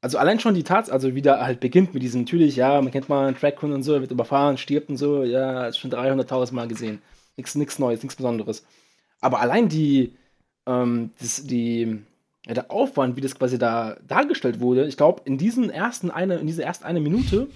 Also 0.00 0.18
allein 0.18 0.38
schon 0.38 0.54
die 0.54 0.62
Tats, 0.62 0.90
also 0.90 1.14
wie 1.14 1.22
der 1.22 1.40
halt 1.40 1.58
beginnt 1.58 1.94
mit 1.94 2.02
diesem, 2.02 2.20
natürlich, 2.20 2.54
ja, 2.56 2.80
man 2.80 2.92
kennt 2.92 3.08
mal 3.08 3.26
einen 3.26 3.36
Trackhund 3.36 3.74
und 3.74 3.82
so, 3.82 3.94
er 3.94 4.02
wird 4.02 4.12
überfahren, 4.12 4.58
stirbt 4.58 4.88
und 4.88 4.98
so, 4.98 5.24
ja, 5.24 5.66
ist 5.66 5.78
schon 5.78 5.90
300.000 5.90 6.54
Mal 6.54 6.68
gesehen. 6.68 7.02
Nichts 7.36 7.54
nix 7.54 7.78
Neues, 7.78 8.02
nichts 8.02 8.16
Besonderes. 8.16 8.64
Aber 9.20 9.40
allein 9.40 9.68
die, 9.68 10.14
ähm, 10.66 11.10
das, 11.20 11.44
die, 11.44 11.98
ja, 12.46 12.54
der 12.54 12.70
Aufwand, 12.70 13.16
wie 13.16 13.20
das 13.20 13.36
quasi 13.36 13.58
da 13.58 13.96
dargestellt 14.06 14.60
wurde, 14.60 14.86
ich 14.86 14.96
glaube, 14.96 15.22
in 15.24 15.38
diesen 15.38 15.70
ersten 15.70 16.10
eine, 16.10 16.36
in 16.36 16.46
dieser 16.46 16.64
ersten 16.64 16.84
eine 16.84 17.00
Minute 17.00 17.48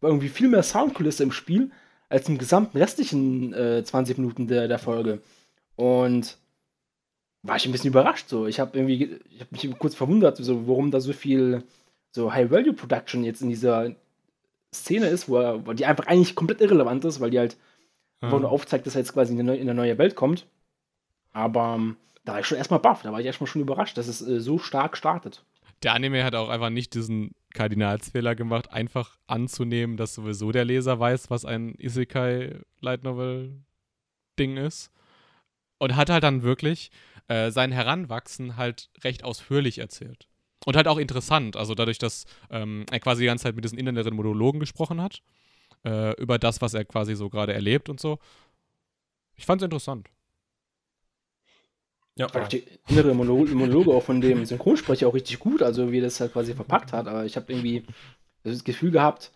war 0.00 0.10
irgendwie 0.10 0.28
viel 0.28 0.48
mehr 0.48 0.62
Soundkulisse 0.62 1.22
im 1.22 1.32
Spiel 1.32 1.70
als 2.08 2.28
im 2.28 2.38
gesamten 2.38 2.78
restlichen 2.78 3.52
äh, 3.52 3.84
20 3.84 4.18
Minuten 4.18 4.46
der, 4.46 4.68
der 4.68 4.78
Folge. 4.78 5.20
Und 5.76 6.38
war 7.42 7.56
ich 7.56 7.66
ein 7.66 7.72
bisschen 7.72 7.90
überrascht 7.90 8.28
so. 8.28 8.46
Ich 8.46 8.60
habe 8.60 8.76
irgendwie, 8.78 9.18
ich 9.30 9.40
habe 9.40 9.50
mich 9.50 9.78
kurz 9.78 9.94
verwundert, 9.94 10.36
so, 10.38 10.66
warum 10.66 10.90
da 10.90 11.00
so 11.00 11.12
viel 11.12 11.62
so 12.10 12.32
High-Value-Production 12.32 13.24
jetzt 13.24 13.42
in 13.42 13.48
dieser 13.48 13.92
Szene 14.74 15.06
ist, 15.06 15.28
wo, 15.28 15.38
er, 15.38 15.66
wo 15.66 15.72
die 15.72 15.86
einfach 15.86 16.06
eigentlich 16.06 16.34
komplett 16.34 16.60
irrelevant 16.60 17.04
ist, 17.04 17.20
weil 17.20 17.30
die 17.30 17.38
halt 17.38 17.56
einfach 18.20 18.40
nur 18.40 18.50
aufzeigt, 18.50 18.86
dass 18.86 18.96
er 18.96 19.02
jetzt 19.02 19.12
quasi 19.12 19.32
in 19.32 19.40
eine, 19.40 19.52
neue, 19.52 19.58
in 19.58 19.68
eine 19.68 19.76
neue 19.76 19.98
Welt 19.98 20.14
kommt. 20.14 20.46
Aber 21.32 21.74
ähm, 21.76 21.96
da 22.28 22.34
war 22.34 22.40
ich 22.40 22.46
schon 22.46 22.58
erstmal 22.58 22.80
baff, 22.80 23.00
da 23.00 23.10
war 23.10 23.20
ich 23.20 23.26
erstmal 23.26 23.46
schon 23.46 23.62
überrascht, 23.62 23.96
dass 23.96 24.06
es 24.06 24.20
äh, 24.20 24.38
so 24.38 24.58
stark 24.58 24.98
startet. 24.98 25.42
Der 25.82 25.94
Anime 25.94 26.24
hat 26.24 26.34
auch 26.34 26.50
einfach 26.50 26.68
nicht 26.68 26.92
diesen 26.92 27.30
Kardinalsfehler 27.54 28.34
gemacht, 28.34 28.70
einfach 28.70 29.16
anzunehmen, 29.26 29.96
dass 29.96 30.14
sowieso 30.14 30.52
der 30.52 30.66
Leser 30.66 31.00
weiß, 31.00 31.30
was 31.30 31.46
ein 31.46 31.74
Isekai 31.78 32.60
Light 32.80 33.02
Novel 33.02 33.62
Ding 34.38 34.58
ist. 34.58 34.90
Und 35.78 35.96
hat 35.96 36.10
halt 36.10 36.22
dann 36.22 36.42
wirklich 36.42 36.90
äh, 37.28 37.50
sein 37.50 37.72
Heranwachsen 37.72 38.58
halt 38.58 38.90
recht 39.04 39.24
ausführlich 39.24 39.78
erzählt. 39.78 40.28
Und 40.66 40.76
halt 40.76 40.86
auch 40.86 40.98
interessant, 40.98 41.56
also 41.56 41.74
dadurch, 41.74 41.98
dass 41.98 42.26
ähm, 42.50 42.84
er 42.90 43.00
quasi 43.00 43.22
die 43.22 43.26
ganze 43.26 43.44
Zeit 43.44 43.54
mit 43.54 43.64
diesen 43.64 43.78
inneren 43.78 44.14
Monologen 44.14 44.60
gesprochen 44.60 45.00
hat, 45.00 45.22
äh, 45.86 46.12
über 46.20 46.38
das, 46.38 46.60
was 46.60 46.74
er 46.74 46.84
quasi 46.84 47.14
so 47.14 47.30
gerade 47.30 47.54
erlebt 47.54 47.88
und 47.88 48.00
so. 48.00 48.18
Ich 49.34 49.46
fand's 49.46 49.64
interessant. 49.64 50.10
Ja. 52.18 52.28
Fand 52.28 52.52
ich 52.52 52.64
die 52.64 52.92
innere 52.92 53.14
Mono- 53.14 53.46
Monologe 53.46 53.90
auch 53.92 54.02
von 54.02 54.20
dem 54.20 54.44
Synchronsprecher 54.44 55.08
auch 55.08 55.14
richtig 55.14 55.38
gut, 55.38 55.62
also 55.62 55.90
wie 55.92 55.98
er 55.98 56.02
das 56.02 56.20
halt 56.20 56.32
quasi 56.32 56.52
verpackt 56.54 56.92
hat. 56.92 57.08
Aber 57.08 57.24
ich 57.24 57.36
habe 57.36 57.50
irgendwie 57.52 57.84
das 58.44 58.64
Gefühl 58.64 58.90
gehabt, 58.90 59.30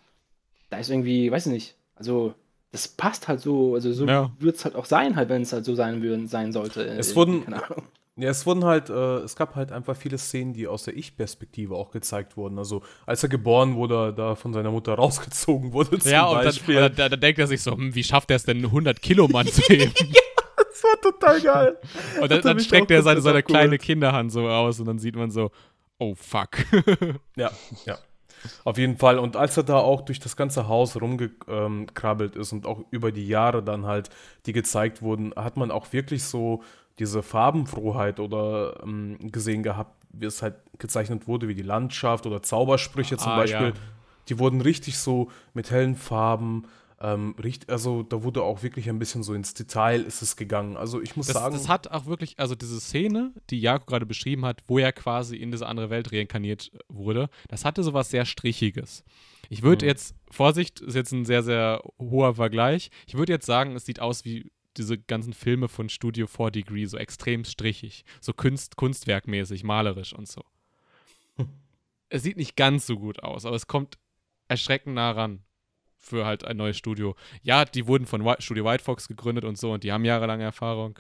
da 0.69 0.79
ist 0.79 0.91
irgendwie, 0.91 1.31
weiß 1.31 1.47
ich 1.47 1.53
nicht, 1.53 1.75
also 1.97 2.35
das 2.73 2.89
passt 2.89 3.29
halt 3.29 3.41
so, 3.41 3.75
also 3.75 3.93
so 3.93 4.07
Ja. 4.07 4.31
wird 4.39 4.57
es 4.57 4.65
halt 4.65 4.75
auch 4.75 4.87
sein, 4.87 5.17
halt, 5.17 5.29
wenn 5.29 5.43
es 5.43 5.53
halt 5.53 5.65
so 5.65 5.75
sein, 5.75 6.03
würden, 6.03 6.27
sein 6.27 6.53
sollte. 6.53 6.83
Es 6.85 7.15
wurden- 7.17 7.45
keine 7.45 7.65
Ahnung. 7.65 7.85
Ja, 8.17 8.29
es 8.29 8.45
wurden 8.45 8.65
halt, 8.67 8.91
äh, 8.91 9.19
es 9.21 9.37
gab 9.37 9.55
halt 9.57 9.73
einfach 9.73 9.97
viele 9.97 10.19
Szenen, 10.19 10.53
die 10.53 10.67
aus 10.67 10.83
der 10.85 10.95
Ich-Perspektive 10.97 11.75
auch 11.77 11.91
gezeigt 11.93 12.37
wurden. 12.37 12.59
Also 12.59 12.83
als 13.07 13.23
er 13.23 13.31
geboren 13.31 13.75
wurde, 13.75 14.13
da 14.15 14.35
von 14.35 14.53
seiner 14.53 14.71
Mutter 14.71 14.93
rausgezogen 14.99 15.73
wurde 15.73 15.99
zum 15.99 16.11
ja, 16.11 16.27
und 16.27 16.37
dann, 16.37 16.45
Beispiel. 16.45 16.75
dann, 16.91 17.11
dann 17.11 17.21
denkt 17.21 17.39
er 17.39 17.47
sich 17.47 17.63
so, 17.63 17.73
hm, 17.73 17.95
wie 17.95 18.05
schafft 18.05 18.31
er 18.31 18.37
es 18.37 18.45
denn, 18.45 18.59
einen 18.59 18.67
100 18.67 19.01
Kilo 19.01 19.29
Mann 19.29 19.47
zu 19.47 19.63
heben? 19.73 19.93
Das 20.83 21.03
war 21.05 21.13
total 21.13 21.41
geil. 21.41 21.79
Und 22.21 22.31
dann, 22.31 22.41
dann 22.43 22.61
streckt 22.61 22.91
er 22.91 23.03
seine, 23.03 23.21
seine 23.21 23.43
kleine 23.43 23.79
Kinderhand 23.79 24.33
so 24.33 24.49
aus 24.49 24.81
und 24.81 24.87
dann 24.87 24.99
sieht 24.99 25.17
man 25.17 25.31
so, 25.31 25.51
oh 25.99 26.15
fuck. 26.15 26.51
Ja, 27.37 27.51
ja. 27.87 27.99
Auf 28.65 28.77
jeden 28.77 28.97
Fall. 28.97 29.19
Und 29.21 29.37
als 29.37 29.57
er 29.57 29.63
da 29.63 29.77
auch 29.79 30.01
durch 30.01 30.19
das 30.19 30.35
ganze 30.37 30.67
Haus 30.67 31.01
rumgekrabbelt 31.01 32.35
ist 32.37 32.53
und 32.53 32.67
auch 32.67 32.81
über 32.91 33.13
die 33.13 33.29
Jahre 33.29 33.63
dann 33.63 33.87
halt, 33.87 34.11
die 34.47 34.53
gezeigt 34.53 35.01
wurden, 35.03 35.33
hat 35.37 35.57
man 35.57 35.71
auch 35.71 35.93
wirklich 35.93 36.25
so 36.25 36.63
diese 36.99 37.23
Farbenfroheit 37.23 38.21
oder 38.21 38.81
ähm, 38.83 39.17
gesehen 39.31 39.63
gehabt, 39.63 39.95
wie 40.13 40.27
es 40.27 40.43
halt 40.43 40.57
gezeichnet 40.79 41.27
wurde, 41.29 41.49
wie 41.49 41.55
die 41.55 41.63
Landschaft 41.63 42.27
oder 42.27 42.43
Zaubersprüche 42.43 43.17
zum 43.17 43.33
Ah, 43.33 43.37
Beispiel. 43.37 43.69
ja. 43.69 43.73
Die 44.29 44.39
wurden 44.39 44.61
richtig 44.61 44.99
so 44.99 45.31
mit 45.55 45.71
hellen 45.71 45.95
Farben. 45.97 46.65
Ähm, 47.03 47.35
also 47.67 48.05
da 48.05 48.23
wurde 48.23 48.43
auch 48.45 48.63
wirklich 48.63 48.89
ein 48.89 49.01
bisschen 49.01 49.25
so 49.25 49.35
ins 49.35 49.55
Detail 49.55 50.03
ist 50.03 50.23
es 50.23 50.37
gegangen. 50.37 50.77
Also 50.77 51.03
ich 51.03 51.17
muss 51.17 51.27
Das, 51.27 51.35
sagen, 51.35 51.53
das 51.53 51.69
hat 51.69 51.89
auch 51.89 52.07
wirklich, 52.07 52.39
also 52.39 52.55
diese 52.55 52.81
Szene, 52.81 53.35
die 53.51 53.61
Jakob 53.61 53.89
gerade 53.89 54.07
beschrieben 54.07 54.45
hat, 54.45 54.63
wo 54.69 54.79
er 54.79 54.93
quasi 54.93 55.37
in 55.37 55.51
diese 55.51 55.67
andere 55.67 55.91
Welt 55.91 56.13
reinkarniert 56.13 56.71
wurde, 56.89 57.29
das 57.49 57.65
hatte 57.65 57.83
sowas 57.83 58.11
sehr 58.11 58.25
Strichiges. 58.25 59.03
Ich 59.51 59.63
würde 59.63 59.85
Mhm. 59.85 59.89
jetzt, 59.91 60.15
Vorsicht, 60.31 60.81
ist 60.81 60.95
jetzt 60.95 61.11
ein 61.11 61.25
sehr, 61.25 61.43
sehr 61.43 61.83
hoher 61.99 62.37
Vergleich. 62.37 62.91
Ich 63.09 63.15
würde 63.15 63.33
jetzt 63.33 63.47
sagen, 63.47 63.75
es 63.75 63.85
sieht 63.85 63.99
aus 63.99 64.25
wie 64.25 64.53
diese 64.77 64.97
ganzen 64.97 65.33
Filme 65.33 65.69
von 65.69 65.89
Studio 65.89 66.29
4 66.29 66.53
Degree, 66.53 66.87
so 66.87 66.97
extrem 66.97 67.45
strichig, 67.45 68.05
so 68.21 68.33
Kunst, 68.33 68.77
kunstwerkmäßig, 68.77 69.65
malerisch 69.65 70.13
und 70.13 70.29
so. 70.29 70.43
Es 72.09 72.23
sieht 72.23 72.37
nicht 72.37 72.57
ganz 72.57 72.87
so 72.87 72.97
gut 72.99 73.23
aus, 73.23 73.45
aber 73.47 73.57
es 73.57 73.67
kommt 73.67 73.99
erschreckend 74.47 74.95
nah 74.95 75.13
ran 75.13 75.41
für 76.03 76.27
halt 76.27 76.45
ein 76.45 76.57
neues 76.57 76.77
Studio. 76.77 77.15
Ja, 77.43 77.65
die 77.65 77.87
wurden 77.87 78.07
von 78.07 78.27
Studio 78.41 78.65
White 78.65 78.85
Fox 78.85 79.09
gegründet 79.09 79.45
und 79.45 79.57
so 79.57 79.73
und 79.73 79.85
die 79.85 79.93
haben 79.93 80.05
jahrelange 80.05 80.45
Erfahrung. 80.45 80.99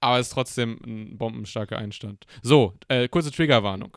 Aber 0.00 0.18
es 0.18 0.28
ist 0.28 0.32
trotzdem 0.34 0.78
ein 0.84 1.18
bombenstarker 1.18 1.78
Einstand. 1.78 2.26
So, 2.42 2.74
äh, 2.88 3.08
kurze 3.08 3.32
Triggerwarnung. 3.32 3.96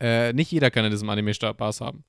Äh, 0.00 0.32
nicht 0.32 0.50
jeder 0.50 0.70
kann 0.70 0.84
in 0.84 0.90
diesem 0.90 1.08
Anime 1.08 1.32
Spaß 1.34 1.80
haben. 1.80 2.04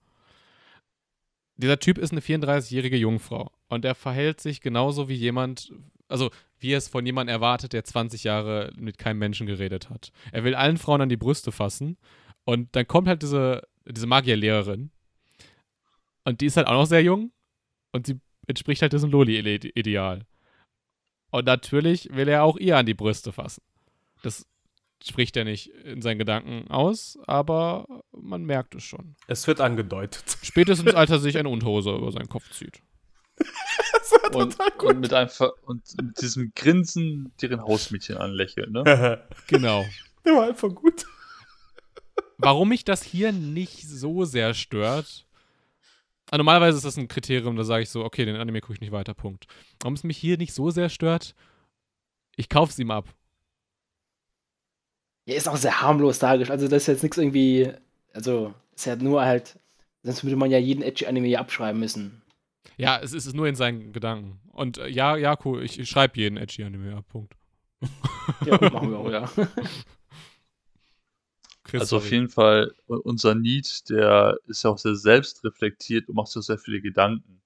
Dieser 1.57 1.79
Typ 1.79 1.97
ist 1.97 2.11
eine 2.11 2.21
34-jährige 2.21 2.97
Jungfrau 2.97 3.51
und 3.69 3.85
er 3.85 3.95
verhält 3.95 4.41
sich 4.41 4.61
genauso 4.61 5.07
wie 5.07 5.13
jemand, 5.13 5.71
also 6.07 6.31
wie 6.59 6.73
es 6.73 6.87
von 6.87 7.05
jemandem 7.05 7.35
erwartet, 7.35 7.73
der 7.73 7.83
20 7.83 8.23
Jahre 8.23 8.71
mit 8.75 8.97
keinem 8.97 9.19
Menschen 9.19 9.45
geredet 9.45 9.89
hat. 9.89 10.11
Er 10.31 10.43
will 10.43 10.55
allen 10.55 10.77
Frauen 10.77 11.01
an 11.01 11.09
die 11.09 11.17
Brüste 11.17 11.51
fassen 11.51 11.97
und 12.43 12.75
dann 12.75 12.87
kommt 12.87 13.07
halt 13.07 13.21
diese, 13.21 13.61
diese 13.85 14.07
Magierlehrerin 14.07 14.89
und 16.25 16.41
die 16.41 16.45
ist 16.47 16.57
halt 16.57 16.67
auch 16.67 16.73
noch 16.73 16.85
sehr 16.85 17.01
jung 17.03 17.31
und 17.91 18.07
sie 18.07 18.19
entspricht 18.47 18.81
halt 18.81 18.93
diesem 18.93 19.11
Loli-Ideal. 19.11 20.25
Und 21.31 21.45
natürlich 21.45 22.09
will 22.13 22.27
er 22.27 22.43
auch 22.43 22.57
ihr 22.57 22.77
an 22.77 22.85
die 22.85 22.93
Brüste 22.93 23.31
fassen. 23.31 23.63
Das 24.21 24.45
spricht 25.03 25.35
er 25.35 25.43
nicht 25.43 25.67
in 25.67 26.01
seinen 26.01 26.19
Gedanken 26.19 26.69
aus, 26.69 27.17
aber 27.27 28.03
man 28.11 28.43
merkt 28.45 28.75
es 28.75 28.83
schon. 28.83 29.15
es 29.27 29.47
wird 29.47 29.59
angedeutet. 29.59 30.37
Spätestens 30.43 30.93
als 30.93 31.09
er 31.11 31.19
sich 31.19 31.37
eine 31.37 31.49
Unterhose 31.49 31.91
über 31.95 32.11
seinen 32.11 32.29
Kopf 32.29 32.49
zieht. 32.51 32.81
Und, 34.31 34.57
und 34.81 34.99
mit 34.99 35.13
einfach 35.13 35.51
und 35.63 35.83
mit 36.01 36.21
diesem 36.21 36.51
Grinsen 36.55 37.33
deren 37.41 37.61
Hausmädchen 37.61 38.17
anlächeln, 38.17 38.71
ne? 38.71 38.83
Der 38.83 39.27
Genau. 39.47 39.85
war 40.23 40.47
einfach 40.47 40.69
gut. 40.73 41.05
Warum 42.37 42.69
mich 42.69 42.83
das 42.83 43.03
hier 43.03 43.31
nicht 43.31 43.87
so 43.87 44.23
sehr 44.25 44.53
stört. 44.53 45.25
Ah, 46.33 46.37
normalerweise 46.37 46.77
ist 46.77 46.83
das 46.83 46.97
ein 46.97 47.07
Kriterium, 47.07 47.55
da 47.55 47.63
sage 47.63 47.83
ich 47.83 47.91
so, 47.91 48.03
okay, 48.03 48.25
den 48.25 48.37
Anime 48.37 48.59
gucke 48.59 48.73
ich 48.73 48.81
nicht 48.81 48.91
weiter, 48.91 49.13
Punkt. 49.13 49.45
Warum 49.79 49.93
es 49.93 50.03
mich 50.03 50.17
hier 50.17 50.35
nicht 50.39 50.51
so 50.51 50.71
sehr 50.71 50.89
stört, 50.89 51.35
ich 52.35 52.49
kaufe 52.49 52.71
es 52.71 52.79
ihm 52.79 52.89
ab. 52.89 53.13
Ja, 55.27 55.35
ist 55.35 55.47
auch 55.47 55.57
sehr 55.57 55.79
harmlos 55.79 56.17
dargestellt. 56.17 56.59
Also, 56.59 56.67
das 56.67 56.81
ist 56.81 56.87
jetzt 56.87 57.03
nichts 57.03 57.19
irgendwie. 57.19 57.71
Also, 58.13 58.51
ist 58.75 58.87
ja 58.87 58.95
nur 58.95 59.21
halt. 59.21 59.59
Sonst 60.01 60.23
würde 60.23 60.35
man 60.35 60.49
ja 60.49 60.57
jeden 60.57 60.81
Edgy-Anime 60.81 61.27
hier 61.27 61.39
abschreiben 61.39 61.79
müssen. 61.79 62.23
Ja, 62.77 62.99
es 62.99 63.13
ist 63.13 63.31
nur 63.35 63.47
in 63.47 63.53
seinen 63.53 63.93
Gedanken. 63.93 64.39
Und 64.53 64.79
äh, 64.79 64.87
ja, 64.87 65.15
ja, 65.15 65.37
cool, 65.45 65.63
ich, 65.63 65.79
ich 65.79 65.87
schreibe 65.87 66.19
jeden 66.19 66.37
edgy 66.37 66.63
Anime 66.63 66.97
ab, 66.97 67.05
Punkt. 67.09 67.35
Ja, 68.43 68.57
machen 68.71 68.89
wir 68.89 68.97
auch, 68.97 69.11
ja. 69.11 69.29
Chris, 71.73 71.81
Also 71.81 71.97
auf 71.97 72.11
jeden 72.11 72.29
Fall, 72.29 72.73
u- 72.87 72.95
unser 72.97 73.35
Need, 73.35 73.89
der 73.89 74.37
ist 74.47 74.63
ja 74.63 74.69
auch 74.69 74.77
sehr 74.77 74.95
selbstreflektiert 74.95 76.07
und 76.09 76.15
macht 76.15 76.27
sich 76.29 76.43
sehr 76.45 76.57
viele 76.59 76.81
Gedanken. 76.81 77.41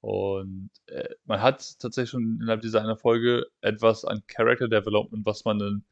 Und 0.00 0.70
äh, 0.86 1.08
man 1.26 1.42
hat 1.42 1.78
tatsächlich 1.80 2.10
schon 2.10 2.38
innerhalb 2.40 2.62
dieser 2.62 2.80
einer 2.82 2.96
Folge 2.96 3.46
etwas 3.60 4.04
an 4.04 4.22
Character 4.28 4.68
Development, 4.68 5.26
was 5.26 5.44
man 5.44 5.58
dann 5.58 5.84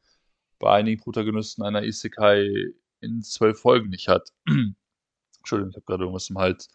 bei 0.59 0.73
einigen 0.73 1.01
Protagonisten 1.01 1.63
einer 1.63 1.83
Isekai 1.83 2.73
in 3.01 3.21
zwölf 3.21 3.59
Folgen 3.59 3.89
nicht 3.89 4.07
hat. 4.07 4.33
Entschuldigung, 5.39 5.71
ich 5.71 5.75
habe 5.77 5.85
gerade 5.85 6.03
irgendwas 6.03 6.29
im 6.29 6.37
Hals. 6.39 6.69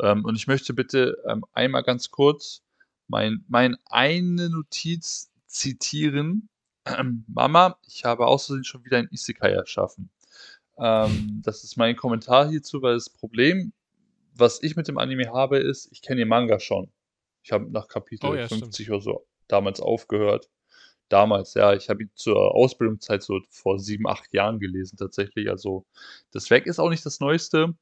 Ähm, 0.00 0.24
und 0.24 0.36
ich 0.36 0.46
möchte 0.46 0.74
bitte 0.74 1.18
ähm, 1.28 1.44
einmal 1.52 1.82
ganz 1.82 2.10
kurz 2.10 2.62
mein, 3.08 3.44
mein 3.48 3.76
eine 3.86 4.48
Notiz 4.50 5.30
zitieren. 5.46 6.48
Mama, 7.26 7.78
ich 7.86 8.04
habe 8.04 8.26
außerdem 8.26 8.64
schon 8.64 8.84
wieder 8.84 8.98
ein 8.98 9.08
Isekai 9.10 9.50
erschaffen. 9.52 10.10
Ähm, 10.80 11.42
das 11.44 11.62
ist 11.64 11.76
mein 11.76 11.96
Kommentar 11.96 12.48
hierzu, 12.48 12.80
weil 12.82 12.94
das 12.94 13.10
Problem, 13.10 13.72
was 14.34 14.62
ich 14.62 14.76
mit 14.76 14.88
dem 14.88 14.98
Anime 14.98 15.32
habe, 15.32 15.58
ist, 15.58 15.88
ich 15.92 16.02
kenne 16.02 16.20
den 16.20 16.28
Manga 16.28 16.58
schon. 16.58 16.90
Ich 17.42 17.52
habe 17.52 17.70
nach 17.70 17.88
Kapitel 17.88 18.26
Oh 18.26 18.34
ja, 18.34 18.48
50 18.48 18.90
oder 18.90 19.00
so 19.00 19.26
damals 19.48 19.80
aufgehört. 19.80 20.48
Damals, 21.08 21.54
ja. 21.54 21.74
Ich 21.74 21.88
habe 21.88 22.04
ihn 22.04 22.10
zur 22.14 22.54
Ausbildungszeit 22.54 23.22
so 23.22 23.40
vor 23.50 23.78
sieben, 23.78 24.06
acht 24.06 24.32
Jahren 24.32 24.60
gelesen 24.60 24.96
tatsächlich. 24.96 25.50
Also 25.50 25.84
das 26.30 26.50
Werk 26.50 26.66
ist 26.66 26.78
auch 26.78 26.90
nicht 26.90 27.04
das 27.04 27.20
Neueste. 27.20 27.74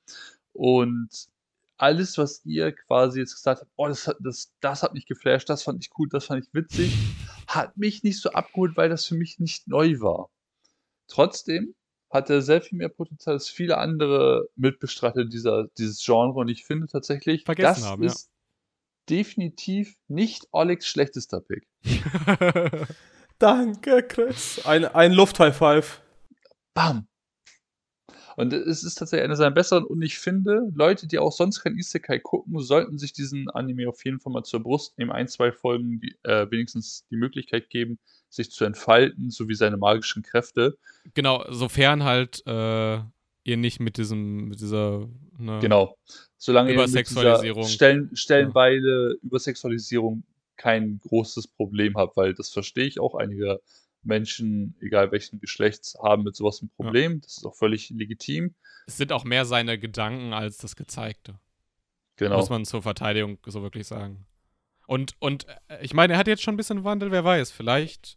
Und 0.53 1.29
alles, 1.77 2.19
was 2.19 2.45
ihr 2.45 2.73
quasi 2.73 3.21
jetzt 3.21 3.35
gesagt 3.35 3.61
habt, 3.61 3.71
oh, 3.77 3.87
das 3.87 4.09
hat, 4.09 4.17
das, 4.21 4.53
das 4.61 4.83
hat 4.83 4.95
mich 4.95 5.07
geflasht, 5.07 5.49
das 5.49 5.63
fand 5.63 5.85
ich 5.85 5.91
cool, 5.99 6.09
das 6.09 6.27
fand 6.27 6.45
ich 6.45 6.53
witzig, 6.53 6.93
hat 7.47 7.77
mich 7.77 8.03
nicht 8.03 8.21
so 8.21 8.31
abgeholt, 8.31 8.77
weil 8.77 8.89
das 8.89 9.05
für 9.05 9.15
mich 9.15 9.39
nicht 9.39 9.69
neu 9.69 10.01
war. 10.01 10.31
Trotzdem 11.07 11.75
hat 12.11 12.31
er 12.31 12.43
sehr 12.43 12.63
viel 12.63 12.79
mehr 12.79 12.89
Potenzial 12.89 13.35
als 13.35 13.49
viele 13.49 13.79
andere 13.79 14.49
Mitbestreiter 14.57 15.25
dieser, 15.25 15.69
dieses 15.79 16.03
Genre 16.05 16.39
und 16.41 16.49
ich 16.49 16.65
finde 16.65 16.87
tatsächlich, 16.87 17.45
Vergessen 17.45 17.83
das 17.83 17.91
haben, 17.91 18.03
ja. 18.03 18.11
ist 18.11 18.31
definitiv 19.09 19.97
nicht 20.09 20.47
Olegs 20.53 20.87
schlechtester 20.87 21.41
Pick. 21.41 21.67
Danke, 23.39 24.03
Chris. 24.03 24.65
Ein, 24.65 24.85
ein 24.85 25.13
Luft-High 25.13 25.57
Five. 25.57 26.03
Bam! 26.75 27.07
Und 28.39 28.53
es 28.53 28.85
ist 28.85 28.95
tatsächlich 28.95 29.25
einer 29.25 29.35
seiner 29.35 29.51
besseren 29.51 29.83
und 29.85 30.01
ich 30.01 30.17
finde, 30.17 30.71
Leute, 30.73 31.09
die 31.09 31.19
auch 31.19 31.33
sonst 31.33 31.61
kein 31.61 31.77
Isekai 31.77 32.21
gucken, 32.21 32.57
sollten 32.61 32.97
sich 32.97 33.13
diesen 33.13 33.51
Anime 33.51 33.89
auf 33.89 34.05
jeden 34.05 34.21
Fall 34.21 34.33
mal 34.33 34.45
zur 34.45 34.63
Brust 34.63 34.97
nehmen, 34.97 35.11
ein, 35.11 35.27
zwei 35.27 35.51
Folgen 35.51 36.01
die, 36.01 36.15
äh, 36.23 36.49
wenigstens 36.49 37.05
die 37.11 37.17
Möglichkeit 37.17 37.69
geben, 37.69 37.99
sich 38.29 38.53
zu 38.53 38.65
entfalten, 38.65 39.31
sowie 39.31 39.57
seine 39.57 39.77
magischen 39.77 40.23
Kräfte. 40.23 40.79
Genau, 41.15 41.45
sofern 41.49 42.05
halt 42.05 42.47
äh, 42.47 43.01
ihr 43.43 43.57
nicht 43.57 43.81
mit 43.81 43.97
diesem, 43.97 44.45
mit 44.51 44.61
dieser 44.61 45.09
ne, 45.37 45.59
Genau. 45.61 45.99
Solange 46.37 46.71
ihr 46.71 46.77
mit 46.77 46.87
dieser 46.87 47.01
Übersexualisierung. 47.01 47.65
Stellen, 47.65 48.11
Stellenweile 48.15 49.17
Übersexualisierung 49.21 50.23
kein 50.57 51.01
großes 51.01 51.49
Problem 51.49 51.97
habt, 51.97 52.17
weil 52.17 52.35
das 52.35 52.51
verstehe 52.51 52.87
ich 52.87 53.01
auch. 53.01 53.17
Einige 53.17 53.61
Menschen, 54.03 54.77
egal 54.81 55.13
welchen 55.13 55.41
Geschlechts, 55.41 55.97
haben 56.03 56.23
mit 56.23 56.37
sowas 56.37 56.63
ein 56.63 56.71
Problem. 56.71 57.21
Das 57.21 57.39
ist 57.39 57.45
auch 57.45 57.55
völlig 57.55 57.91
legitim. 57.91 58.55
Es 58.87 58.97
sind 58.97 59.13
auch 59.13 59.25
mehr 59.25 59.45
seine 59.45 59.79
Gedanken 59.79 60.33
als 60.33 60.59
das 60.59 60.77
Gezeigte. 60.77 61.39
Genau. 62.17 62.39
Muss 62.39 62.51
man 62.51 62.65
zur 62.65 62.83
Verteidigung 62.83 63.39
so 63.47 63.63
wirklich 63.63 63.87
sagen. 63.87 64.27
Und, 64.87 65.15
und 65.21 65.47
äh, 65.69 65.83
ich 65.83 65.95
meine, 65.95 66.15
er 66.15 66.19
hat 66.19 66.27
jetzt 66.27 66.43
schon 66.43 66.55
ein 66.55 66.57
bisschen 66.57 66.85
Wandel, 66.85 67.11
wer 67.13 67.25
weiß. 67.25 67.51
Vielleicht 67.51 68.17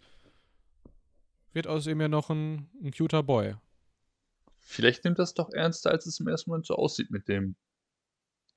wird 1.54 1.68
aus 1.68 1.86
ihm 1.86 2.00
ja 2.00 2.08
noch 2.08 2.30
ein, 2.30 2.70
ein 2.82 2.92
cuter 2.92 3.24
Boy. 3.24 3.56
Vielleicht 4.60 5.04
nimmt 5.04 5.20
das 5.20 5.34
doch 5.34 5.52
ernster, 5.52 5.92
als 5.92 6.06
es 6.06 6.20
im 6.20 6.28
ersten 6.28 6.50
Moment 6.50 6.66
so 6.66 6.76
aussieht 6.76 7.12
mit 7.12 7.28
dem 7.28 7.56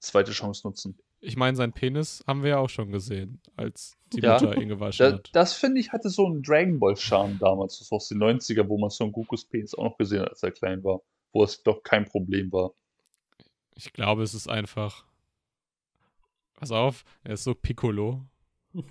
zweite 0.06 0.32
Chance 0.32 0.66
nutzen. 0.66 0.98
Ich 1.20 1.36
meine, 1.36 1.56
sein 1.56 1.72
Penis 1.72 2.22
haben 2.26 2.42
wir 2.42 2.50
ja 2.50 2.58
auch 2.58 2.68
schon 2.68 2.90
gesehen, 2.92 3.40
als 3.56 3.96
die 4.12 4.20
Ja. 4.20 4.34
Mutter 4.34 4.56
ihn 4.60 4.68
gewaschen 4.68 5.04
Da, 5.06 5.12
hat. 5.14 5.30
das 5.32 5.54
finde 5.54 5.80
ich 5.80 5.92
hatte 5.92 6.10
so 6.10 6.26
einen 6.26 6.42
Dragon 6.42 6.78
Ball 6.78 6.96
Charme 6.96 7.38
damals, 7.38 7.78
das 7.78 7.90
war 7.90 7.96
aus 7.96 8.08
den 8.08 8.18
90er, 8.18 8.68
wo 8.68 8.78
man 8.78 8.90
Son 8.90 9.10
Gokus 9.12 9.44
Penis 9.46 9.74
auch 9.74 9.84
noch 9.84 9.96
gesehen 9.96 10.20
hat, 10.22 10.30
als 10.30 10.42
er 10.42 10.50
klein 10.52 10.84
war, 10.84 11.00
wo 11.32 11.42
es 11.44 11.62
doch 11.62 11.82
kein 11.82 12.04
Problem 12.04 12.52
war. 12.52 12.72
Ich 13.74 13.92
glaube, 13.92 14.22
es 14.22 14.34
ist 14.34 14.48
einfach. 14.48 15.04
Pass 16.54 16.70
auf, 16.70 17.04
er 17.24 17.34
ist 17.34 17.44
so 17.44 17.54
Piccolo. 17.54 18.22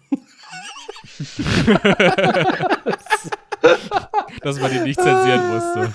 Dass 4.41 4.59
man 4.59 4.71
ihn 4.75 4.83
nicht 4.83 4.99
zensieren 4.99 5.53
musste. 5.53 5.93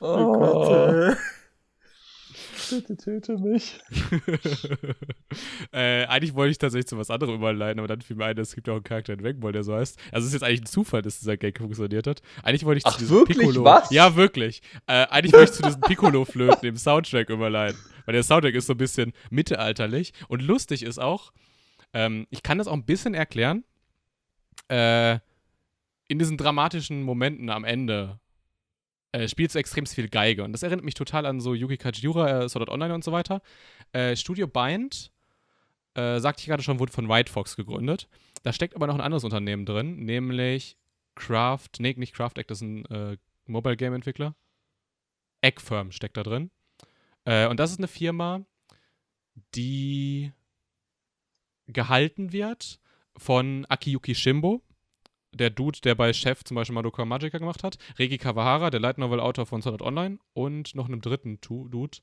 Oh 0.00 0.32
Gott. 0.32 1.16
Bitte 2.74 2.96
töte 2.96 3.38
mich. 3.38 3.78
äh, 5.72 6.04
eigentlich 6.06 6.34
wollte 6.34 6.52
ich 6.52 6.58
tatsächlich 6.58 6.86
zu 6.86 6.98
was 6.98 7.10
anderem 7.10 7.34
überleiten, 7.34 7.78
aber 7.78 7.88
dann 7.88 8.00
fiel 8.00 8.16
mir 8.16 8.24
ein, 8.24 8.38
es 8.38 8.54
gibt 8.54 8.66
ja 8.66 8.72
auch 8.72 8.78
einen 8.78 8.84
Charakter 8.84 9.12
in 9.12 9.20
Dragon 9.20 9.40
Ball, 9.40 9.52
der 9.52 9.62
so 9.62 9.74
heißt. 9.74 9.98
Also 10.10 10.24
es 10.24 10.28
ist 10.28 10.32
jetzt 10.40 10.42
eigentlich 10.42 10.62
ein 10.62 10.66
Zufall, 10.66 11.02
dass 11.02 11.18
dieser 11.20 11.36
Gag 11.36 11.58
funktioniert 11.58 12.06
hat. 12.06 12.22
Eigentlich 12.42 12.64
wollte 12.64 12.78
ich 12.78 12.86
Ach, 12.86 12.92
zu 12.92 13.00
diesem 13.00 13.16
wirklich? 13.16 13.38
Piccolo. 13.38 13.64
Was? 13.64 13.90
Ja, 13.90 14.16
wirklich. 14.16 14.62
Äh, 14.86 15.06
eigentlich 15.08 15.32
wollte 15.32 15.52
ich 15.52 15.56
zu 15.56 15.62
diesen 15.62 15.80
Piccolo-Flöten 15.80 16.68
im 16.68 16.76
Soundtrack 16.76 17.28
überleiten. 17.30 17.78
Weil 18.06 18.14
der 18.14 18.22
Soundtrack 18.22 18.54
ist 18.54 18.66
so 18.66 18.74
ein 18.74 18.78
bisschen 18.78 19.12
mittelalterlich. 19.30 20.12
Und 20.28 20.42
lustig 20.42 20.82
ist 20.82 20.98
auch, 20.98 21.32
ähm, 21.92 22.26
ich 22.30 22.42
kann 22.42 22.58
das 22.58 22.66
auch 22.66 22.72
ein 22.72 22.84
bisschen 22.84 23.14
erklären. 23.14 23.64
Äh, 24.68 25.18
in 26.08 26.18
diesen 26.18 26.36
dramatischen 26.36 27.02
Momenten 27.02 27.48
am 27.48 27.64
Ende 27.64 28.20
äh, 29.12 29.28
spielst 29.28 29.54
du 29.54 29.58
extrem 29.58 29.86
viel 29.86 30.08
Geige. 30.08 30.44
Und 30.44 30.52
das 30.52 30.62
erinnert 30.62 30.84
mich 30.84 30.94
total 30.94 31.26
an 31.26 31.40
so 31.40 31.54
Yuki 31.54 31.76
Kajiura, 31.76 32.42
äh, 32.42 32.48
Sword 32.48 32.68
Art 32.68 32.74
Online 32.74 32.94
und 32.94 33.04
so 33.04 33.12
weiter. 33.12 33.42
Äh, 33.92 34.16
Studio 34.16 34.46
Bind, 34.46 35.12
äh, 35.94 36.18
sagte 36.18 36.40
ich 36.40 36.46
gerade 36.46 36.62
schon, 36.62 36.78
wurde 36.78 36.92
von 36.92 37.08
White 37.08 37.30
Fox 37.30 37.56
gegründet. 37.56 38.08
Da 38.42 38.52
steckt 38.52 38.74
aber 38.74 38.86
noch 38.86 38.94
ein 38.94 39.00
anderes 39.00 39.24
Unternehmen 39.24 39.66
drin, 39.66 39.96
nämlich 40.04 40.76
Craft, 41.14 41.68
nee, 41.78 41.94
nicht 41.96 42.14
Craft 42.14 42.32
Act, 42.36 42.50
das 42.50 42.58
ist 42.58 42.62
ein 42.62 42.84
äh, 42.86 43.16
Mobile 43.46 43.76
Game 43.76 43.94
Entwickler. 43.94 44.34
Egg 45.42 45.60
Firm 45.60 45.92
steckt 45.92 46.16
da 46.16 46.22
drin. 46.22 46.50
Äh, 47.24 47.46
und 47.48 47.60
das 47.60 47.70
ist 47.70 47.78
eine 47.78 47.88
Firma, 47.88 48.44
die 49.54 50.32
gehalten 51.66 52.32
wird 52.32 52.80
von 53.16 53.66
Akiyuki 53.68 54.14
Shimbo, 54.14 54.62
der 55.34 55.50
Dude, 55.50 55.80
der 55.82 55.94
bei 55.94 56.12
Chef 56.12 56.44
zum 56.44 56.54
Beispiel 56.54 56.74
Madoka 56.74 57.04
Magica 57.04 57.38
gemacht 57.38 57.64
hat, 57.64 57.78
Regi 57.98 58.18
Kawahara, 58.18 58.70
der 58.70 58.80
Light 58.80 58.98
Novel 58.98 59.20
Autor 59.20 59.46
von 59.46 59.62
Sword 59.62 59.80
Art 59.80 59.82
Online 59.82 60.18
und 60.34 60.74
noch 60.74 60.88
einem 60.88 61.00
dritten 61.00 61.40
Dude. 61.40 61.98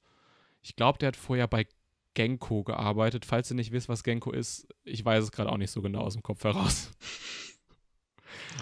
Ich 0.62 0.76
glaube, 0.76 1.00
der 1.00 1.10
hat 1.10 1.16
vorher 1.16 1.48
bei 1.48 1.68
Genko 2.16 2.64
gearbeitet. 2.64 3.26
Falls 3.26 3.52
ihr 3.52 3.56
nicht 3.56 3.72
wisst, 3.72 3.90
was 3.90 4.04
Genko 4.04 4.32
ist, 4.32 4.68
ich 4.84 5.04
weiß 5.06 5.24
es 5.24 5.32
gerade 5.32 5.52
auch 5.52 5.58
nicht 5.58 5.72
so 5.72 5.82
genau 5.82 6.02
aus 6.02 6.14
dem 6.14 6.24
Kopf 6.24 6.44
heraus. 6.44 6.92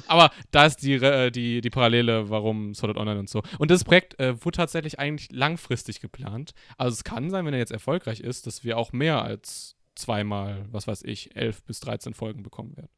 Aber 0.08 0.32
da 0.52 0.66
ist 0.66 0.78
die, 0.78 0.94
äh, 0.94 1.32
die, 1.32 1.62
die 1.62 1.70
Parallele, 1.70 2.30
warum 2.30 2.74
Sword 2.74 2.92
Art 2.92 2.98
Online 2.98 3.20
und 3.20 3.30
so. 3.30 3.42
Und 3.58 3.72
das 3.72 3.84
Projekt 3.84 4.20
äh, 4.20 4.44
wurde 4.44 4.58
tatsächlich 4.58 5.00
eigentlich 5.00 5.32
langfristig 5.32 6.02
geplant. 6.02 6.54
Also 6.78 6.94
es 6.94 7.04
kann 7.04 7.30
sein, 7.30 7.46
wenn 7.46 7.54
er 7.54 7.60
jetzt 7.60 7.72
erfolgreich 7.72 8.20
ist, 8.20 8.48
dass 8.48 8.64
wir 8.64 8.78
auch 8.78 8.92
mehr 8.92 9.22
als 9.24 9.76
zweimal, 9.96 10.66
was 10.72 10.88
weiß 10.88 11.04
ich, 11.04 11.36
11 11.36 11.64
bis 11.64 11.80
13 11.80 12.14
Folgen 12.14 12.44
bekommen 12.44 12.78
werden. 12.78 12.92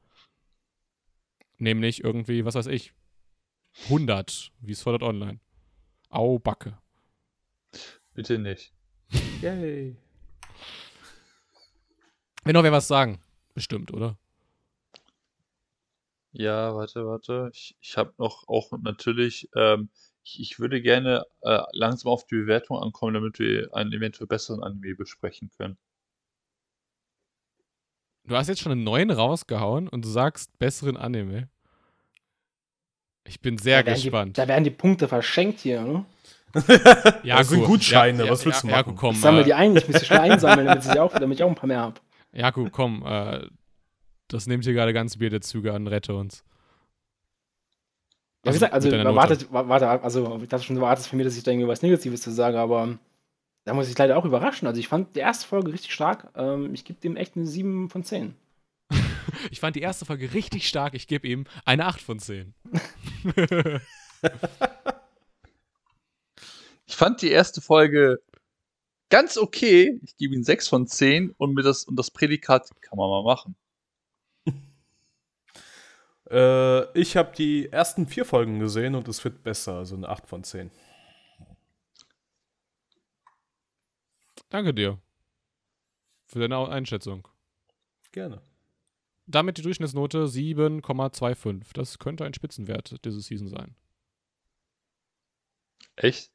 Nämlich 1.59 2.03
irgendwie, 2.03 2.45
was 2.45 2.55
weiß 2.55 2.67
ich, 2.67 2.93
100, 3.83 4.51
wie 4.61 4.71
es 4.71 4.81
fordert 4.81 5.03
online. 5.03 5.39
Au, 6.09 6.39
Backe. 6.39 6.77
Bitte 8.13 8.39
nicht. 8.39 8.73
Yay. 9.41 9.95
Will 12.43 12.53
noch 12.53 12.63
wer 12.63 12.71
was 12.71 12.87
sagen? 12.87 13.19
Bestimmt, 13.53 13.93
oder? 13.93 14.17
Ja, 16.31 16.75
warte, 16.75 17.05
warte. 17.05 17.49
Ich, 17.53 17.75
ich 17.81 17.97
habe 17.97 18.13
noch 18.17 18.47
auch 18.47 18.71
natürlich, 18.81 19.49
ähm, 19.55 19.89
ich, 20.23 20.39
ich 20.39 20.59
würde 20.59 20.81
gerne 20.81 21.25
äh, 21.41 21.61
langsam 21.73 22.11
auf 22.11 22.25
die 22.25 22.35
Bewertung 22.35 22.77
ankommen, 22.77 23.15
damit 23.15 23.39
wir 23.39 23.73
einen 23.75 23.91
eventuell 23.91 24.27
besseren 24.27 24.63
Anime 24.63 24.95
besprechen 24.95 25.49
können. 25.57 25.77
Du 28.29 28.35
hast 28.35 28.47
jetzt 28.47 28.61
schon 28.61 28.71
einen 28.71 28.83
neuen 28.83 29.09
rausgehauen 29.11 29.87
und 29.87 30.05
du 30.05 30.09
sagst 30.09 30.57
besseren 30.59 30.97
Anime. 30.97 31.49
Ich 33.27 33.41
bin 33.41 33.57
sehr 33.57 33.83
da 33.83 33.93
gespannt. 33.93 34.37
Die, 34.37 34.41
da 34.41 34.47
werden 34.47 34.63
die 34.63 34.69
Punkte 34.69 35.07
verschenkt 35.07 35.59
hier. 35.59 35.81
Ne? 35.81 36.05
ja, 37.23 37.37
Das 37.39 37.49
sind 37.49 37.59
gut. 37.61 37.67
Gutscheine, 37.67 38.25
Ja, 38.25 38.31
was 38.31 38.45
willst 38.45 38.63
du 38.63 38.67
ja, 38.67 38.77
machen? 38.77 38.91
Ja, 38.91 38.95
komm, 38.99 39.15
Ich 39.15 39.21
sammle 39.21 39.41
äh, 39.41 39.45
die 39.45 39.53
ein, 39.53 39.75
ich 39.75 39.87
muss 39.87 39.99
die 39.99 40.05
schnell 40.05 40.19
einsammeln, 40.19 40.67
damit 40.67 40.85
ich 40.85 40.99
auch, 40.99 41.11
damit 41.13 41.37
ich 41.39 41.43
auch 41.43 41.49
ein 41.49 41.55
paar 41.55 41.67
mehr 41.67 41.79
habe. 41.81 41.99
Jaku, 42.31 42.69
komm, 42.71 43.03
äh, 43.05 43.47
das 44.27 44.45
nimmt 44.47 44.63
hier 44.63 44.73
gerade 44.73 44.93
ganz 44.93 45.17
blöde 45.17 45.39
Züge 45.41 45.73
an, 45.73 45.87
rette 45.87 46.13
uns. 46.15 46.43
Ja, 48.45 48.51
wie 48.51 48.53
gesagt, 48.53 48.73
also 48.73 48.87
mit 48.87 48.93
deiner 48.93 49.03
man 49.11 49.15
Note. 49.15 49.29
wartet, 49.29 49.51
wa- 49.53 49.67
warte, 49.67 49.89
also 50.03 50.39
ich 50.41 50.49
dachte 50.49 50.63
schon, 50.65 50.75
du 50.75 50.81
wartest 50.83 51.07
von 51.07 51.17
mir, 51.17 51.23
dass 51.23 51.35
ich 51.35 51.43
da 51.43 51.51
irgendwie 51.51 51.67
was 51.67 51.81
Negatives 51.81 52.21
zu 52.21 52.31
sagen, 52.31 52.57
aber 52.57 52.97
da 53.65 53.73
muss 53.73 53.89
ich 53.89 53.97
leider 53.97 54.17
auch 54.17 54.25
überraschen. 54.25 54.67
Also 54.67 54.79
ich 54.79 54.87
fand 54.87 55.15
die 55.15 55.19
erste 55.19 55.47
Folge 55.47 55.71
richtig 55.73 55.93
stark. 55.93 56.31
Ähm, 56.35 56.73
ich 56.73 56.85
gebe 56.85 56.99
dem 56.99 57.15
echt 57.15 57.35
eine 57.35 57.45
7 57.45 57.89
von 57.89 58.03
10. 58.03 58.35
Ich 59.51 59.59
fand 59.59 59.75
die 59.75 59.81
erste 59.81 60.05
Folge 60.05 60.33
richtig 60.33 60.67
stark. 60.67 60.95
Ich 60.95 61.07
gebe 61.07 61.27
ihm 61.27 61.45
eine 61.63 61.85
8 61.85 62.01
von 62.01 62.19
10. 62.19 62.53
Ich 66.87 66.95
fand 66.95 67.21
die 67.21 67.29
erste 67.29 67.61
Folge 67.61 68.19
ganz 69.09 69.37
okay. 69.37 69.99
Ich 70.03 70.17
gebe 70.17 70.33
ihm 70.33 70.43
6 70.43 70.67
von 70.67 70.87
10 70.87 71.35
und, 71.37 71.53
mir 71.53 71.61
das, 71.61 71.83
und 71.83 71.95
das 71.97 72.09
Prädikat 72.09 72.69
kann 72.81 72.97
man 72.97 73.09
mal 73.09 73.23
machen. 73.23 73.55
Äh, 76.29 76.99
ich 76.99 77.17
habe 77.17 77.31
die 77.35 77.71
ersten 77.71 78.07
vier 78.07 78.25
Folgen 78.25 78.59
gesehen 78.59 78.95
und 78.95 79.07
es 79.07 79.23
wird 79.23 79.43
besser, 79.43 79.75
also 79.75 79.95
eine 79.95 80.09
8 80.09 80.27
von 80.27 80.43
10. 80.43 80.69
Danke 84.49 84.73
dir. 84.73 84.99
Für 86.25 86.39
deine 86.39 86.57
Einschätzung. 86.69 87.27
Gerne. 88.11 88.41
Damit 89.27 89.57
die 89.57 89.61
Durchschnittsnote 89.61 90.27
7,25. 90.27 91.73
Das 91.73 91.99
könnte 91.99 92.25
ein 92.25 92.33
Spitzenwert 92.33 93.03
diese 93.05 93.21
Season 93.21 93.47
sein. 93.47 93.75
Echt? 95.95 96.31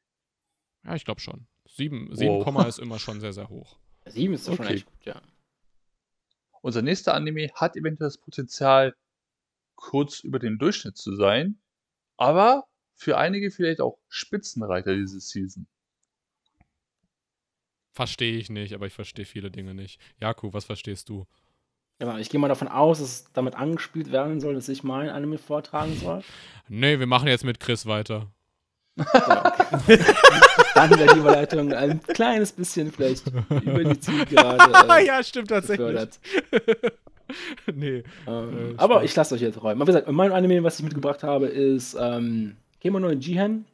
Ja, 0.85 0.95
ich 0.95 1.05
glaube 1.05 1.21
schon. 1.21 1.47
7, 1.67 2.15
7, 2.15 2.29
Wow. 2.45 2.67
ist 2.67 2.79
immer 2.79 2.99
schon 2.99 3.21
sehr, 3.21 3.33
sehr 3.33 3.49
hoch. 3.49 3.79
7 4.07 4.35
ist 4.35 4.47
doch 4.47 4.57
schon 4.57 4.67
Okay. 4.67 4.75
echt 4.75 4.87
gut, 4.87 5.05
ja. 5.07 5.21
Unser 6.61 6.83
nächster 6.83 7.15
Anime 7.15 7.51
hat 7.55 7.77
eventuell 7.77 8.09
das 8.09 8.19
Potenzial, 8.19 8.95
kurz 9.75 10.21
über 10.21 10.39
dem 10.39 10.59
Durchschnitt 10.59 10.97
zu 10.97 11.15
sein, 11.17 11.61
aber 12.17 12.65
für 12.95 13.17
einige 13.19 13.51
vielleicht 13.51 13.81
auch 13.81 13.99
Spitzenreiter 14.09 14.95
diese 14.95 15.21
Season. 15.21 15.67
Verstehe 17.95 18.37
ich 18.37 18.51
nicht, 18.51 18.75
aber 18.75 18.87
ich 18.87 18.93
verstehe 18.93 19.25
viele 19.25 19.53
Dinge 19.53 19.73
nicht. 19.73 20.01
Jaku, 20.21 20.53
was 20.53 20.65
verstehst 20.65 21.09
du? 21.09 21.27
Ja, 22.01 22.19
ich 22.19 22.29
gehe 22.29 22.41
mal 22.41 22.49
davon 22.49 22.67
aus, 22.67 22.99
dass 22.99 23.33
damit 23.33 23.55
angespielt 23.55 24.11
werden 24.11 24.41
soll, 24.41 24.55
dass 24.55 24.69
ich 24.69 24.83
mein 24.83 25.11
Anime 25.11 25.39
vortragen 25.39 25.97
soll. 25.97 26.23
Nee, 26.67 26.99
wir 26.99 27.07
machen 27.07 27.29
jetzt 27.29 27.45
mit 27.45 27.61
Chris 27.61 27.85
weiter. 27.85 28.33
Okay. 28.97 29.99
Dann 30.75 30.91
wäre 30.99 31.13
die 31.13 31.21
Überleitung 31.21 31.75
ein 31.75 32.03
kleines 32.03 32.53
bisschen 32.53 32.91
vielleicht 32.91 33.27
über 33.51 33.85
die 33.85 34.01
Zielgerade. 34.01 34.73
Äh, 34.91 35.05
ja, 35.05 35.23
stimmt 35.23 35.49
tatsächlich. 35.51 36.09
nee. 37.75 38.03
Ähm, 38.27 38.71
äh, 38.71 38.75
aber 38.79 39.05
ich 39.05 39.15
lasse 39.15 39.35
euch 39.35 39.43
jetzt 39.43 39.63
räumen. 39.63 39.83
Aber 39.83 39.93
wie 39.93 39.99
gesagt, 39.99 40.11
mein 40.11 40.33
Anime, 40.33 40.65
was 40.65 40.79
ich 40.79 40.85
mitgebracht 40.85 41.23
habe, 41.23 41.49
ist 41.49 41.95
ähm, 42.01 42.57
Kemono 42.81 43.11
Jihen. 43.11 43.67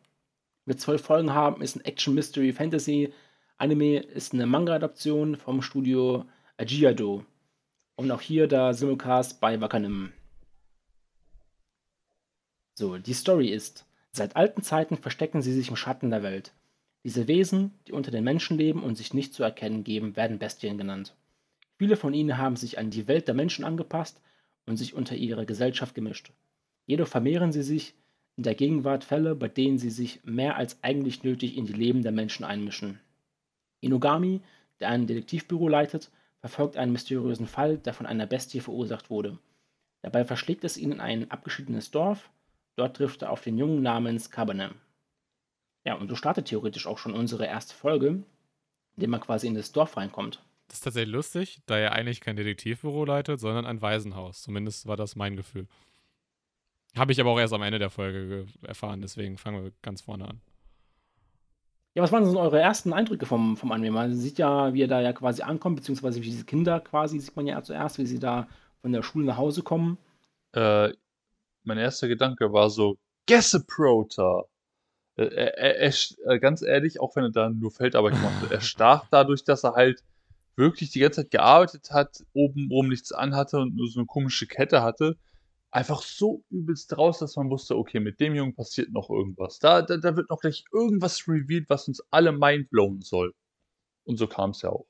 Mit 0.65 0.81
zwölf 0.81 1.03
Folgen 1.03 1.33
haben, 1.33 1.63
ist 1.63 1.77
ein 1.77 1.85
Action 1.85 2.13
Mystery 2.15 2.53
Fantasy 2.53 3.13
Anime, 3.61 3.99
ist 3.99 4.33
eine 4.33 4.47
Manga-Adaption 4.47 5.37
vom 5.37 5.61
Studio 5.61 6.25
Ajiado. 6.57 7.27
Und 7.95 8.11
auch 8.11 8.23
hier 8.23 8.47
der 8.47 8.73
Simulcast 8.73 9.39
bei 9.39 9.61
Wakanim. 9.61 10.15
So, 12.73 12.97
die 12.97 13.13
Story 13.13 13.49
ist: 13.51 13.85
Seit 14.13 14.35
alten 14.35 14.63
Zeiten 14.63 14.97
verstecken 14.97 15.43
sie 15.43 15.53
sich 15.53 15.69
im 15.69 15.77
Schatten 15.77 16.09
der 16.09 16.23
Welt. 16.23 16.55
Diese 17.05 17.29
Wesen, 17.29 17.73
die 17.87 17.93
unter 17.93 18.11
den 18.11 18.25
Menschen 18.25 18.57
leben 18.57 18.83
und 18.83 18.97
sich 18.97 19.13
nicht 19.13 19.35
zu 19.35 19.43
erkennen 19.43 19.85
geben, 19.85 20.17
werden 20.17 20.39
Bestien 20.39 20.79
genannt. 20.79 21.15
Viele 21.77 21.97
von 21.97 22.15
ihnen 22.15 22.39
haben 22.39 22.57
sich 22.57 22.79
an 22.79 22.89
die 22.89 23.09
Welt 23.09 23.29
der 23.29 23.35
Menschen 23.35 23.67
angepasst 23.67 24.23
und 24.65 24.79
sich 24.79 24.95
unter 24.95 25.17
ihre 25.17 25.45
Gesellschaft 25.45 25.95
gemischt. 25.95 26.33
Jedoch 26.87 27.09
vermehren 27.09 27.53
sie 27.53 27.63
sich 27.63 27.93
in 28.37 28.43
der 28.43 28.55
Gegenwart 28.55 29.05
Fälle, 29.05 29.35
bei 29.35 29.49
denen 29.49 29.77
sie 29.77 29.91
sich 29.91 30.25
mehr 30.25 30.57
als 30.57 30.83
eigentlich 30.83 31.25
nötig 31.25 31.59
in 31.59 31.67
die 31.67 31.75
Leben 31.75 32.03
der 32.03 32.13
Menschen 32.13 32.47
einmischen. 32.47 33.01
Inugami, 33.81 34.41
der 34.81 34.89
ein 34.89 35.07
Detektivbüro 35.07 35.69
leitet, 35.69 36.11
verfolgt 36.41 36.77
einen 36.77 36.93
mysteriösen 36.93 37.47
Fall, 37.47 37.79
der 37.79 37.95
von 37.95 38.07
einer 38.07 38.27
Bestie 38.27 38.61
verursacht 38.61 39.11
wurde. 39.11 39.39
Dabei 40.03 40.25
verschlägt 40.25 40.65
es 40.65 40.77
ihn 40.77 40.93
in 40.93 41.01
ein 41.01 41.31
abgeschiedenes 41.31 41.91
Dorf. 41.91 42.31
Dort 42.77 42.97
trifft 42.97 43.23
er 43.23 43.31
auf 43.31 43.43
den 43.43 43.59
Jungen 43.59 43.83
namens 43.83 44.31
Cabernet. 44.31 44.73
Ja, 45.85 45.95
und 45.95 46.09
so 46.09 46.15
startet 46.15 46.47
theoretisch 46.47 46.87
auch 46.87 46.99
schon 46.99 47.15
unsere 47.15 47.47
erste 47.47 47.75
Folge, 47.75 48.23
indem 48.97 49.11
man 49.11 49.21
quasi 49.21 49.47
in 49.47 49.55
das 49.55 49.73
Dorf 49.73 49.97
reinkommt. 49.97 50.43
Das 50.69 50.79
ist 50.79 50.85
tatsächlich 50.85 51.13
lustig, 51.13 51.61
da 51.67 51.79
er 51.79 51.93
eigentlich 51.93 52.21
kein 52.21 52.37
Detektivbüro 52.37 53.05
leitet, 53.05 53.41
sondern 53.41 53.67
ein 53.67 53.83
Waisenhaus. 53.83 54.43
Zumindest 54.43 54.87
war 54.87 54.97
das 54.97 55.17
mein 55.17 55.37
Gefühl. 55.37 55.67
Habe 56.97 57.13
ich 57.13 57.21
aber 57.21 57.31
auch 57.31 57.39
erst 57.39 57.53
am 57.53 57.63
Ende 57.63 57.79
der 57.79 57.91
Folge 57.91 58.47
erfahren, 58.63 59.01
deswegen 59.01 59.37
fangen 59.37 59.63
wir 59.63 59.73
ganz 59.83 60.03
vorne 60.03 60.29
an. 60.29 60.41
Ja, 61.95 62.03
was 62.05 62.13
waren 62.13 62.25
so 62.25 62.39
eure 62.39 62.61
ersten 62.61 62.93
Eindrücke 62.93 63.27
vom, 63.27 63.57
vom 63.57 63.73
Anime? 63.73 63.91
Man 63.91 64.15
sieht 64.15 64.39
ja, 64.39 64.73
wie 64.73 64.83
er 64.83 64.89
da 64.89 65.01
ja 65.01 65.13
quasi 65.13 65.43
ankommt, 65.43 65.77
beziehungsweise 65.77 66.21
wie 66.21 66.31
diese 66.31 66.45
Kinder 66.45 66.79
quasi, 66.81 67.19
sieht 67.19 67.35
man 67.35 67.47
ja 67.47 67.61
zuerst, 67.63 67.99
wie 67.99 68.07
sie 68.07 68.21
da 68.21 68.47
von 68.81 68.93
der 68.93 69.03
Schule 69.03 69.27
nach 69.27 69.37
Hause 69.37 69.63
kommen. 69.63 69.99
Äh, 70.53 70.91
mein 71.65 71.79
erster 71.79 72.07
Gedanke 72.07 72.53
war 72.53 72.71
so, 72.71 72.97
Gesseprota. 73.27 74.45
Äh, 75.17 75.25
er, 75.25 75.93
äh, 76.27 76.39
ganz 76.39 76.63
ehrlich, 76.63 77.01
auch 77.01 77.17
wenn 77.17 77.25
er 77.25 77.31
da 77.31 77.51
nur 77.51 77.73
Feldarbeit 77.73 78.15
gemacht 78.15 78.41
hat, 78.41 78.53
er 78.53 78.61
stach 78.61 79.07
dadurch, 79.11 79.43
dass 79.43 79.65
er 79.65 79.75
halt 79.75 80.05
wirklich 80.57 80.91
die 80.91 81.01
ganze 81.01 81.23
Zeit 81.23 81.31
gearbeitet 81.33 81.91
hat, 81.91 82.25
oben 82.35 82.69
oben 82.71 82.89
nichts 82.89 83.13
anhatte 83.13 83.59
und 83.59 83.77
nur 83.77 83.89
so 83.89 83.99
eine 83.99 84.07
komische 84.07 84.47
Kette 84.47 84.83
hatte, 84.83 85.17
einfach 85.71 86.03
so 86.03 86.45
übelst 86.51 86.97
raus, 86.97 87.19
dass 87.19 87.37
man 87.37 87.51
wusste, 87.51 87.77
okay, 87.77 88.01
mit 88.01 88.21
dem 88.21 88.35
Jungen 88.35 88.55
passiert 88.55 88.91
noch 88.93 89.11
irgendwas. 89.11 89.59
Da, 89.59 89.83
da, 89.83 89.97
da 89.97 90.17
wird 90.17 90.31
noch 90.31 90.41
gleich 90.41 90.65
irgendwas 90.73 91.29
revealed, 91.29 91.69
was 91.69 91.89
uns 91.89 92.03
alle 92.11 92.33
mindblown 92.33 93.03
soll. 93.03 93.35
Und 94.05 94.17
so 94.17 94.27
kam 94.27 94.51
es 94.51 94.63
ja 94.63 94.71
auch. 94.71 94.87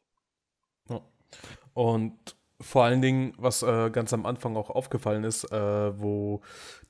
Und 1.74 2.36
vor 2.60 2.84
allen 2.84 3.00
Dingen, 3.00 3.32
was 3.38 3.62
äh, 3.62 3.90
ganz 3.90 4.12
am 4.12 4.26
Anfang 4.26 4.56
auch 4.56 4.68
aufgefallen 4.68 5.24
ist, 5.24 5.44
äh, 5.44 5.98
wo 5.98 6.42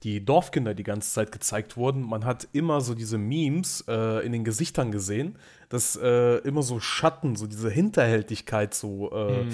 die 0.02 0.24
Dorfkinder 0.24 0.74
die 0.74 0.82
ganze 0.82 1.12
Zeit 1.12 1.30
gezeigt 1.30 1.76
wurden, 1.76 2.02
man 2.02 2.24
hat 2.24 2.48
immer 2.52 2.80
so 2.80 2.94
diese 2.94 3.18
Memes 3.18 3.84
äh, 3.86 4.24
in 4.24 4.32
den 4.32 4.42
Gesichtern 4.42 4.90
gesehen, 4.90 5.36
dass 5.68 5.94
äh, 5.96 6.38
immer 6.38 6.62
so 6.62 6.80
Schatten, 6.80 7.36
so 7.36 7.46
diese 7.46 7.70
Hinterhältigkeit 7.70 8.74
so, 8.74 9.10
mm. 9.10 9.50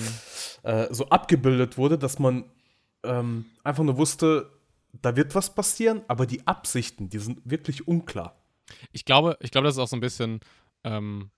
so 0.90 1.08
abgebildet 1.10 1.76
wurde, 1.76 1.98
dass 1.98 2.18
man 2.18 2.44
ähm, 3.02 3.46
einfach 3.62 3.84
nur 3.84 3.96
wusste, 3.96 4.50
da 5.02 5.16
wird 5.16 5.34
was 5.34 5.54
passieren, 5.54 6.02
aber 6.08 6.26
die 6.26 6.46
Absichten, 6.46 7.08
die 7.08 7.18
sind 7.18 7.40
wirklich 7.44 7.86
unklar. 7.86 8.40
Ich 8.92 9.04
glaube, 9.04 9.36
ich 9.40 9.50
glaube, 9.50 9.66
das 9.66 9.76
ist 9.76 9.80
auch 9.80 9.88
so 9.88 9.96
ein 9.96 10.00
bisschen, 10.00 10.40
ähm, 10.84 11.30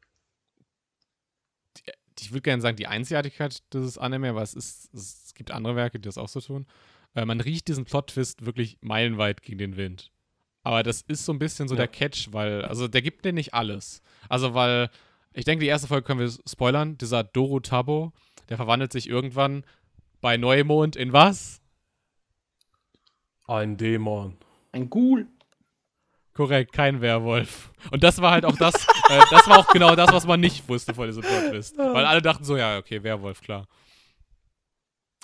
die, 1.76 1.82
ich 2.20 2.32
würde 2.32 2.42
gerne 2.42 2.62
sagen, 2.62 2.76
die 2.76 2.86
Einzigartigkeit 2.86 3.62
dieses 3.72 3.98
Anime, 3.98 4.30
aber 4.30 4.42
es, 4.42 4.54
ist, 4.54 4.94
es 4.94 5.34
gibt 5.34 5.50
andere 5.50 5.76
Werke, 5.76 5.98
die 5.98 6.08
das 6.08 6.18
auch 6.18 6.28
so 6.28 6.40
tun. 6.40 6.66
Äh, 7.14 7.24
man 7.24 7.40
riecht 7.40 7.68
diesen 7.68 7.84
Plot-Twist 7.84 8.46
wirklich 8.46 8.78
meilenweit 8.80 9.42
gegen 9.42 9.58
den 9.58 9.76
Wind. 9.76 10.10
Aber 10.62 10.82
das 10.82 11.02
ist 11.02 11.24
so 11.24 11.32
ein 11.32 11.38
bisschen 11.38 11.68
so 11.68 11.74
ja. 11.74 11.80
der 11.80 11.88
Catch, 11.88 12.32
weil, 12.32 12.64
also 12.64 12.88
der 12.88 13.02
gibt 13.02 13.24
dir 13.24 13.32
nicht 13.32 13.54
alles. 13.54 14.02
Also, 14.28 14.54
weil, 14.54 14.90
ich 15.32 15.44
denke, 15.44 15.62
die 15.62 15.68
erste 15.68 15.88
Folge 15.88 16.04
können 16.04 16.20
wir 16.20 16.30
spoilern. 16.46 16.98
Dieser 16.98 17.24
Doro 17.24 17.60
Tabo, 17.60 18.12
der 18.48 18.56
verwandelt 18.56 18.92
sich 18.92 19.08
irgendwann 19.08 19.64
bei 20.20 20.36
Neumond 20.36 20.96
in 20.96 21.12
was? 21.12 21.60
Ein 23.46 23.76
Dämon. 23.76 24.36
Ein 24.72 24.90
Ghoul. 24.90 25.26
Korrekt, 26.34 26.72
kein 26.72 27.00
Werwolf. 27.00 27.72
Und 27.90 28.04
das 28.04 28.20
war 28.20 28.30
halt 28.30 28.44
auch 28.44 28.56
das, 28.56 28.74
äh, 29.08 29.20
das 29.30 29.48
war 29.48 29.58
auch 29.58 29.68
genau 29.72 29.96
das, 29.96 30.12
was 30.12 30.26
man 30.26 30.38
nicht 30.38 30.68
wusste 30.68 30.94
vor 30.94 31.06
diesem 31.06 31.22
Plot-Twist. 31.22 31.78
Weil 31.78 32.04
alle 32.04 32.22
dachten 32.22 32.44
so, 32.44 32.56
ja, 32.56 32.78
okay, 32.78 33.02
Werwolf, 33.02 33.40
klar. 33.40 33.66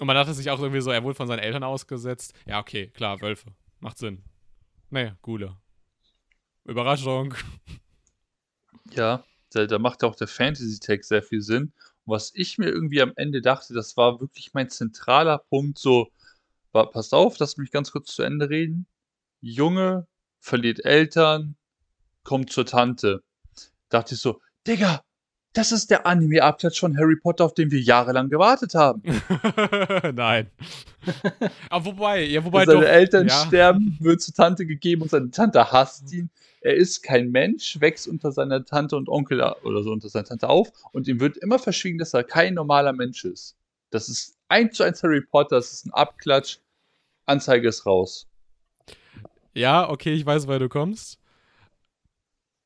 Und 0.00 0.06
man 0.06 0.16
dachte 0.16 0.34
sich 0.34 0.50
auch 0.50 0.58
irgendwie 0.58 0.80
so, 0.80 0.90
er 0.90 1.04
wurde 1.04 1.14
von 1.14 1.28
seinen 1.28 1.38
Eltern 1.38 1.62
ausgesetzt. 1.62 2.34
Ja, 2.46 2.58
okay, 2.58 2.88
klar, 2.88 3.20
Wölfe. 3.20 3.52
Macht 3.78 3.98
Sinn. 3.98 4.24
Naja, 4.90 5.16
Gule. 5.22 5.56
Überraschung. 6.64 7.34
Ja, 8.90 9.22
da, 9.50 9.66
da 9.66 9.78
macht 9.78 10.02
auch 10.02 10.16
der 10.16 10.26
Fantasy-Tag 10.26 11.04
sehr 11.04 11.22
viel 11.22 11.42
Sinn 11.42 11.72
was 12.06 12.32
ich 12.34 12.58
mir 12.58 12.66
irgendwie 12.66 13.02
am 13.02 13.12
Ende 13.16 13.40
dachte, 13.40 13.74
das 13.74 13.96
war 13.96 14.20
wirklich 14.20 14.52
mein 14.54 14.68
zentraler 14.68 15.38
Punkt, 15.38 15.78
so, 15.78 16.08
wa 16.72 16.86
pass 16.86 17.12
auf, 17.12 17.38
lass 17.38 17.56
mich 17.56 17.70
ganz 17.70 17.92
kurz 17.92 18.14
zu 18.14 18.22
Ende 18.22 18.50
reden. 18.50 18.86
Junge 19.40 20.06
verliert 20.40 20.84
Eltern, 20.84 21.56
kommt 22.22 22.50
zur 22.50 22.66
Tante. 22.66 23.22
Dachte 23.88 24.14
ich 24.14 24.20
so, 24.20 24.40
Digga, 24.66 25.02
das 25.54 25.70
ist 25.70 25.90
der 25.90 26.04
Anime-Abklatsch 26.04 26.80
von 26.80 26.98
Harry 26.98 27.16
Potter, 27.16 27.44
auf 27.44 27.54
den 27.54 27.70
wir 27.70 27.80
jahrelang 27.80 28.28
gewartet 28.28 28.74
haben. 28.74 29.02
Nein. 30.14 30.50
Aber 31.70 31.84
wobei, 31.84 32.24
ja, 32.24 32.44
wobei 32.44 32.64
Seine 32.66 32.80
doch, 32.80 32.88
Eltern 32.88 33.28
ja. 33.28 33.46
sterben, 33.46 33.96
wird 34.00 34.20
zur 34.20 34.34
Tante 34.34 34.66
gegeben 34.66 35.02
und 35.02 35.10
seine 35.10 35.30
Tante 35.30 35.70
hasst 35.70 36.12
ihn 36.12 36.30
er 36.64 36.74
ist 36.74 37.02
kein 37.02 37.30
Mensch, 37.30 37.78
wächst 37.80 38.08
unter 38.08 38.32
seiner 38.32 38.64
Tante 38.64 38.96
und 38.96 39.10
Onkel 39.10 39.42
oder 39.64 39.82
so 39.82 39.92
unter 39.92 40.08
seiner 40.08 40.24
Tante 40.24 40.48
auf 40.48 40.72
und 40.92 41.06
ihm 41.06 41.20
wird 41.20 41.36
immer 41.36 41.58
verschwiegen, 41.58 41.98
dass 41.98 42.14
er 42.14 42.24
kein 42.24 42.54
normaler 42.54 42.94
Mensch 42.94 43.22
ist. 43.26 43.54
Das 43.90 44.08
ist 44.08 44.38
eins 44.48 44.78
zu 44.78 44.82
eins 44.82 45.02
Harry 45.02 45.20
Potter, 45.20 45.56
das 45.56 45.72
ist 45.72 45.86
ein 45.86 45.92
Abklatsch. 45.92 46.58
Anzeige 47.26 47.68
ist 47.68 47.84
raus. 47.84 48.26
Ja, 49.52 49.90
okay, 49.90 50.14
ich 50.14 50.24
weiß, 50.24 50.46
woher 50.46 50.58
du 50.58 50.70
kommst. 50.70 51.20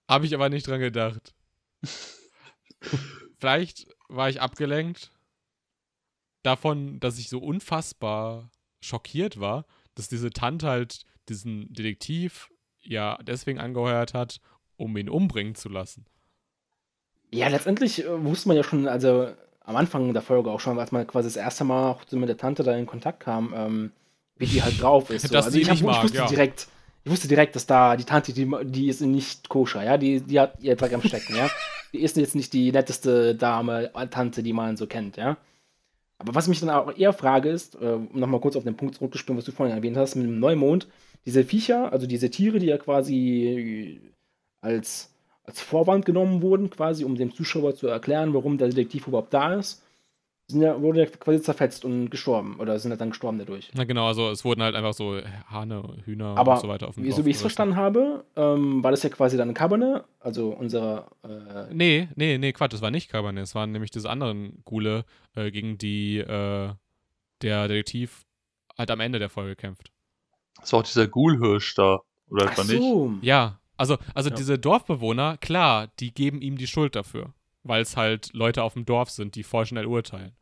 Habe 0.08 0.26
ich 0.26 0.34
aber 0.34 0.48
nicht 0.48 0.68
dran 0.68 0.80
gedacht. 0.80 1.34
Vielleicht 3.38 3.88
war 4.08 4.30
ich 4.30 4.40
abgelenkt 4.40 5.10
davon, 6.44 7.00
dass 7.00 7.18
ich 7.18 7.28
so 7.28 7.40
unfassbar 7.40 8.50
schockiert 8.80 9.40
war, 9.40 9.66
dass 9.96 10.08
diese 10.08 10.30
Tante 10.30 10.68
halt 10.68 11.02
diesen 11.28 11.72
Detektiv 11.72 12.48
ja 12.88 13.18
deswegen 13.22 13.58
angeheuert 13.58 14.14
hat, 14.14 14.40
um 14.76 14.96
ihn 14.96 15.08
umbringen 15.08 15.54
zu 15.54 15.68
lassen. 15.68 16.06
Ja, 17.30 17.48
letztendlich 17.48 18.04
äh, 18.04 18.24
wusste 18.24 18.48
man 18.48 18.56
ja 18.56 18.62
schon, 18.62 18.88
also 18.88 19.28
am 19.60 19.76
Anfang 19.76 20.12
der 20.14 20.22
Folge 20.22 20.50
auch 20.50 20.60
schon, 20.60 20.78
als 20.78 20.92
man 20.92 21.06
quasi 21.06 21.28
das 21.28 21.36
erste 21.36 21.64
Mal 21.64 21.90
auch 21.90 22.00
mit 22.10 22.28
der 22.28 22.38
Tante 22.38 22.62
da 22.62 22.74
in 22.74 22.86
Kontakt 22.86 23.20
kam, 23.20 23.52
ähm, 23.54 23.92
wie 24.36 24.46
die 24.46 24.62
halt 24.62 24.80
drauf 24.80 25.10
ist. 25.10 25.28
So. 25.28 25.36
also 25.36 25.58
ich, 25.58 25.68
hab, 25.68 25.80
mag, 25.82 25.96
ich 25.96 26.02
wusste 26.04 26.18
ja. 26.18 26.26
direkt, 26.26 26.68
ich 27.04 27.10
wusste 27.10 27.28
direkt, 27.28 27.54
dass 27.54 27.66
da 27.66 27.96
die 27.96 28.04
Tante, 28.04 28.32
die, 28.32 28.50
die 28.64 28.88
ist 28.88 29.02
nicht 29.02 29.48
koscher, 29.48 29.84
ja, 29.84 29.98
die, 29.98 30.22
die 30.22 30.40
hat 30.40 30.54
ihr 30.60 30.76
Dreck 30.76 30.94
am 30.94 31.02
Stecken, 31.02 31.36
ja. 31.36 31.50
Die 31.94 32.02
ist 32.02 32.18
jetzt 32.18 32.34
nicht 32.34 32.52
die 32.52 32.70
netteste 32.70 33.34
Dame, 33.34 33.90
äh, 33.94 34.06
Tante, 34.08 34.42
die 34.42 34.52
man 34.52 34.76
so 34.76 34.86
kennt, 34.86 35.16
ja. 35.16 35.38
Aber 36.18 36.34
was 36.34 36.46
mich 36.46 36.60
dann 36.60 36.68
auch 36.68 36.94
eher 36.94 37.14
frage 37.14 37.48
ist, 37.48 37.76
äh, 37.76 37.86
um 37.86 38.10
nochmal 38.12 38.40
kurz 38.40 38.56
auf 38.56 38.64
den 38.64 38.76
Punkt 38.76 38.96
zurückzuspringen, 38.96 39.38
was 39.38 39.46
du 39.46 39.52
vorhin 39.52 39.74
erwähnt 39.74 39.96
hast, 39.96 40.14
mit 40.14 40.26
dem 40.26 40.38
Neumond, 40.38 40.86
diese 41.26 41.44
Viecher, 41.44 41.92
also 41.92 42.06
diese 42.06 42.30
Tiere, 42.30 42.58
die 42.58 42.66
ja 42.66 42.78
quasi 42.78 44.00
als, 44.60 45.14
als 45.44 45.60
Vorwand 45.60 46.04
genommen 46.06 46.42
wurden, 46.42 46.70
quasi, 46.70 47.04
um 47.04 47.16
dem 47.16 47.32
Zuschauer 47.34 47.74
zu 47.74 47.86
erklären, 47.86 48.34
warum 48.34 48.58
der 48.58 48.68
Detektiv 48.68 49.06
überhaupt 49.06 49.32
da 49.34 49.54
ist. 49.54 49.82
sind 50.50 50.62
ja, 50.62 50.80
wurde 50.80 51.00
ja 51.00 51.06
quasi 51.06 51.42
zerfetzt 51.42 51.84
und 51.84 52.10
gestorben. 52.10 52.56
Oder 52.58 52.78
sind 52.78 52.90
ja 52.90 52.96
dann 52.96 53.10
gestorben 53.10 53.38
dadurch. 53.38 53.70
Na 53.74 53.84
genau, 53.84 54.06
also 54.06 54.30
es 54.30 54.44
wurden 54.44 54.62
halt 54.62 54.74
einfach 54.74 54.94
so 54.94 55.20
Hahne, 55.46 55.82
Hühner 56.06 56.36
Aber 56.36 56.54
und 56.54 56.60
so 56.60 56.68
weiter 56.68 56.88
auf 56.88 56.94
dem 56.94 57.04
wie, 57.04 57.12
so 57.12 57.24
wie 57.26 57.30
ich 57.30 57.36
es 57.36 57.42
verstanden 57.42 57.76
habe, 57.76 58.24
ähm, 58.34 58.82
war 58.82 58.90
das 58.90 59.02
ja 59.02 59.10
quasi 59.10 59.36
dann 59.36 59.52
Cabane, 59.52 60.04
also 60.20 60.48
unsere. 60.48 61.06
Äh, 61.22 61.74
Nee, 61.74 62.08
nee, 62.16 62.38
nee, 62.38 62.52
Quatsch, 62.52 62.74
es 62.74 62.80
war 62.80 62.90
nicht 62.90 63.10
Cabernet, 63.10 63.44
es 63.44 63.54
waren 63.54 63.72
nämlich 63.72 63.90
diese 63.90 64.08
anderen 64.08 64.62
Gule, 64.64 65.04
äh, 65.34 65.50
gegen 65.50 65.76
die 65.76 66.18
äh, 66.18 66.70
der 67.42 67.68
Detektiv 67.68 68.24
halt 68.78 68.90
am 68.90 69.00
Ende 69.00 69.18
der 69.18 69.28
Folge 69.28 69.56
kämpft. 69.56 69.92
Das 70.60 70.72
war 70.72 70.80
auch 70.80 70.84
dieser 70.84 71.06
Ghoul-Hirsch 71.08 71.74
da. 71.74 72.00
Oder 72.30 72.46
ach 72.46 72.52
etwa 72.52 72.64
nicht? 72.64 72.82
so. 72.82 73.12
Ja, 73.22 73.58
also, 73.76 73.96
also 74.14 74.30
Ja. 74.30 74.36
diese 74.36 74.58
Dorfbewohner, 74.58 75.36
klar, 75.38 75.88
die 76.00 76.12
geben 76.12 76.40
ihm 76.42 76.58
die 76.58 76.66
Schuld 76.66 76.94
dafür, 76.96 77.32
weil 77.62 77.82
es 77.82 77.96
halt 77.96 78.30
Leute 78.34 78.62
auf 78.62 78.74
dem 78.74 78.84
Dorf 78.84 79.10
sind, 79.10 79.34
die 79.34 79.42
vorschnell 79.44 79.86
urteilen. 79.86 80.32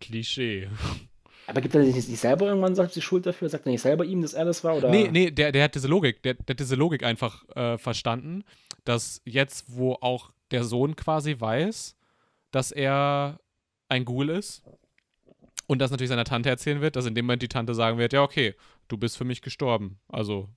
Klischee. 0.00 0.68
Aber 1.46 1.60
gibt 1.60 1.74
er 1.74 1.82
nicht, 1.82 1.94
nicht 1.94 2.20
selber 2.20 2.46
irgendwann 2.46 2.74
selbst 2.74 2.96
die 2.96 3.02
Schuld 3.02 3.26
dafür? 3.26 3.48
Sagt 3.50 3.66
er 3.66 3.72
nicht 3.72 3.82
selber 3.82 4.04
ihm, 4.04 4.22
dass 4.22 4.32
er 4.32 4.44
das 4.46 4.64
war? 4.64 4.76
Oder? 4.76 4.90
Nee, 4.90 5.08
nee, 5.12 5.30
der, 5.30 5.52
der 5.52 5.64
hat 5.64 5.74
diese 5.74 5.88
Logik, 5.88 6.22
der, 6.22 6.34
der 6.34 6.54
hat 6.54 6.60
diese 6.60 6.74
Logik 6.74 7.02
einfach 7.02 7.44
äh, 7.54 7.76
verstanden, 7.76 8.44
dass 8.84 9.20
jetzt, 9.24 9.66
wo 9.68 9.94
auch 10.00 10.30
der 10.52 10.64
Sohn 10.64 10.96
quasi 10.96 11.36
weiß, 11.38 11.96
dass 12.50 12.70
er 12.70 13.40
ein 13.88 14.04
Ghoul 14.06 14.30
ist 14.30 14.62
und 15.66 15.80
das 15.80 15.90
natürlich 15.90 16.08
seiner 16.08 16.24
Tante 16.24 16.48
erzählen 16.48 16.80
wird, 16.80 16.96
dass 16.96 17.04
in 17.06 17.14
dem 17.14 17.26
Moment 17.26 17.42
die 17.42 17.48
Tante 17.48 17.74
sagen 17.74 17.98
wird, 17.98 18.12
ja, 18.14 18.22
okay, 18.22 18.54
du 18.88 18.96
bist 18.96 19.16
für 19.16 19.24
mich 19.24 19.42
gestorben. 19.42 19.98
Also 20.08 20.48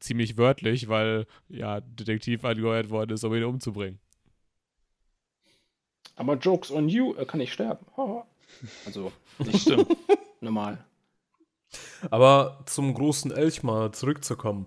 ziemlich 0.00 0.36
wörtlich, 0.36 0.88
weil 0.88 1.26
ja 1.48 1.80
Detektiv 1.80 2.44
angeheuert 2.44 2.90
worden 2.90 3.12
ist, 3.12 3.24
um 3.24 3.34
ihn 3.34 3.44
umzubringen. 3.44 3.98
Aber 6.16 6.34
Jokes 6.34 6.70
on 6.70 6.88
you, 6.88 7.14
er 7.14 7.26
kann 7.26 7.38
nicht 7.38 7.52
sterben. 7.52 7.86
Also, 8.86 9.12
Das 9.38 9.62
stimmt. 9.62 9.86
normal. 10.40 10.84
Aber 12.10 12.62
zum 12.66 12.94
großen 12.94 13.30
Elch 13.30 13.62
mal 13.62 13.92
zurückzukommen. 13.92 14.66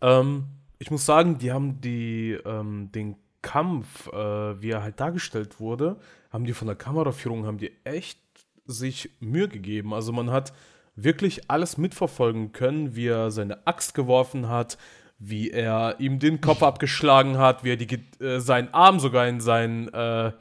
Ähm, 0.00 0.46
ich 0.78 0.90
muss 0.90 1.06
sagen, 1.06 1.38
die 1.38 1.50
haben 1.50 1.80
die, 1.80 2.38
ähm, 2.44 2.90
den 2.92 3.16
Kampf, 3.42 4.08
äh, 4.08 4.60
wie 4.62 4.70
er 4.70 4.82
halt 4.82 5.00
dargestellt 5.00 5.60
wurde, 5.60 5.98
haben 6.30 6.44
die 6.44 6.52
von 6.52 6.66
der 6.66 6.76
Kameraführung, 6.76 7.46
haben 7.46 7.58
die 7.58 7.72
echt 7.84 8.20
sich 8.66 9.10
Mühe 9.20 9.48
gegeben. 9.48 9.92
Also 9.94 10.12
man 10.12 10.30
hat 10.30 10.52
wirklich 10.96 11.50
alles 11.50 11.78
mitverfolgen 11.78 12.52
können, 12.52 12.94
wie 12.94 13.08
er 13.08 13.30
seine 13.30 13.66
Axt 13.66 13.94
geworfen 13.94 14.48
hat, 14.48 14.78
wie 15.18 15.50
er 15.50 15.96
ihm 15.98 16.18
den 16.18 16.40
Kopf 16.40 16.62
abgeschlagen 16.62 17.38
hat, 17.38 17.64
wie 17.64 17.70
er 17.70 17.76
die, 17.76 18.00
äh, 18.22 18.40
seinen 18.40 18.72
Arm 18.72 19.00
sogar 19.00 19.26
in 19.26 19.40
seinen 19.40 19.88
äh, 19.88 20.32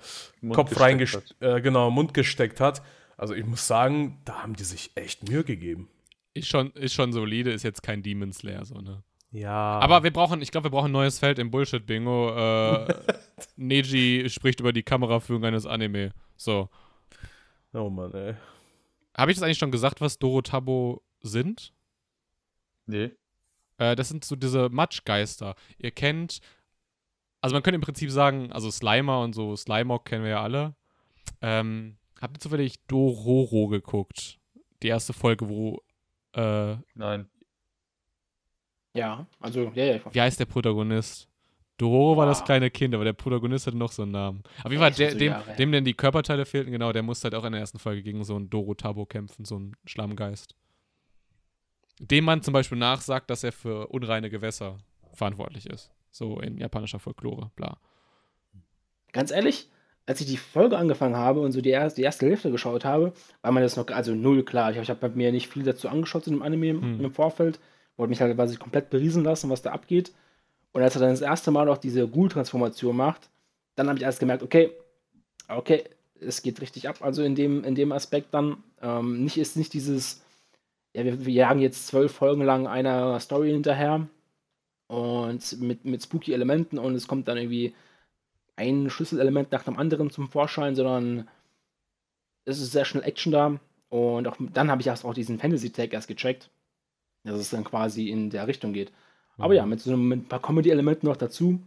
Mund 0.42 0.56
Kopf 0.56 0.70
gesteckt 0.70 0.82
reingesteckt, 0.82 1.36
äh, 1.40 1.62
genau, 1.62 1.90
Mund 1.92 2.14
gesteckt 2.14 2.60
hat. 2.60 2.82
Also 3.18 3.34
ich 3.34 3.46
muss 3.46 3.68
sagen, 3.68 4.20
da 4.26 4.44
haben 4.44 4.56
die 4.56 4.64
sich 4.64 4.92
echt 4.96 5.28
Mühe 5.30 5.44
gegeben. 5.44 5.90
Ist 6.34 6.48
schon, 6.48 6.72
ist 6.72 6.94
schon 6.94 7.14
solide, 7.14 7.52
ist 7.52 7.64
jetzt 7.64 7.84
kein 7.84 8.02
Demon 8.02 8.34
Slayer, 8.34 8.66
so, 8.66 8.76
ne? 8.76 9.04
Ja. 9.32 9.80
Aber 9.80 10.04
wir 10.04 10.14
brauchen, 10.14 10.42
ich 10.42 10.52
glaube, 10.52 10.66
wir 10.66 10.72
brauchen 10.72 10.90
ein 10.90 10.92
neues 10.92 11.18
Feld 11.18 11.40
im 11.40 11.50
Bullshit-Bingo. 11.50 12.86
Äh, 12.86 12.94
Neji 13.56 14.30
spricht 14.30 14.60
über 14.60 14.72
die 14.72 14.84
Kameraführung 14.84 15.44
eines 15.44 15.66
Anime. 15.66 16.12
So. 16.38 16.70
Oh 17.74 17.90
Mann, 17.90 18.14
ey. 18.14 18.36
Habe 19.16 19.32
ich 19.32 19.38
das 19.38 19.44
eigentlich 19.44 19.58
schon 19.58 19.72
gesagt, 19.72 20.02
was 20.02 20.18
Dorotabo 20.18 21.04
sind? 21.22 21.74
Nee. 22.86 23.12
Äh, 23.78 23.96
das 23.96 24.10
sind 24.10 24.26
so 24.26 24.36
diese 24.36 24.70
Matschgeister. 24.70 25.56
Ihr 25.78 25.92
kennt, 25.92 26.40
also 27.42 27.54
man 27.54 27.64
könnte 27.64 27.76
im 27.76 27.82
Prinzip 27.82 28.12
sagen, 28.12 28.52
also 28.52 28.72
Slimer 28.72 29.22
und 29.22 29.34
so, 29.34 29.56
Slimog 29.56 30.06
kennen 30.06 30.24
wir 30.24 30.32
ja 30.32 30.44
alle. 30.44 30.76
Ähm, 31.42 31.98
habt 32.22 32.38
ihr 32.38 32.40
zufällig 32.40 32.84
Dororo 32.88 33.68
geguckt? 33.68 34.40
Die 34.82 34.88
erste 34.88 35.14
Folge, 35.14 35.48
wo, 35.48 35.82
äh, 36.34 36.76
Nein. 36.96 37.30
Ja, 38.96 39.26
also, 39.40 39.72
ja, 39.74 39.86
ja. 39.86 40.00
wie 40.12 40.22
heißt 40.22 40.40
der 40.40 40.46
Protagonist? 40.46 41.28
Dororo 41.78 42.16
war 42.18 42.26
das 42.28 42.44
kleine 42.46 42.70
Kind, 42.70 42.94
aber 42.94 43.04
der 43.04 43.14
Protagonist 43.14 43.66
hatte 43.68 43.78
noch 43.78 43.92
so 43.92 44.04
einen 44.04 44.12
Namen. 44.12 44.44
Auf 44.64 44.72
jeden 44.72 44.82
Fall, 44.82 44.92
der, 44.92 45.16
dem, 45.16 45.32
Jahre. 45.32 45.56
dem 45.56 45.72
denn 45.72 45.84
die 45.86 45.96
Körperteile 45.96 46.46
fehlten, 46.46 46.72
genau, 46.72 46.92
der 46.94 47.02
musste 47.04 47.26
halt 47.26 47.36
auch 47.36 47.44
in 47.46 47.52
der 47.52 47.62
ersten 47.62 47.80
Folge 47.80 48.04
gegen 48.04 48.24
so 48.24 48.36
einen 48.36 48.50
Dorotabo 48.50 49.06
kämpfen, 49.06 49.44
so 49.44 49.56
einen 49.56 49.76
Schlammgeist. 49.86 50.56
Dem 52.00 52.26
man 52.26 52.42
zum 52.42 52.54
Beispiel 52.54 52.78
nachsagt, 52.78 53.30
dass 53.30 53.44
er 53.44 53.52
für 53.52 53.88
unreine 53.88 54.30
Gewässer 54.30 54.78
verantwortlich 55.14 55.66
ist. 55.68 55.92
So 56.12 56.40
in 56.40 56.58
japanischer 56.58 57.00
Folklore, 57.00 57.52
bla. 57.56 57.78
Ganz 59.12 59.32
ehrlich, 59.32 59.70
als 60.06 60.22
ich 60.22 60.28
die 60.28 60.38
Folge 60.38 60.78
angefangen 60.78 61.16
habe 61.16 61.40
und 61.42 61.52
so 61.54 61.62
die 61.62 61.70
erste, 61.70 62.02
die 62.02 62.06
erste 62.06 62.26
Hälfte 62.28 62.52
geschaut 62.52 62.84
habe, 62.86 63.14
war 63.42 63.52
mir 63.52 63.62
das 63.62 63.78
noch, 63.78 63.88
also 63.88 64.14
null 64.14 64.44
klar. 64.44 64.72
Ich, 64.76 64.90
habe 64.90 65.10
mir 65.16 65.32
nicht 65.32 65.48
viel 65.48 65.64
dazu 65.64 65.88
angeschaut 65.90 66.24
zu 66.24 66.30
dem 66.30 66.42
Anime 66.42 66.68
im- 66.70 66.82
Hm. 66.82 67.06
im 67.06 67.12
Vorfeld. 67.14 67.60
Wollte 67.98 68.10
mich 68.10 68.22
halt 68.22 68.36
quasi 68.36 68.58
komplett 68.58 68.90
beriesen 68.90 69.24
lassen, 69.24 69.50
was 69.50 69.62
da 69.62 69.72
abgeht. 69.72 70.14
Und 70.74 70.82
als 70.82 70.96
er 70.96 71.02
dann 71.02 71.12
das 71.12 71.22
erste 71.22 71.52
Mal 71.52 71.70
auch 71.70 71.78
diese 71.78 72.08
Ghoul-Transformation 72.08 72.96
macht, 72.96 73.30
dann 73.76 73.88
habe 73.88 73.98
ich 73.98 74.04
erst 74.04 74.20
gemerkt, 74.20 74.44
okay, 74.44 74.72
okay, 75.48 75.84
es 76.20 76.42
geht 76.42 76.62
richtig 76.62 76.90
ab. 76.90 76.98
Also 77.02 77.24
in 77.24 77.36
dem, 77.36 77.64
in 77.64 77.76
dem 77.76 77.92
Aspekt 77.92 78.34
dann. 78.34 78.64
Ähm, 78.82 79.24
nicht 79.24 79.38
ist 79.38 79.56
nicht 79.56 79.74
dieses, 79.74 80.22
ja, 80.94 81.06
wir, 81.06 81.26
wir 81.26 81.34
jagen 81.34 81.62
jetzt 81.62 81.88
zwölf 81.88 82.12
Folgen 82.12 82.44
lang 82.44 82.68
einer 82.68 83.20
Story 83.20 83.52
hinterher 83.52 84.08
und 84.88 85.62
mit, 85.62 85.86
mit 85.86 86.04
spooky 86.04 86.34
Elementen 86.34 86.78
und 86.78 86.96
es 86.96 87.08
kommt 87.08 87.28
dann 87.28 87.38
irgendwie 87.38 87.74
ein 88.56 88.90
Schlüsselelement 88.90 89.52
nach 89.52 89.64
dem 89.64 89.78
anderen 89.78 90.10
zum 90.12 90.30
Vorschein, 90.30 90.76
sondern 90.76 91.28
es 92.46 92.60
ist 92.60 92.72
sehr 92.72 92.86
schnell 92.86 93.04
Action 93.04 93.32
da. 93.32 93.60
Und 93.90 94.28
auch 94.28 94.38
dann 94.40 94.70
habe 94.70 94.82
ich 94.82 94.88
erst 94.88 95.06
auch 95.06 95.14
diesen 95.14 95.40
Fantasy-Tag 95.40 95.94
erst 95.94 96.08
gecheckt, 96.08 96.50
dass 97.24 97.40
es 97.40 97.52
dann 97.52 97.64
quasi 97.64 98.10
in 98.10 98.30
der 98.30 98.48
Richtung 98.48 98.74
geht. 98.74 98.92
Aber 99.38 99.54
ja, 99.54 99.66
mit 99.66 99.80
so 99.80 99.92
einem, 99.92 100.08
mit 100.08 100.20
ein 100.20 100.28
paar 100.28 100.42
Comedy-Elementen 100.42 101.08
noch 101.08 101.18
dazu, 101.18 101.60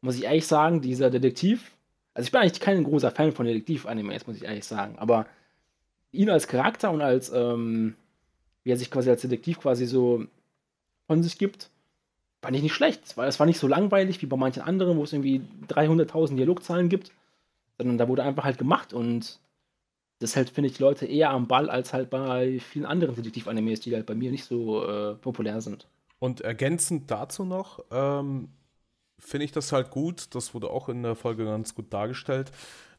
muss 0.00 0.16
ich 0.16 0.24
ehrlich 0.24 0.46
sagen, 0.46 0.80
dieser 0.80 1.10
Detektiv, 1.10 1.72
also 2.12 2.26
ich 2.26 2.32
bin 2.32 2.40
eigentlich 2.40 2.60
kein 2.60 2.84
großer 2.84 3.10
Fan 3.10 3.32
von 3.32 3.46
Detektiv-Animes, 3.46 4.26
muss 4.26 4.36
ich 4.36 4.44
ehrlich 4.44 4.64
sagen, 4.64 4.98
aber 4.98 5.26
ihn 6.12 6.30
als 6.30 6.46
Charakter 6.46 6.90
und 6.90 7.02
als, 7.02 7.32
ähm, 7.32 7.94
wie 8.62 8.70
er 8.70 8.76
sich 8.76 8.90
quasi 8.90 9.10
als 9.10 9.22
Detektiv 9.22 9.60
quasi 9.60 9.86
so 9.86 10.24
von 11.06 11.22
sich 11.22 11.38
gibt, 11.38 11.70
fand 12.42 12.56
ich 12.56 12.62
nicht 12.62 12.74
schlecht. 12.74 13.16
War, 13.16 13.26
es 13.26 13.38
war 13.40 13.46
nicht 13.46 13.58
so 13.58 13.66
langweilig 13.66 14.22
wie 14.22 14.26
bei 14.26 14.36
manchen 14.36 14.62
anderen, 14.62 14.96
wo 14.96 15.04
es 15.04 15.12
irgendwie 15.12 15.42
300.000 15.68 16.36
Dialogzahlen 16.36 16.88
gibt, 16.88 17.10
sondern 17.78 17.98
da 17.98 18.08
wurde 18.08 18.22
einfach 18.22 18.44
halt 18.44 18.58
gemacht 18.58 18.92
und 18.92 19.38
das 20.20 20.36
hält, 20.36 20.50
finde 20.50 20.70
ich, 20.70 20.78
Leute 20.78 21.06
eher 21.06 21.30
am 21.30 21.48
Ball 21.48 21.68
als 21.68 21.92
halt 21.92 22.10
bei 22.10 22.60
vielen 22.60 22.86
anderen 22.86 23.16
Detektiv-Animes, 23.16 23.80
die 23.80 23.94
halt 23.94 24.06
bei 24.06 24.14
mir 24.14 24.30
nicht 24.30 24.44
so 24.44 24.86
äh, 24.86 25.14
populär 25.14 25.60
sind. 25.60 25.86
Und 26.24 26.40
ergänzend 26.40 27.10
dazu 27.10 27.44
noch, 27.44 27.84
ähm, 27.90 28.48
finde 29.18 29.44
ich 29.44 29.52
das 29.52 29.72
halt 29.72 29.90
gut, 29.90 30.34
das 30.34 30.54
wurde 30.54 30.70
auch 30.70 30.88
in 30.88 31.02
der 31.02 31.16
Folge 31.16 31.44
ganz 31.44 31.74
gut 31.74 31.92
dargestellt, 31.92 32.50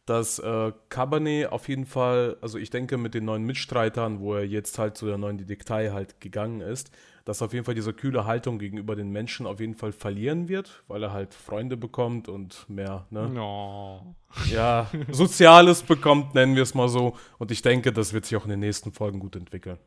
dass 0.05 0.37
äh, 0.37 0.71
Cabernet 0.89 1.51
auf 1.51 1.67
jeden 1.67 1.87
Fall, 1.87 2.37
also 2.41 2.59
ich 2.59 2.69
denke 2.69 2.97
mit 2.97 3.15
den 3.15 3.25
neuen 3.25 3.41
Mitstreitern, 3.41 4.19
wo 4.19 4.35
er 4.35 4.45
jetzt 4.45 4.77
halt 4.77 4.95
zu 4.95 5.07
der 5.07 5.17
neuen 5.17 5.39
Detektei 5.39 5.89
halt 5.89 6.21
gegangen 6.21 6.61
ist, 6.61 6.91
dass 7.23 7.41
auf 7.41 7.51
jeden 7.51 7.65
Fall 7.65 7.73
diese 7.73 7.93
kühle 7.93 8.27
Haltung 8.27 8.59
gegenüber 8.59 8.95
den 8.95 9.09
Menschen 9.09 9.47
auf 9.47 9.59
jeden 9.59 9.73
Fall 9.73 9.91
verlieren 9.91 10.47
wird, 10.47 10.83
weil 10.87 11.01
er 11.01 11.11
halt 11.11 11.33
Freunde 11.33 11.77
bekommt 11.77 12.29
und 12.29 12.69
mehr, 12.69 13.07
ne? 13.09 13.27
No. 13.27 14.15
Ja, 14.53 14.91
Soziales 15.09 15.81
bekommt, 15.81 16.35
nennen 16.35 16.55
wir 16.55 16.61
es 16.61 16.75
mal 16.75 16.89
so. 16.89 17.17
Und 17.39 17.49
ich 17.49 17.63
denke, 17.63 17.91
das 17.91 18.13
wird 18.13 18.25
sich 18.25 18.37
auch 18.37 18.43
in 18.43 18.51
den 18.51 18.59
nächsten 18.59 18.91
Folgen 18.91 19.19
gut 19.19 19.35
entwickeln. 19.35 19.79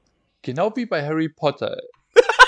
Genau 0.42 0.74
wie 0.74 0.86
bei 0.86 1.06
Harry 1.06 1.28
Potter. 1.28 1.76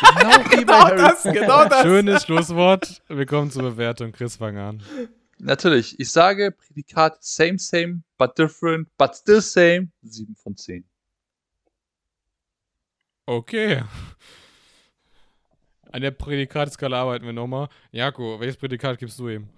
Genau 0.19 0.31
Harry 0.31 0.65
Potter. 0.65 1.33
genau 1.33 1.65
das. 1.69 1.83
Schönes 1.83 2.23
Schlusswort. 2.25 3.03
Wir 3.09 3.27
kommen 3.27 3.51
zur 3.51 3.63
Bewertung. 3.63 4.13
Chris, 4.13 4.37
fang 4.37 4.57
an. 4.57 4.83
Natürlich, 5.39 5.99
ich 5.99 6.11
sage 6.11 6.53
Prädikat 6.53 7.23
same, 7.23 7.59
same, 7.59 8.03
but 8.19 8.37
different, 8.39 8.89
but 8.99 9.15
still 9.15 9.41
same. 9.41 9.89
7 10.03 10.35
von 10.37 10.57
10. 10.57 10.85
Okay. 13.27 13.83
An 15.93 16.03
der 16.03 16.11
Prädikatskala 16.11 17.01
arbeiten 17.01 17.25
wir 17.25 17.33
nochmal. 17.33 17.69
Jako, 17.91 18.39
welches 18.41 18.57
Prädikat 18.57 18.99
gibst 18.99 19.19
du 19.19 19.29
ihm? 19.29 19.49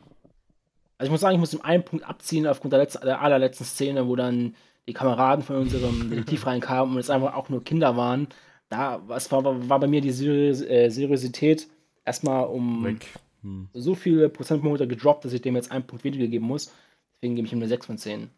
Also 0.99 1.09
ich 1.09 1.11
muss 1.11 1.21
sagen, 1.21 1.35
ich 1.35 1.41
muss 1.41 1.53
ihm 1.53 1.63
einen 1.63 1.85
Punkt 1.85 2.05
abziehen 2.05 2.47
aufgrund 2.47 2.73
der, 2.73 2.81
letzten, 2.81 3.05
der 3.05 3.21
allerletzten 3.21 3.67
Szene, 3.67 4.07
wo 4.07 4.15
dann 4.15 4.55
die 4.87 4.93
Kameraden 4.93 5.45
von 5.45 5.57
unserem 5.57 6.11
Detektiv 6.11 6.47
reinkamen 6.47 6.95
und 6.95 7.01
es 7.01 7.11
einfach 7.11 7.35
auch 7.35 7.49
nur 7.49 7.65
Kinder 7.65 7.97
waren. 7.97 8.29
Da 8.73 9.03
was 9.07 9.31
war, 9.31 9.45
war 9.69 9.81
bei 9.81 9.87
mir 9.87 10.01
die 10.01 10.09
äh, 10.09 10.89
Seriosität 10.89 11.69
erstmal 12.07 12.47
um 12.47 12.83
Weg. 12.87 13.07
Hm. 13.43 13.69
so 13.75 13.95
viele 13.95 14.31
Prozentpunkte 14.31 14.89
gedroppt, 14.89 15.27
dass 15.27 15.35
ich 15.35 15.43
dem 15.43 15.57
jetzt 15.57 15.71
einen 15.71 15.87
Punkt 15.87 16.05
weniger 16.05 16.27
geben 16.27 16.47
muss. 16.47 16.73
Deswegen 17.17 17.37
gebe 17.37 17.47
ich 17.47 17.53
ihm 17.53 17.59
eine 17.59 17.69
6 17.69 17.85
von 17.85 17.99
10. 17.99 18.31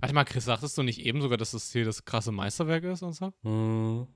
Warte 0.00 0.14
mal, 0.16 0.24
Chris, 0.24 0.46
sagtest 0.46 0.76
du 0.78 0.82
nicht 0.82 1.06
eben 1.06 1.22
sogar, 1.22 1.38
dass 1.38 1.52
das 1.52 1.70
hier 1.70 1.84
das 1.84 2.04
krasse 2.04 2.32
Meisterwerk 2.32 2.82
ist 2.82 3.04
und 3.04 3.12
so? 3.12 3.32
Hm. 3.44 4.08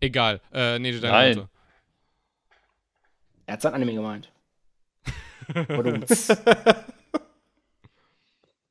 Egal. 0.00 0.40
Äh, 0.50 0.78
nee, 0.78 0.92
deine 0.92 1.34
Nein. 1.36 1.48
Er 3.44 3.52
hat 3.52 3.60
sein 3.60 3.74
Anime 3.74 3.92
gemeint. 3.92 4.32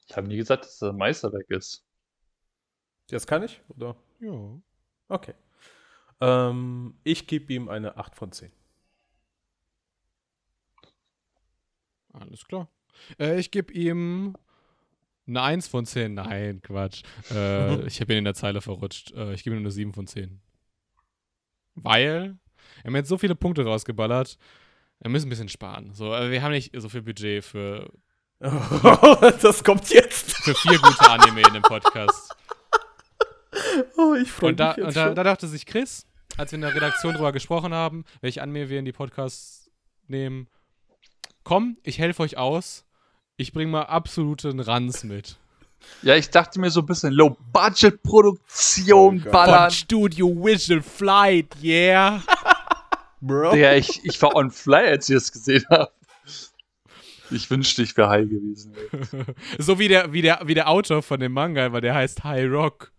Ich 0.10 0.16
haben 0.16 0.28
nie 0.28 0.38
gesagt, 0.38 0.64
dass 0.64 0.80
das 0.80 0.90
ein 0.90 0.98
Meisterwerk 0.98 1.50
ist. 1.50 1.87
Jetzt 3.10 3.28
kann 3.28 3.44
ich? 3.44 3.62
Oder? 3.70 3.96
Ja. 4.20 4.60
Okay. 5.08 5.34
Ähm, 6.20 6.96
ich 7.04 7.28
gebe 7.28 7.54
ihm 7.54 7.70
eine 7.70 7.98
8 7.98 8.16
von 8.16 8.32
10. 8.32 8.52
Alles 12.14 12.46
klar. 12.46 12.68
Äh, 13.20 13.40
ich 13.40 13.52
gebe 13.52 13.72
ihm 13.74 14.36
eine 15.28 15.42
1 15.42 15.68
von 15.68 15.86
10. 15.86 16.16
Nein, 16.16 16.62
Quatsch. 16.62 17.04
Äh, 17.32 17.82
ich 17.88 18.02
habe 18.02 18.14
ihn 18.14 18.20
in 18.20 18.26
der 18.26 18.34
Zeile 18.34 18.62
verrutscht. 18.62 19.12
Äh, 19.14 19.34
ich 19.34 19.44
gebe 19.44 19.56
ihm 19.56 19.62
eine 19.62 19.72
7 19.72 19.94
von 19.94 20.08
10. 20.08 20.42
Weil 21.76 22.38
wir 22.82 22.84
haben 22.86 22.96
jetzt 22.96 23.10
so 23.10 23.18
viele 23.18 23.36
Punkte 23.36 23.64
rausgeballert. 23.64 24.38
Wir 25.00 25.12
müssen 25.12 25.28
ein 25.28 25.30
bisschen 25.30 25.50
sparen. 25.50 25.94
So, 25.94 26.10
wir 26.10 26.42
haben 26.42 26.52
nicht 26.52 26.72
so 26.76 26.90
viel 26.90 27.04
Budget 27.04 27.44
für, 27.44 27.92
das 28.40 29.64
kommt 29.64 29.88
jetzt. 29.90 30.32
für 30.38 30.56
vier 30.56 30.80
gute 30.80 31.10
Anime 31.10 31.42
in 31.42 31.54
dem 31.54 31.62
Podcast. 31.62 32.36
Oh, 33.98 34.16
ich 34.16 34.32
freue 34.32 34.52
Und, 34.52 34.60
da, 34.60 34.74
und 34.74 34.96
da, 34.96 35.14
da 35.14 35.24
dachte 35.24 35.48
sich 35.48 35.66
Chris, 35.66 36.06
als 36.38 36.52
wir 36.52 36.58
in 36.58 36.62
der 36.62 36.76
Redaktion 36.76 37.14
drüber 37.14 37.32
gesprochen 37.32 37.74
haben, 37.74 38.04
welche 38.22 38.42
Anime 38.42 38.70
wir 38.70 38.80
in 38.80 38.86
die 38.86 38.92
Podcasts 38.92 39.70
nehmen, 40.08 40.48
komm, 41.44 41.78
ich 41.84 42.00
helfe 42.00 42.24
euch 42.24 42.38
aus. 42.38 42.86
Ich 43.38 43.54
bringe 43.54 43.72
mal 43.72 43.84
absoluten 43.84 44.60
Ranz 44.60 45.04
mit. 45.04 45.38
Ja, 46.02 46.16
ich 46.16 46.32
dachte 46.32 46.60
mir 46.60 46.72
so 46.72 46.82
ein 46.82 46.86
bisschen 46.86 47.14
Low-Budget-Produktion 47.14 49.24
Oh 49.26 49.32
ballern. 49.32 49.70
Von 49.70 49.72
Studio 49.72 50.28
Visual 50.30 50.82
Flight, 50.82 51.56
yeah. 51.62 52.22
Bro. 53.22 53.54
Digga, 53.54 53.76
ich, 53.76 54.04
ich 54.04 54.22
war 54.22 54.36
on 54.36 54.52
fly, 54.52 54.88
als 54.88 55.10
ich 55.10 55.16
das 55.16 55.32
gesehen 55.32 55.64
habe. 55.70 55.90
Ich 57.30 57.50
wünschte, 57.50 57.84
ich 57.84 57.96
wäre 57.98 58.10
high 58.10 58.30
gewesen. 58.30 58.74
so 59.60 59.80
wie 59.80 59.88
der, 59.88 60.14
wie, 60.14 60.22
der, 60.22 60.42
wie 60.46 60.54
der 60.54 60.70
Autor 60.70 61.02
von 61.02 61.20
dem 61.20 61.34
Manga, 61.34 61.74
weil 61.74 61.82
der 61.82 61.96
heißt 61.96 62.24
High 62.24 62.50
Rock. 62.50 62.92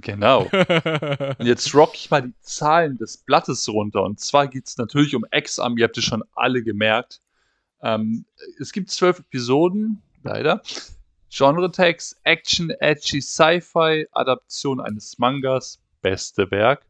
Genau. 0.00 0.42
Und 1.38 1.46
jetzt 1.46 1.74
rock 1.74 1.92
ich 1.94 2.10
mal 2.10 2.22
die 2.22 2.34
Zahlen 2.40 2.96
des 2.96 3.18
Blattes 3.18 3.68
runter. 3.68 4.02
Und 4.02 4.20
zwar 4.20 4.48
geht 4.48 4.66
es 4.66 4.78
natürlich 4.78 5.14
um 5.14 5.24
Exam, 5.30 5.76
ihr 5.76 5.84
habt 5.84 5.98
es 5.98 6.04
schon 6.04 6.22
alle 6.34 6.62
gemerkt. 6.62 7.20
Ähm, 7.82 8.24
es 8.60 8.72
gibt 8.72 8.90
zwölf 8.90 9.18
Episoden, 9.18 10.02
leider. 10.22 10.62
Genre-Tags, 11.30 12.16
Action, 12.24 12.70
Edgy, 12.80 13.20
Sci-Fi, 13.20 14.06
Adaption 14.12 14.80
eines 14.80 15.18
Mangas, 15.18 15.80
beste 16.02 16.50
Werk. 16.50 16.86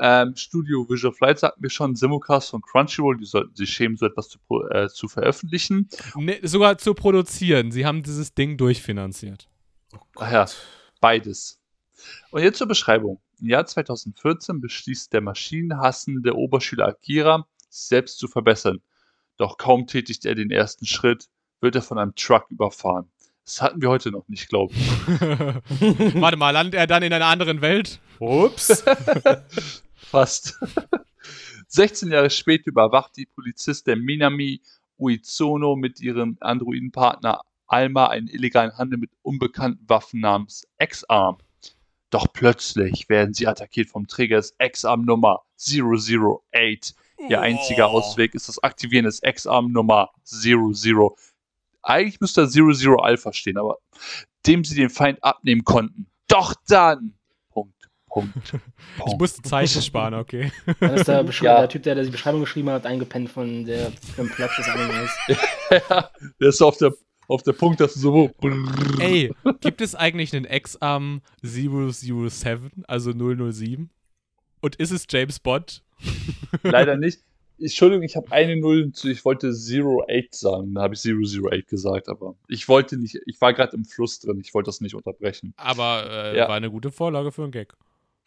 Ähm, 0.00 0.36
Studio 0.36 0.88
Visual 0.88 1.12
Flight 1.12 1.38
sagten 1.40 1.62
wir 1.62 1.70
schon, 1.70 1.96
Simulcast 1.96 2.50
von 2.50 2.62
Crunchyroll, 2.62 3.16
die 3.18 3.24
sollten 3.24 3.54
sich 3.56 3.70
schämen, 3.70 3.96
so 3.96 4.06
etwas 4.06 4.28
zu, 4.28 4.38
pro- 4.46 4.66
äh, 4.68 4.88
zu 4.88 5.08
veröffentlichen. 5.08 5.88
ne, 6.16 6.38
sogar 6.42 6.78
zu 6.78 6.94
produzieren. 6.94 7.72
Sie 7.72 7.84
haben 7.84 8.02
dieses 8.02 8.34
Ding 8.34 8.56
durchfinanziert. 8.56 9.48
Ach 10.16 10.30
ja, 10.30 10.46
beides. 11.00 11.57
Und 12.30 12.42
jetzt 12.42 12.58
zur 12.58 12.68
Beschreibung. 12.68 13.20
Im 13.40 13.48
Jahr 13.48 13.66
2014 13.66 14.60
beschließt 14.60 15.12
der 15.12 15.20
maschinenhassende 15.20 16.34
Oberschüler 16.34 16.86
Akira, 16.86 17.46
sich 17.68 17.86
selbst 17.86 18.18
zu 18.18 18.28
verbessern. 18.28 18.80
Doch 19.36 19.56
kaum 19.56 19.86
tätigt 19.86 20.24
er 20.24 20.34
den 20.34 20.50
ersten 20.50 20.86
Schritt, 20.86 21.28
wird 21.60 21.76
er 21.76 21.82
von 21.82 21.98
einem 21.98 22.14
Truck 22.14 22.46
überfahren. 22.50 23.10
Das 23.44 23.62
hatten 23.62 23.80
wir 23.80 23.88
heute 23.88 24.10
noch 24.10 24.28
nicht, 24.28 24.48
glaube 24.48 24.74
ich. 24.74 24.88
Warte 26.20 26.36
mal, 26.36 26.50
landet 26.50 26.74
er 26.74 26.86
dann 26.86 27.02
in 27.02 27.12
einer 27.12 27.26
anderen 27.26 27.62
Welt? 27.62 28.00
Ups. 28.18 28.84
Fast. 29.94 30.58
16 31.68 32.10
Jahre 32.10 32.30
später 32.30 32.68
überwacht 32.68 33.16
die 33.16 33.26
Polizistin 33.26 34.00
Minami 34.00 34.60
Uizono 34.98 35.76
mit 35.76 36.00
ihrem 36.00 36.36
Androidenpartner 36.40 37.40
Alma 37.66 38.08
einen 38.08 38.28
illegalen 38.28 38.76
Handel 38.76 38.98
mit 38.98 39.10
unbekannten 39.22 39.88
Waffen 39.88 40.20
namens 40.20 40.66
X-Arm. 40.78 41.38
Doch 42.10 42.26
plötzlich 42.32 43.08
werden 43.08 43.34
sie 43.34 43.46
attackiert 43.46 43.90
vom 43.90 44.06
Träger 44.06 44.36
des 44.36 44.54
X-Arm 44.58 45.04
Nummer 45.04 45.42
008. 45.58 46.94
Ihr 47.28 47.40
einziger 47.40 47.88
Ausweg 47.88 48.34
ist 48.34 48.48
das 48.48 48.62
Aktivieren 48.62 49.04
des 49.04 49.20
X-Arm 49.22 49.72
Nummer 49.72 50.10
00. 50.24 51.10
Eigentlich 51.82 52.20
müsste 52.20 52.42
da 52.42 52.48
00 52.48 53.00
Alpha 53.00 53.32
stehen, 53.32 53.58
aber 53.58 53.78
dem 54.46 54.64
sie 54.64 54.74
den 54.76 54.90
Feind 54.90 55.22
abnehmen 55.22 55.64
konnten. 55.64 56.06
Doch 56.28 56.54
dann! 56.68 57.14
Punkt, 57.50 57.74
Punkt, 58.08 58.32
Punkt. 58.52 58.62
Ich 59.12 59.18
musste 59.18 59.42
Zeichen 59.42 59.82
sparen, 59.82 60.14
okay. 60.14 60.52
Dann 60.80 60.94
ist 60.94 61.08
der, 61.08 61.24
Ja. 61.42 61.58
der 61.60 61.68
Typ, 61.68 61.82
der 61.82 61.94
die 62.02 62.10
Beschreibung 62.10 62.40
geschrieben 62.40 62.70
hat, 62.70 62.86
eingepennt 62.86 63.30
von 63.30 63.64
der 63.64 63.92
vom 64.16 64.28
Plot 64.28 64.50
des 64.58 64.68
Animes. 64.68 65.10
ja, 65.70 66.10
der 66.40 66.48
ist 66.48 66.62
auf 66.62 66.76
der, 66.78 66.92
auf 67.28 67.42
der 67.44 67.52
Punkt, 67.52 67.80
dass 67.80 67.94
du 67.94 68.00
so. 68.00 68.30
Ey, 68.98 69.32
gibt 69.60 69.80
es 69.80 69.94
eigentlich 69.94 70.34
einen 70.34 70.44
X-Arm 70.46 71.20
007, 71.42 72.84
also 72.86 73.12
007? 73.12 73.90
Und 74.60 74.76
ist 74.76 74.90
es 74.90 75.06
James 75.08 75.38
Bond? 75.38 75.84
Leider 76.62 76.96
nicht. 76.96 77.20
Entschuldigung, 77.60 78.04
ich 78.04 78.14
habe 78.16 78.30
eine 78.30 78.56
Null, 78.56 78.92
zu- 78.92 79.08
ich 79.08 79.24
wollte 79.24 79.48
08 79.48 80.34
sagen, 80.34 80.74
da 80.74 80.82
habe 80.82 80.94
ich 80.94 81.00
008 81.02 81.66
gesagt, 81.66 82.08
aber 82.08 82.36
ich 82.48 82.68
wollte 82.68 82.96
nicht, 82.96 83.18
ich 83.26 83.40
war 83.40 83.52
gerade 83.52 83.76
im 83.76 83.84
Fluss 83.84 84.20
drin, 84.20 84.40
ich 84.40 84.54
wollte 84.54 84.68
das 84.68 84.80
nicht 84.80 84.94
unterbrechen. 84.94 85.54
Aber 85.56 86.06
äh, 86.08 86.36
Ja. 86.36 86.48
war 86.48 86.54
eine 86.56 86.70
gute 86.70 86.92
Vorlage 86.92 87.32
für 87.32 87.42
einen 87.42 87.50
Gag. 87.52 87.74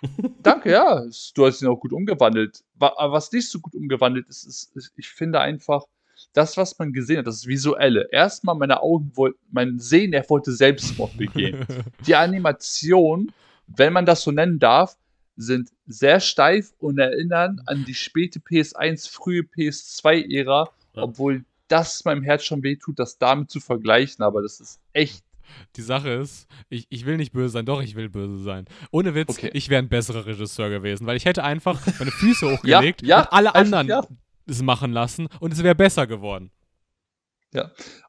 Danke, 0.44 0.72
ja, 0.72 1.06
du 1.36 1.46
hast 1.46 1.62
ihn 1.62 1.70
auch 1.70 1.80
gut 1.80 1.94
umgewandelt. 1.94 2.62
Wa- 2.76 2.94
Aber 2.98 3.14
was 3.14 3.32
nicht 3.32 3.48
so 3.50 3.60
gut 3.60 3.74
umgewandelt 3.74 4.28
ist, 4.28 4.44
ist, 4.44 4.76
ist, 4.76 4.92
ich 4.98 5.08
finde 5.08 5.40
einfach, 5.40 5.86
das, 6.34 6.56
was 6.58 6.78
man 6.80 6.94
gesehen 6.94 7.18
hat, 7.20 7.28
das 7.28 7.46
Visuelle. 7.46 8.08
Erstmal 8.12 8.56
meine 8.56 8.82
Augen 8.82 9.12
wollten, 9.16 9.40
mein 9.52 9.80
Sehen, 9.80 10.14
er 10.14 10.28
wollte 10.30 10.52
Selbstmord 10.52 11.18
begehen. 11.18 11.66
Die 12.08 12.16
Animation, 12.16 13.32
wenn 13.68 13.94
man 13.94 14.06
das 14.06 14.22
so 14.24 14.32
nennen 14.32 14.60
darf, 14.60 14.98
sind 15.38 15.70
sehr 15.88 16.20
steif 16.20 16.72
und 16.80 17.00
erinnern 17.00 17.62
an 17.66 17.86
die 17.86 17.94
späte 17.96 18.40
PS1, 18.40 19.10
frühe 19.10 19.42
PS2-Ära, 19.42 20.70
Ja. 20.94 21.04
obwohl 21.04 21.46
das 21.68 22.04
meinem 22.04 22.22
Herz 22.22 22.44
schon 22.44 22.64
wehtut, 22.64 23.00
das 23.00 23.18
damit 23.18 23.50
zu 23.50 23.60
vergleichen, 23.62 24.24
aber 24.24 24.42
das 24.42 24.60
ist 24.60 24.80
echt. 24.94 25.24
Die 25.76 25.82
Sache 25.82 26.10
ist, 26.10 26.48
ich, 26.70 26.86
ich 26.90 27.06
will 27.06 27.18
nicht 27.18 27.32
böse 27.34 27.50
sein, 27.50 27.66
doch, 27.66 27.82
ich 27.82 27.96
will 27.96 28.10
böse 28.10 28.38
sein. 28.44 28.66
Ohne 28.92 29.16
Witz, 29.16 29.30
Okay. 29.30 29.50
ich 29.54 29.70
wäre 29.70 29.82
ein 29.82 29.90
besserer 29.90 30.26
Regisseur 30.26 30.70
gewesen, 30.70 31.08
weil 31.08 31.18
ich 31.18 31.26
hätte 31.26 31.44
einfach 31.44 31.82
meine 32.00 32.12
Füße 32.12 32.52
hochgelegt 32.52 33.02
ja, 33.04 33.22
und 33.22 33.34
alle 33.34 33.56
einfach, 33.56 33.80
anderen 33.80 33.88
ja. 33.88 34.02
Es 34.48 34.62
machen 34.62 34.92
lassen 34.92 35.28
und 35.40 35.54
es 35.54 35.64
wäre 35.64 35.76
besser 35.76 36.08
geworden. 36.08 36.52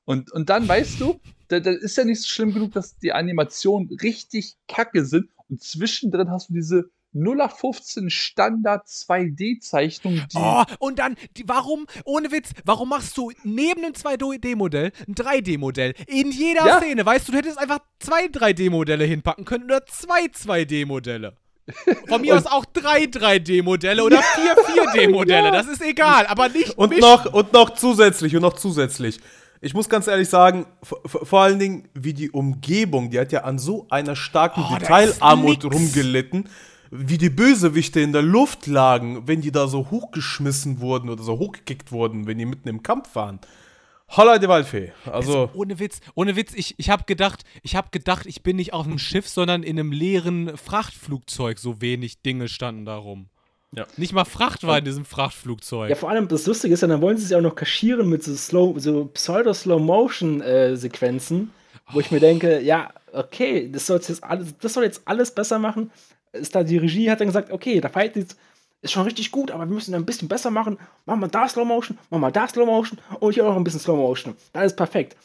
Und, 0.05 0.31
und 0.33 0.49
dann 0.51 0.69
weißt 0.69 1.01
du, 1.01 1.21
da, 1.49 1.61
da 1.61 1.71
ist 1.73 1.97
ja 1.97 2.05
nicht 2.05 2.23
so 2.23 2.29
schlimm 2.29 2.55
genug, 2.55 2.73
dass 2.73 2.97
die 2.99 3.13
Animationen 3.13 3.91
richtig 4.01 4.57
kacke 4.69 5.05
sind 5.05 5.29
und 5.49 5.63
zwischendrin 5.63 6.31
hast 6.31 6.49
du 6.49 6.55
diese 6.55 6.91
0815 7.15 8.09
Standard 8.09 8.87
2D-Zeichnung, 8.87 10.15
die. 10.33 10.37
Oh, 10.37 10.63
und 10.79 10.99
dann, 10.99 11.17
die, 11.37 11.47
warum, 11.47 11.87
ohne 12.05 12.31
Witz, 12.33 12.53
warum 12.65 12.89
machst 12.89 13.19
du 13.19 13.33
neben 13.45 13.85
einem 13.85 13.93
2D-Modell 13.93 14.93
ein 15.07 15.15
3D-Modell? 15.15 15.95
In 16.07 16.31
jeder 16.31 16.67
Ja. 16.67 16.79
Szene, 16.79 17.05
weißt 17.05 17.29
du, 17.29 17.33
du 17.33 17.39
hättest 17.39 17.59
einfach 17.59 17.81
zwei 17.99 18.27
3D-Modelle 18.27 19.05
hinpacken 19.05 19.45
können 19.45 19.65
oder 19.65 19.85
zwei 19.87 20.25
2D-Modelle. 20.25 21.37
Von 22.09 22.21
mir 22.23 22.37
aus 22.37 22.47
auch 22.47 22.65
drei 22.65 23.05
3D-Modelle 23.05 24.03
oder 24.05 24.21
vier 24.23 24.55
4D-Modelle, 24.85 25.51
das 25.53 25.69
ist 25.69 25.81
egal, 25.83 26.27
aber 26.27 26.49
nicht 26.49 26.77
Und 26.77 26.91
mischen. 26.91 27.01
noch, 27.03 27.27
und 27.33 27.53
noch 27.53 27.71
zusätzlich, 27.71 28.35
und 28.35 28.43
noch 28.43 28.55
zusätzlich. 28.55 29.21
Ich 29.61 29.75
muss 29.75 29.89
ganz 29.89 30.09
ehrlich 30.09 30.29
sagen, 30.29 30.67
vor 31.07 31.41
allen 31.41 31.61
Dingen, 31.61 31.89
wie 31.95 32.15
die 32.15 32.31
Umgebung, 32.31 33.11
die 33.11 33.21
hat 33.21 33.31
ja 33.31 33.45
an 33.45 33.61
so 33.61 33.87
einer 33.91 34.17
starken 34.17 34.65
Oh, 34.69 34.75
Detailarmut 34.75 35.65
rumgelitten, 35.65 36.49
wie 36.91 37.17
die 37.17 37.31
Bösewichte 37.31 38.01
in 38.01 38.13
der 38.13 38.23
Luft 38.23 38.67
lagen, 38.67 39.23
wenn 39.29 39.41
die 39.41 39.53
da 39.53 39.69
so 39.69 39.89
hochgeschmissen 39.91 40.81
wurden 40.81 41.09
oder 41.11 41.23
so 41.23 41.39
hochgekickt 41.39 41.93
wurden, 41.93 42.27
wenn 42.27 42.39
die 42.39 42.45
mitten 42.45 42.69
im 42.69 42.83
Kampf 42.83 43.15
waren. 43.15 43.39
Holla 44.17 44.39
die 44.39 44.49
Waldfee. 44.49 44.93
Also, 45.11 45.49
Ohne 45.55 45.79
Witz, 45.79 46.01
ohne 46.15 46.37
Witz, 46.37 46.53
ich, 46.55 46.75
ich 46.77 46.91
habe 46.91 47.05
gedacht, 47.05 47.45
ich 47.63 47.77
habe 47.77 47.89
gedacht, 47.91 48.27
ich 48.27 48.43
bin 48.43 48.57
nicht 48.57 48.75
auf 48.75 48.87
einem 48.87 48.99
Schiff, 48.99 49.29
sondern 49.29 49.63
in 49.63 49.79
einem 49.79 49.93
leeren 49.93 50.57
Frachtflugzeug. 50.57 51.59
So 51.59 51.81
wenig 51.81 52.21
Dinge 52.21 52.49
standen 52.49 52.85
da 52.85 52.97
rum. 52.97 53.29
Ja. 53.75 53.87
Nicht 53.97 54.13
mal 54.13 54.27
Fracht 54.27 54.65
war 54.65 54.77
in 54.77 54.85
diesem 54.85 55.07
Frachtflugzeug. 55.07 55.89
Ja, 55.89 55.97
vor 55.97 56.11
allem 56.11 56.29
das 56.29 56.45
Lustige 56.47 56.75
ist 56.75 56.83
ja, 56.83 56.89
dann 56.89 57.01
wollen 57.01 57.17
sie 57.17 57.25
es 57.25 57.31
ja 57.31 57.39
auch 57.39 57.43
noch 57.43 57.55
kaschieren 57.55 58.11
mit 58.11 58.23
so 58.23 58.35
Slow, 58.35 58.79
so 58.79 59.07
Pseudo-Slow-Motion-Sequenzen, 59.07 61.51
wo 61.91 62.01
ich 62.01 62.11
mir 62.11 62.21
denke, 62.21 62.61
ja, 62.61 62.93
okay, 63.15 63.71
das 63.73 63.87
soll 63.87 63.97
jetzt 63.97 64.23
alles, 64.23 64.55
das 64.59 64.75
soll 64.75 64.85
jetzt 64.85 65.01
alles 65.07 65.35
besser 65.35 65.59
machen. 65.59 65.91
Ist 66.33 66.55
da 66.55 66.65
die 66.65 66.77
Regie 66.77 67.11
hat 67.11 67.21
dann 67.21 67.29
gesagt, 67.29 67.51
okay, 67.51 67.81
der 67.81 67.89
Fight 67.89 68.15
ist, 68.17 68.37
ist 68.83 68.93
schon 68.93 69.05
richtig 69.05 69.31
gut, 69.31 69.51
aber 69.51 69.67
wir 69.67 69.75
müssen 69.75 69.95
ein 69.95 70.05
bisschen 70.05 70.29
besser 70.29 70.51
machen. 70.51 70.79
Machen 71.07 71.21
wir 71.21 71.29
da 71.29 71.49
Slow 71.49 71.65
Motion, 71.65 71.99
machen 72.11 72.21
wir 72.21 72.31
da 72.31 72.47
Slow 72.49 72.67
Motion 72.67 72.99
und 73.21 73.33
hier 73.33 73.45
auch 73.45 73.51
noch 73.51 73.57
ein 73.57 73.65
bisschen 73.65 73.81
Slow 73.81 73.97
Motion. 73.97 74.37
Dann 74.53 74.65
ist 74.65 74.77
perfekt. 74.77 75.17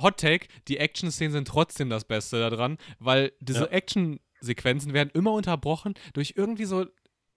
Hot 0.00 0.18
Take, 0.18 0.46
die 0.68 0.76
Action-Szenen 0.76 1.32
sind 1.32 1.48
trotzdem 1.48 1.90
das 1.90 2.04
Beste 2.04 2.38
daran, 2.38 2.78
weil 3.00 3.32
diese 3.40 3.64
Ja. 3.64 3.70
Action-Sequenzen 3.70 4.92
werden 4.92 5.10
immer 5.14 5.32
unterbrochen 5.32 5.94
durch 6.12 6.34
irgendwie 6.36 6.66
so 6.66 6.86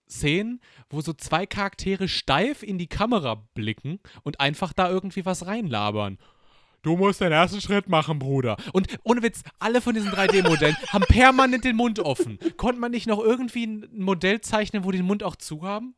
Szenen, 0.08 0.60
wo 0.90 1.00
so 1.00 1.12
zwei 1.14 1.46
Charaktere 1.46 2.06
steif 2.06 2.62
in 2.62 2.78
die 2.78 2.86
Kamera 2.86 3.46
blicken 3.54 3.98
und 4.22 4.40
einfach 4.40 4.72
da 4.72 4.90
irgendwie 4.90 5.24
was 5.24 5.46
reinlabern. 5.46 6.18
Du 6.82 6.96
musst 6.96 7.20
den 7.20 7.32
ersten 7.32 7.60
Schritt 7.60 7.88
machen, 7.88 8.18
Bruder. 8.18 8.56
Und 8.72 8.88
ohne 9.02 9.22
Witz, 9.22 9.42
alle 9.58 9.80
von 9.80 9.94
diesen 9.94 10.10
3D-Modellen 10.10 10.76
haben 10.88 11.04
permanent 11.08 11.64
den 11.64 11.76
Mund 11.76 11.98
offen. 12.00 12.38
Konnte 12.56 12.80
man 12.80 12.90
nicht 12.90 13.06
noch 13.06 13.22
irgendwie 13.22 13.66
ein 13.66 13.88
Modell 13.92 14.40
zeichnen, 14.40 14.84
wo 14.84 14.90
die 14.90 14.98
den 14.98 15.06
Mund 15.06 15.22
auch 15.22 15.36
zu 15.36 15.62
haben? 15.62 15.94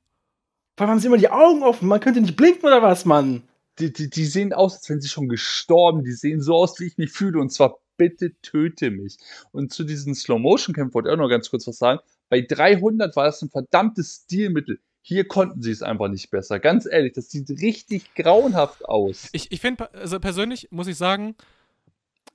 Allem 0.76 0.90
haben 0.90 0.98
sie 0.98 1.06
immer 1.06 1.18
die 1.18 1.30
Augen 1.30 1.62
offen. 1.62 1.88
Man 1.88 2.00
könnte 2.00 2.20
nicht 2.20 2.36
blinken 2.36 2.66
oder 2.66 2.82
was, 2.82 3.04
Mann? 3.04 3.42
Die, 3.78 3.92
die, 3.92 4.10
die 4.10 4.24
sehen 4.24 4.52
aus, 4.52 4.76
als 4.76 4.88
wären 4.88 5.00
sie 5.00 5.08
schon 5.08 5.28
gestorben. 5.28 6.04
Die 6.04 6.12
sehen 6.12 6.40
so 6.40 6.54
aus, 6.54 6.78
wie 6.80 6.86
ich 6.86 6.98
mich 6.98 7.12
fühle. 7.12 7.40
Und 7.40 7.50
zwar, 7.50 7.78
bitte 7.96 8.32
töte 8.42 8.90
mich. 8.90 9.16
Und 9.52 9.72
zu 9.72 9.84
diesen 9.84 10.14
Slow-Motion-Kämpfen 10.14 10.94
wollte 10.94 11.08
ich 11.08 11.14
auch 11.14 11.18
noch 11.18 11.28
ganz 11.28 11.50
kurz 11.50 11.66
was 11.66 11.78
sagen. 11.78 12.00
Bei 12.28 12.40
300 12.40 13.14
war 13.16 13.24
das 13.24 13.42
ein 13.42 13.50
verdammtes 13.50 14.24
Stilmittel. 14.24 14.80
Hier 15.06 15.28
konnten 15.28 15.60
sie 15.60 15.70
es 15.70 15.82
einfach 15.82 16.08
nicht 16.08 16.30
besser. 16.30 16.58
Ganz 16.58 16.86
ehrlich, 16.86 17.12
das 17.12 17.30
sieht 17.30 17.50
richtig 17.50 18.14
grauenhaft 18.14 18.86
aus. 18.86 19.28
Ich, 19.32 19.52
ich 19.52 19.60
finde, 19.60 19.92
also 19.92 20.18
persönlich 20.18 20.68
muss 20.70 20.86
ich 20.86 20.96
sagen, 20.96 21.36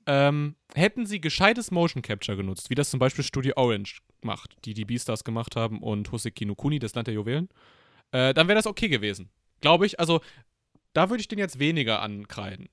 ähm, 0.06 0.56
hätten 0.76 1.08
sie 1.08 1.20
gescheites 1.20 1.72
Motion 1.72 2.04
Capture 2.04 2.38
genutzt, 2.38 2.70
wie 2.70 2.76
das 2.76 2.92
zum 2.92 3.00
Beispiel 3.00 3.24
Studio 3.24 3.54
Orange 3.56 4.02
macht, 4.22 4.56
die 4.66 4.76
die 4.76 4.86
Beastars 4.86 5.24
gemacht 5.24 5.56
haben 5.56 5.82
und 5.82 6.12
Hoseki 6.12 6.46
no 6.46 6.54
Kuni, 6.54 6.78
das 6.78 6.94
Land 6.94 7.08
der 7.08 7.16
Juwelen, 7.16 7.50
äh, 8.12 8.36
dann 8.36 8.48
wäre 8.48 8.58
das 8.58 8.68
okay 8.68 8.88
gewesen. 8.88 9.32
Glaube 9.62 9.88
ich. 9.88 10.00
Also, 10.00 10.22
da 10.94 11.10
würde 11.10 11.22
ich 11.22 11.28
den 11.28 11.40
jetzt 11.40 11.58
weniger 11.58 12.04
ankreiden. 12.04 12.70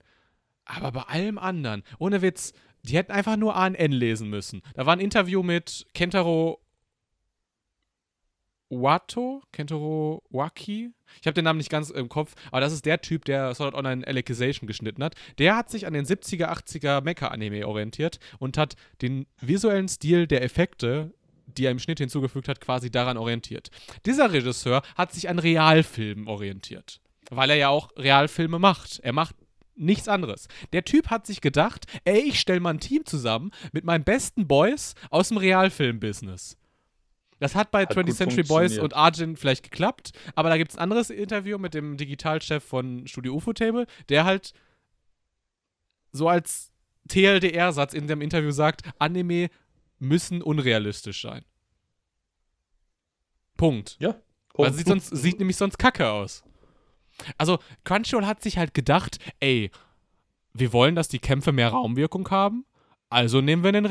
Aber 0.66 0.92
bei 0.92 1.02
allem 1.04 1.38
anderen, 1.38 1.84
ohne 1.98 2.20
Witz, 2.20 2.52
die 2.82 2.98
hätten 2.98 3.12
einfach 3.12 3.38
nur 3.38 3.56
ANN 3.56 3.92
lesen 3.92 4.28
müssen. 4.28 4.60
Da 4.74 4.84
war 4.84 4.94
ein 4.94 5.00
Interview 5.00 5.42
mit 5.42 5.86
Kentaro 5.94 6.60
Wato, 8.68 9.42
Kentaro 9.52 10.22
Waki. 10.30 10.90
Ich 11.20 11.26
habe 11.26 11.34
den 11.34 11.44
Namen 11.44 11.58
nicht 11.58 11.70
ganz 11.70 11.90
im 11.90 12.08
Kopf, 12.08 12.34
aber 12.50 12.60
das 12.60 12.72
ist 12.72 12.84
der 12.84 13.00
Typ, 13.00 13.24
der 13.24 13.54
Sword 13.54 13.74
Art 13.74 13.78
Online 13.78 14.06
Alicization 14.06 14.66
geschnitten 14.66 15.04
hat. 15.04 15.14
Der 15.38 15.56
hat 15.56 15.70
sich 15.70 15.86
an 15.86 15.92
den 15.92 16.04
70er, 16.04 16.46
80er 16.46 17.02
Mecha-Anime 17.02 17.66
orientiert 17.66 18.18
und 18.38 18.58
hat 18.58 18.74
den 19.02 19.26
visuellen 19.40 19.88
Stil 19.88 20.26
der 20.26 20.42
Effekte, 20.42 21.14
die 21.46 21.64
er 21.64 21.70
im 21.70 21.78
Schnitt 21.78 21.98
hinzugefügt 21.98 22.48
hat, 22.48 22.60
quasi 22.60 22.90
daran 22.90 23.16
orientiert. 23.16 23.70
Dieser 24.04 24.32
Regisseur 24.32 24.82
hat 24.96 25.12
sich 25.12 25.28
an 25.28 25.38
Realfilmen 25.38 26.26
orientiert, 26.26 27.00
weil 27.30 27.50
er 27.50 27.56
ja 27.56 27.68
auch 27.68 27.90
Realfilme 27.96 28.58
macht. 28.58 28.98
Er 29.00 29.12
macht 29.12 29.36
nichts 29.76 30.08
anderes. 30.08 30.48
Der 30.72 30.84
Typ 30.84 31.08
hat 31.08 31.26
sich 31.26 31.40
gedacht, 31.40 31.86
ey, 32.04 32.20
ich 32.20 32.40
stelle 32.40 32.60
mal 32.60 32.70
ein 32.70 32.80
Team 32.80 33.04
zusammen 33.04 33.52
mit 33.72 33.84
meinen 33.84 34.04
besten 34.04 34.48
Boys 34.48 34.94
aus 35.10 35.28
dem 35.28 35.36
Realfilm-Business. 35.36 36.56
Das 37.38 37.54
hat 37.54 37.70
bei 37.70 37.82
Hat 37.82 37.92
20th 37.92 38.04
gut 38.06 38.14
Century 38.14 38.42
Boys 38.42 38.78
und 38.78 38.94
Argent 38.94 39.38
vielleicht 39.38 39.62
geklappt, 39.62 40.12
aber 40.34 40.48
da 40.48 40.56
gibt 40.56 40.70
es 40.70 40.76
ein 40.76 40.82
anderes 40.82 41.10
Interview 41.10 41.58
mit 41.58 41.74
dem 41.74 41.96
Digitalchef 41.96 42.64
von 42.64 43.06
Studio 43.06 43.34
UFO 43.34 43.52
Table, 43.52 43.86
der 44.08 44.24
halt 44.24 44.54
so 46.12 46.28
als 46.28 46.72
TLDR-Satz 47.08 47.94
in 47.94 48.06
dem 48.06 48.20
Interview 48.20 48.50
sagt, 48.50 48.82
Anime 48.98 49.48
müssen 49.98 50.42
unrealistisch 50.42 51.22
sein. 51.22 51.44
Punkt. 53.56 53.96
Ja. 54.00 54.16
Weil 54.54 54.72
sieht, 54.72 54.86
sonst, 54.86 55.08
sieht 55.08 55.38
nämlich 55.38 55.56
sonst 55.56 55.78
kacke 55.78 56.10
aus. 56.10 56.42
Also, 57.38 57.58
Crunchyroll 57.84 58.26
hat 58.26 58.42
sich 58.42 58.58
halt 58.58 58.74
gedacht, 58.74 59.18
ey, 59.40 59.70
wir 60.52 60.72
wollen, 60.72 60.94
dass 60.94 61.08
die 61.08 61.18
Kämpfe 61.18 61.52
mehr 61.52 61.68
Raumwirkung 61.68 62.30
haben, 62.30 62.66
also 63.08 63.40
nehmen 63.40 63.62
wir 63.62 63.68
einen 63.68 63.86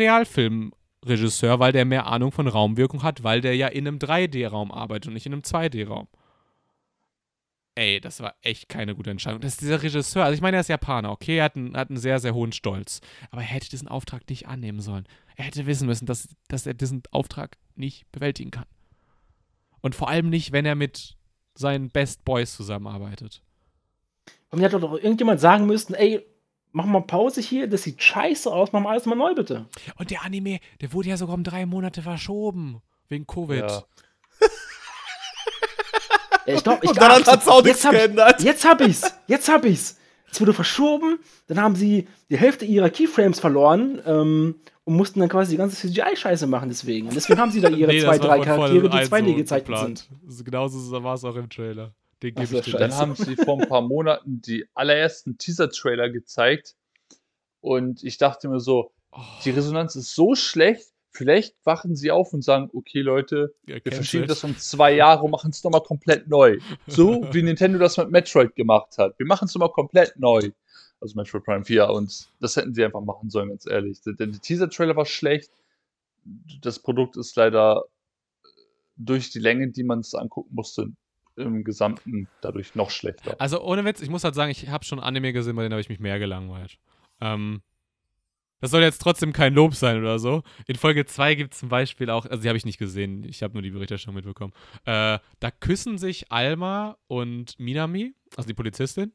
Realfilmregisseur, 1.06 1.60
weil 1.60 1.72
der 1.72 1.86
mehr 1.86 2.08
Ahnung 2.08 2.32
von 2.32 2.48
Raumwirkung 2.48 3.04
hat, 3.04 3.24
weil 3.24 3.42
der 3.42 3.56
ja 3.56 3.68
in 3.68 3.88
einem 3.88 3.98
3D-Raum 3.98 4.72
arbeitet 4.72 5.08
und 5.08 5.14
nicht 5.14 5.26
in 5.26 5.34
einem 5.34 5.42
2D-Raum. 5.42 6.08
Ey, 7.76 8.00
das 8.00 8.22
war 8.22 8.36
echt 8.42 8.70
keine 8.70 8.96
gute 8.96 9.12
Entscheidung. 9.12 9.42
Das 9.42 9.54
ist 9.54 9.62
dieser 9.62 9.84
Regisseur, 9.84 10.24
also 10.24 10.34
ich 10.34 10.42
meine, 10.42 10.58
er 10.58 10.62
ist 10.62 10.70
Japaner, 10.70 11.12
okay, 11.12 11.38
er 11.38 11.46
hat 11.46 11.58
einen, 11.58 11.76
hat 11.76 11.90
einen 11.90 11.98
sehr, 11.98 12.20
sehr 12.20 12.34
hohen 12.34 12.54
Stolz. 12.54 13.02
Aber 13.32 13.42
er 13.42 13.48
hätte 13.48 13.70
diesen 13.70 13.90
Auftrag 13.90 14.30
nicht 14.30 14.48
annehmen 14.48 14.80
sollen. 14.80 15.06
Er 15.36 15.46
hätte 15.46 15.66
wissen 15.66 15.86
müssen, 15.86 16.06
dass, 16.06 16.30
dass 16.48 16.66
er 16.66 16.74
diesen 16.74 17.04
Auftrag 17.12 17.58
nicht 17.76 18.10
bewältigen 18.12 18.52
kann. 18.52 18.66
Und 19.82 19.94
vor 19.94 20.10
allem 20.10 20.30
nicht, 20.30 20.54
wenn 20.54 20.66
er 20.66 20.76
mit 20.76 21.18
seinen 21.54 21.90
Best 21.90 22.24
Boys 22.24 22.56
zusammenarbeitet. 22.56 23.42
Und 24.52 24.60
mir 24.60 24.66
hat 24.66 24.74
doch 24.74 24.94
irgendjemand 24.94 25.42
sagen 25.42 25.66
müssen, 25.66 25.96
ey, 25.96 26.26
mach 26.76 26.86
mal 26.86 27.02
Pause 27.02 27.40
hier, 27.42 27.68
das 27.68 27.84
sieht 27.84 28.04
scheiße 28.04 28.52
aus, 28.52 28.72
mach 28.74 28.82
mal 28.82 28.92
alles 28.92 29.06
mal 29.06 29.16
neu, 29.16 29.34
bitte. 29.34 29.66
Und 29.98 30.12
der 30.12 30.24
Anime, 30.24 30.60
der 30.82 30.92
wurde 30.94 31.10
ja 31.10 31.18
sogar 31.18 31.36
um 31.36 31.44
drei 31.44 31.66
Monate 31.66 32.02
verschoben. 32.02 32.82
Wegen 33.08 33.26
Covid. 33.26 33.60
Ja. 33.62 33.84
Ja, 36.48 36.54
ich 36.56 36.64
glaub, 36.64 36.84
ich 36.84 36.90
Und 36.92 36.98
daran 37.02 37.24
ach, 37.26 37.32
hat's 37.32 37.48
auch 37.48 37.58
jetzt 37.66 37.66
nichts 37.68 37.86
hab 37.86 37.94
ich- 37.94 38.00
geändert. 38.00 38.44
Jetzt 38.44 38.66
hab 38.66 38.82
ich's. 38.82 39.14
Jetzt 39.28 39.50
hab 39.50 39.66
ich's. 39.66 39.98
Es 40.32 40.40
wurde 40.42 40.54
verschoben, 40.54 41.20
dann 41.48 41.60
haben 41.62 41.76
sie 41.76 42.08
die 42.30 42.38
Hälfte 42.38 42.66
ihrer 42.66 42.90
Keyframes 42.90 43.40
verloren 43.40 44.02
ähm, 44.06 44.56
und 44.84 44.96
mussten 44.96 45.22
dann 45.22 45.30
quasi 45.30 45.52
die 45.52 45.58
ganze 45.58 45.78
CGI-Scheiße 45.78 46.46
machen 46.46 46.68
deswegen. 46.70 47.08
Und 47.08 47.16
deswegen 47.16 47.40
haben 47.40 47.52
sie 47.52 47.62
da 47.62 47.70
ihre 47.70 47.92
Nee, 47.94 48.02
zwei, 48.02 48.18
drei 48.20 48.42
Charaktere, 48.42 48.90
die 48.90 49.06
vornherein 49.06 49.26
2D 49.26 49.30
so 49.30 49.36
gezeichnet 49.36 49.68
geplant. 49.68 49.98
sind. 50.10 50.20
Das- 50.28 50.44
Genauso 50.44 50.80
so 50.80 51.04
war 51.04 51.14
es 51.16 51.24
auch 51.24 51.36
im 51.36 51.50
Trailer. 51.50 51.94
Den 52.24 52.36
gebe 52.36 52.44
ich 52.44 52.50
dir. 52.50 52.64
scheiße. 52.64 52.78
Dann 52.78 52.96
haben 52.96 53.16
sie 53.16 53.36
vor 53.36 53.62
ein 53.62 53.68
paar 53.68 53.82
Monaten 53.82 54.42
die 54.42 54.66
allerersten 54.74 55.38
Teaser-Trailer 55.38 56.10
gezeigt. 56.10 56.76
Und 57.62 58.04
ich 58.04 58.18
dachte 58.18 58.48
mir 58.48 58.60
so, 58.60 58.92
Oh, 59.16 59.22
die 59.46 59.52
Resonanz 59.52 59.96
ist 59.96 60.14
so 60.14 60.36
schlecht, 60.36 60.90
vielleicht 61.10 61.56
wachen 61.64 61.96
sie 61.96 62.12
auf 62.12 62.34
und 62.34 62.42
sagen, 62.44 62.70
okay 62.74 63.02
Leute, 63.02 63.56
ihr 63.66 63.80
wir 63.84 63.92
verschieben 63.94 64.28
das 64.28 64.44
um 64.44 64.58
zwei 64.58 64.94
Jahre 64.94 65.24
und 65.24 65.32
machen 65.32 65.52
es 65.52 65.64
nochmal 65.64 65.84
komplett 65.84 66.28
neu. 66.28 66.60
So 66.86 67.22
wie 67.34 67.42
Nintendo 67.42 67.80
das 67.80 67.96
mit 67.98 68.12
Metroid 68.12 68.56
gemacht 68.56 68.98
hat. 68.98 69.18
Wir 69.18 69.26
machen 69.26 69.46
es 69.46 69.56
nochmal 69.56 69.72
komplett 69.72 70.20
neu. 70.20 70.52
Also 71.00 71.16
Metroid 71.16 71.46
Prime 71.46 71.64
4. 71.64 71.90
Und 71.90 72.28
das 72.42 72.58
hätten 72.58 72.74
sie 72.74 72.84
einfach 72.84 73.02
machen 73.02 73.30
sollen, 73.30 73.50
ganz 73.50 73.66
ehrlich. 73.66 74.02
Denn 74.02 74.18
der 74.18 74.42
Teaser-Trailer 74.42 74.98
war 74.98 75.06
schlecht. 75.06 75.50
Das 76.62 76.80
Produkt 76.80 77.16
ist 77.16 77.36
leider 77.38 77.86
durch 78.98 79.30
die 79.30 79.40
Länge, 79.40 79.70
die 79.70 79.84
man 79.84 80.00
es 80.00 80.14
angucken 80.14 80.54
musste, 80.54 80.90
im 81.36 81.64
Gesamten 81.64 82.28
dadurch 82.42 82.76
noch 82.76 82.90
schlechter. 82.90 83.36
Also 83.40 83.62
ohne 83.62 83.86
Witz, 83.86 84.02
ich 84.02 84.10
muss 84.10 84.24
halt 84.24 84.36
sagen, 84.36 84.52
ich 84.52 84.70
habe 84.70 84.86
schon 84.86 85.00
Anime 85.00 85.34
gesehen, 85.34 85.56
bei 85.56 85.64
denen 85.64 85.74
habe 85.74 85.82
ich 85.82 85.90
mich 85.90 86.00
mehr 86.00 86.20
gelangweilt. 86.20 86.78
Ähm, 87.22 87.62
das 88.62 88.72
soll 88.72 88.82
jetzt 88.82 89.02
trotzdem 89.02 89.34
kein 89.34 89.54
Lob 89.54 89.76
sein 89.76 90.00
oder 90.00 90.18
so. 90.18 90.44
In 90.66 90.76
Folge 90.76 91.06
2 91.06 91.36
gibt 91.36 91.54
es 91.54 91.60
zum 91.60 91.70
Beispiel 91.70 92.10
auch, 92.10 92.26
also 92.26 92.42
die 92.42 92.48
habe 92.48 92.58
ich 92.58 92.66
nicht 92.66 92.78
gesehen, 92.78 93.24
ich 93.24 93.44
habe 93.44 93.54
nur 93.54 93.62
die 93.62 93.72
Berichterstattung 93.72 94.16
mitbekommen. 94.16 94.54
Äh, 94.86 95.20
da 95.40 95.52
küssen 95.52 95.98
sich 95.98 96.32
Alma 96.32 96.98
und 97.08 97.60
Minami, 97.60 98.14
also 98.36 98.48
die 98.48 98.54
Polizistin, 98.54 99.14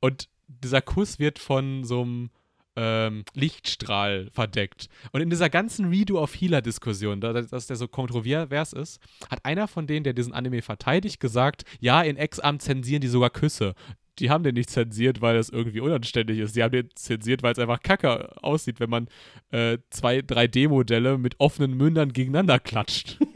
und 0.00 0.28
dieser 0.48 0.80
Kuss 0.80 1.18
wird 1.18 1.38
von 1.38 1.84
so 1.84 2.02
einem 2.02 2.30
ähm, 2.76 3.24
Lichtstrahl 3.34 4.30
verdeckt. 4.32 4.88
Und 5.12 5.20
in 5.20 5.30
dieser 5.30 5.50
ganzen 5.50 5.88
Redo 5.88 6.22
of 6.22 6.34
Healer-Diskussion, 6.34 7.20
da, 7.20 7.32
dass 7.32 7.66
der 7.66 7.76
so 7.76 7.88
kontrovers 7.88 8.72
ist, 8.72 9.00
hat 9.30 9.44
einer 9.44 9.66
von 9.66 9.86
denen, 9.86 10.04
der 10.04 10.12
diesen 10.12 10.32
Anime 10.32 10.62
verteidigt, 10.62 11.20
gesagt, 11.20 11.64
ja, 11.80 12.02
in 12.02 12.16
Ex-Amt 12.16 12.62
zensieren 12.62 13.00
die 13.00 13.08
sogar 13.08 13.30
Küsse. 13.30 13.74
Die 14.18 14.30
haben 14.30 14.44
den 14.44 14.54
nicht 14.54 14.70
zensiert, 14.70 15.20
weil 15.20 15.36
das 15.36 15.50
irgendwie 15.50 15.80
unanständig 15.80 16.38
ist. 16.38 16.56
Die 16.56 16.62
haben 16.62 16.72
den 16.72 16.88
zensiert, 16.94 17.42
weil 17.42 17.52
es 17.52 17.58
einfach 17.58 17.82
kacke 17.82 18.42
aussieht, 18.42 18.80
wenn 18.80 18.88
man 18.88 19.08
äh, 19.50 19.78
zwei 19.90 20.20
3D-Modelle 20.20 21.18
mit 21.18 21.38
offenen 21.38 21.76
Mündern 21.76 22.12
gegeneinander 22.12 22.58
klatscht. 22.58 23.18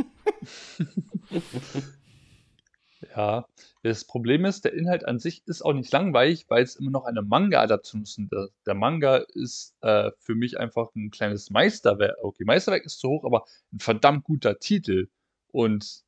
Ja, 3.17 3.47
das 3.83 4.05
Problem 4.05 4.45
ist, 4.45 4.65
der 4.65 4.75
Inhalt 4.75 5.07
an 5.07 5.19
sich 5.19 5.43
ist 5.47 5.63
auch 5.63 5.73
nicht 5.73 5.91
langweilig, 5.91 6.47
weil 6.49 6.63
es 6.63 6.77
immer 6.77 6.91
noch 6.91 7.05
eine 7.05 7.23
Manga-Adaption 7.23 8.03
ist. 8.03 8.19
Der, 8.31 8.49
der 8.67 8.75
Manga 8.75 9.25
ist 9.35 9.75
äh, 9.81 10.11
für 10.19 10.35
mich 10.35 10.59
einfach 10.59 10.95
ein 10.95 11.11
kleines 11.11 11.51
Meisterwerk. 11.51 12.17
Okay, 12.23 12.45
Meisterwerk 12.45 12.85
ist 12.85 12.99
zu 12.99 13.09
hoch, 13.09 13.25
aber 13.25 13.45
ein 13.73 13.79
verdammt 13.79 14.25
guter 14.25 14.59
Titel. 14.59 15.09
Und 15.49 16.05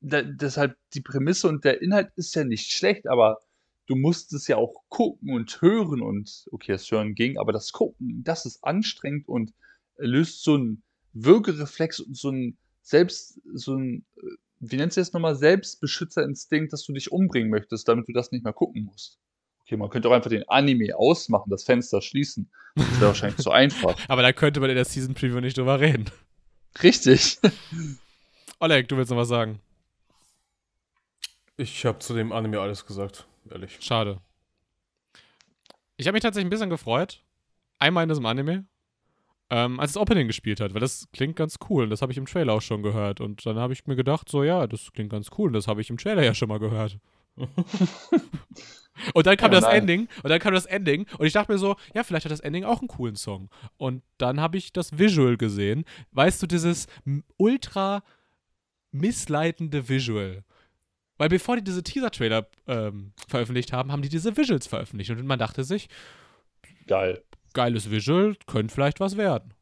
da, 0.00 0.22
deshalb 0.22 0.76
die 0.94 1.00
Prämisse 1.00 1.48
und 1.48 1.64
der 1.64 1.82
Inhalt 1.82 2.12
ist 2.14 2.34
ja 2.36 2.44
nicht 2.44 2.70
schlecht, 2.70 3.08
aber 3.08 3.40
du 3.86 3.96
musst 3.96 4.32
es 4.32 4.46
ja 4.46 4.56
auch 4.56 4.84
gucken 4.88 5.34
und 5.34 5.60
hören 5.60 6.02
und 6.02 6.46
okay, 6.52 6.72
das 6.72 6.90
Hören 6.90 7.14
ging, 7.14 7.38
aber 7.38 7.52
das 7.52 7.72
Gucken, 7.72 8.22
das 8.22 8.46
ist 8.46 8.62
anstrengend 8.62 9.28
und 9.28 9.52
löst 9.96 10.44
so 10.44 10.54
einen 10.54 10.82
Würgereflex 11.12 12.00
und 12.00 12.16
so 12.16 12.30
ein 12.30 12.58
selbst, 12.82 13.40
so 13.54 13.74
ein, 13.74 14.04
äh, 14.16 14.36
wie 14.60 14.76
nennt 14.76 14.92
sich 14.92 15.02
das 15.02 15.12
nochmal, 15.12 15.36
Selbstbeschützerinstinkt, 15.36 16.72
dass 16.72 16.84
du 16.84 16.92
dich 16.92 17.12
umbringen 17.12 17.50
möchtest, 17.50 17.88
damit 17.88 18.08
du 18.08 18.12
das 18.12 18.32
nicht 18.32 18.44
mehr 18.44 18.52
gucken 18.52 18.84
musst. 18.84 19.18
Okay, 19.60 19.76
man 19.76 19.90
könnte 19.90 20.08
auch 20.08 20.12
einfach 20.12 20.30
den 20.30 20.48
Anime 20.48 20.96
ausmachen, 20.96 21.50
das 21.50 21.64
Fenster 21.64 22.00
schließen. 22.00 22.48
Das 22.76 23.00
wäre 23.00 23.06
wahrscheinlich 23.08 23.40
zu 23.40 23.50
einfach. 23.50 23.96
Aber 24.08 24.22
da 24.22 24.32
könnte 24.32 24.60
man 24.60 24.70
in 24.70 24.76
der 24.76 24.84
Season 24.84 25.14
Preview 25.14 25.40
nicht 25.40 25.58
drüber 25.58 25.80
reden. 25.80 26.04
Richtig. 26.82 27.38
Oleg, 28.60 28.88
du 28.88 28.96
willst 28.96 29.10
noch 29.10 29.18
was 29.18 29.28
sagen? 29.28 29.60
Ich 31.56 31.84
habe 31.84 31.98
zu 31.98 32.14
dem 32.14 32.32
Anime 32.32 32.60
alles 32.60 32.86
gesagt, 32.86 33.26
ehrlich. 33.50 33.78
Schade. 33.80 34.20
Ich 35.96 36.06
habe 36.06 36.14
mich 36.14 36.22
tatsächlich 36.22 36.46
ein 36.46 36.50
bisschen 36.50 36.70
gefreut. 36.70 37.22
Einmal 37.78 38.04
in 38.04 38.08
diesem 38.08 38.26
Anime. 38.26 38.66
Ähm, 39.48 39.78
als 39.78 39.92
das 39.92 40.02
Opening 40.02 40.26
gespielt 40.26 40.60
hat, 40.60 40.74
weil 40.74 40.80
das 40.80 41.06
klingt 41.12 41.36
ganz 41.36 41.58
cool. 41.70 41.84
Und 41.84 41.90
das 41.90 42.02
habe 42.02 42.10
ich 42.10 42.18
im 42.18 42.26
Trailer 42.26 42.52
auch 42.54 42.62
schon 42.62 42.82
gehört. 42.82 43.20
Und 43.20 43.46
dann 43.46 43.56
habe 43.58 43.72
ich 43.72 43.86
mir 43.86 43.94
gedacht, 43.94 44.28
so 44.28 44.42
ja, 44.42 44.66
das 44.66 44.92
klingt 44.92 45.10
ganz 45.10 45.30
cool. 45.38 45.48
Und 45.48 45.52
das 45.52 45.68
habe 45.68 45.80
ich 45.80 45.90
im 45.90 45.98
Trailer 45.98 46.24
ja 46.24 46.34
schon 46.34 46.48
mal 46.48 46.58
gehört. 46.58 46.98
Und 49.14 49.26
dann 49.26 49.36
kam 49.36 49.52
Ja, 49.52 49.60
das 49.60 49.64
nein. 49.64 49.82
Ending 49.82 50.08
und 50.22 50.30
dann 50.30 50.38
kam 50.40 50.54
das 50.54 50.64
Ending 50.66 51.06
und 51.18 51.26
ich 51.26 51.34
dachte 51.34 51.52
mir 51.52 51.58
so, 51.58 51.76
ja, 51.94 52.02
vielleicht 52.02 52.24
hat 52.24 52.32
das 52.32 52.40
Ending 52.40 52.64
auch 52.64 52.78
einen 52.80 52.88
coolen 52.88 53.14
Song. 53.14 53.50
Und 53.76 54.02
dann 54.16 54.40
habe 54.40 54.56
ich 54.56 54.72
das 54.72 54.98
Visual 54.98 55.36
gesehen. 55.36 55.84
Weißt 56.12 56.42
du, 56.42 56.46
dieses 56.46 56.86
ultra 57.36 58.02
missleitende 58.92 59.88
Visual. 59.88 60.44
Weil 61.18 61.28
bevor 61.28 61.56
die 61.56 61.64
diese 61.64 61.82
Teaser-Trailer 61.82 62.46
ähm, 62.66 63.12
veröffentlicht 63.28 63.72
haben, 63.72 63.92
haben 63.92 64.02
die 64.02 64.08
diese 64.08 64.36
Visuals 64.36 64.66
veröffentlicht. 64.66 65.10
Und 65.10 65.26
man 65.26 65.38
dachte 65.38 65.64
sich, 65.64 65.88
Geil. 66.86 67.22
Geiles 67.56 67.90
Visual, 67.90 68.36
könnte 68.46 68.72
vielleicht 68.72 69.00
was 69.00 69.16
werden. 69.16 69.52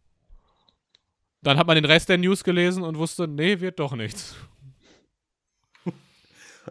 Dann 1.43 1.57
hat 1.57 1.67
man 1.67 1.77
den 1.77 1.85
Rest 1.85 2.09
der 2.09 2.19
News 2.19 2.43
gelesen 2.45 2.83
und 2.83 2.99
wusste, 2.99 3.27
nee, 3.29 3.61
wird 3.61 3.79
doch 3.79 3.95
nichts. 3.95 4.35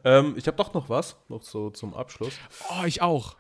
Ähm, 0.04 0.34
ich 0.38 0.48
habe 0.48 0.58
doch 0.58 0.74
noch 0.74 0.90
was, 0.90 1.16
noch 1.30 1.44
so 1.44 1.70
zum 1.70 1.94
Abschluss. 1.94 2.34
Oh, 2.68 2.84
ich 2.84 3.04
auch. 3.04 3.36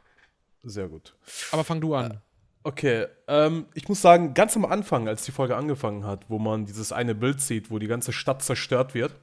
Sehr 0.62 0.88
gut. 0.88 1.16
Aber 1.52 1.64
fang 1.64 1.82
du 1.82 1.96
an. 1.96 2.22
Okay, 2.62 3.08
ähm, 3.28 3.66
ich 3.74 3.90
muss 3.90 4.02
sagen, 4.04 4.36
ganz 4.36 4.56
am 4.56 4.64
Anfang, 4.66 5.08
als 5.08 5.24
die 5.26 5.32
Folge 5.32 5.58
angefangen 5.58 6.06
hat, 6.06 6.30
wo 6.30 6.38
man 6.38 6.66
dieses 6.66 6.92
eine 6.92 7.16
Bild 7.16 7.42
sieht, 7.42 7.72
wo 7.72 7.80
die 7.80 7.88
ganze 7.88 8.14
Stadt 8.14 8.44
zerstört 8.44 8.94
wird, 8.94 9.14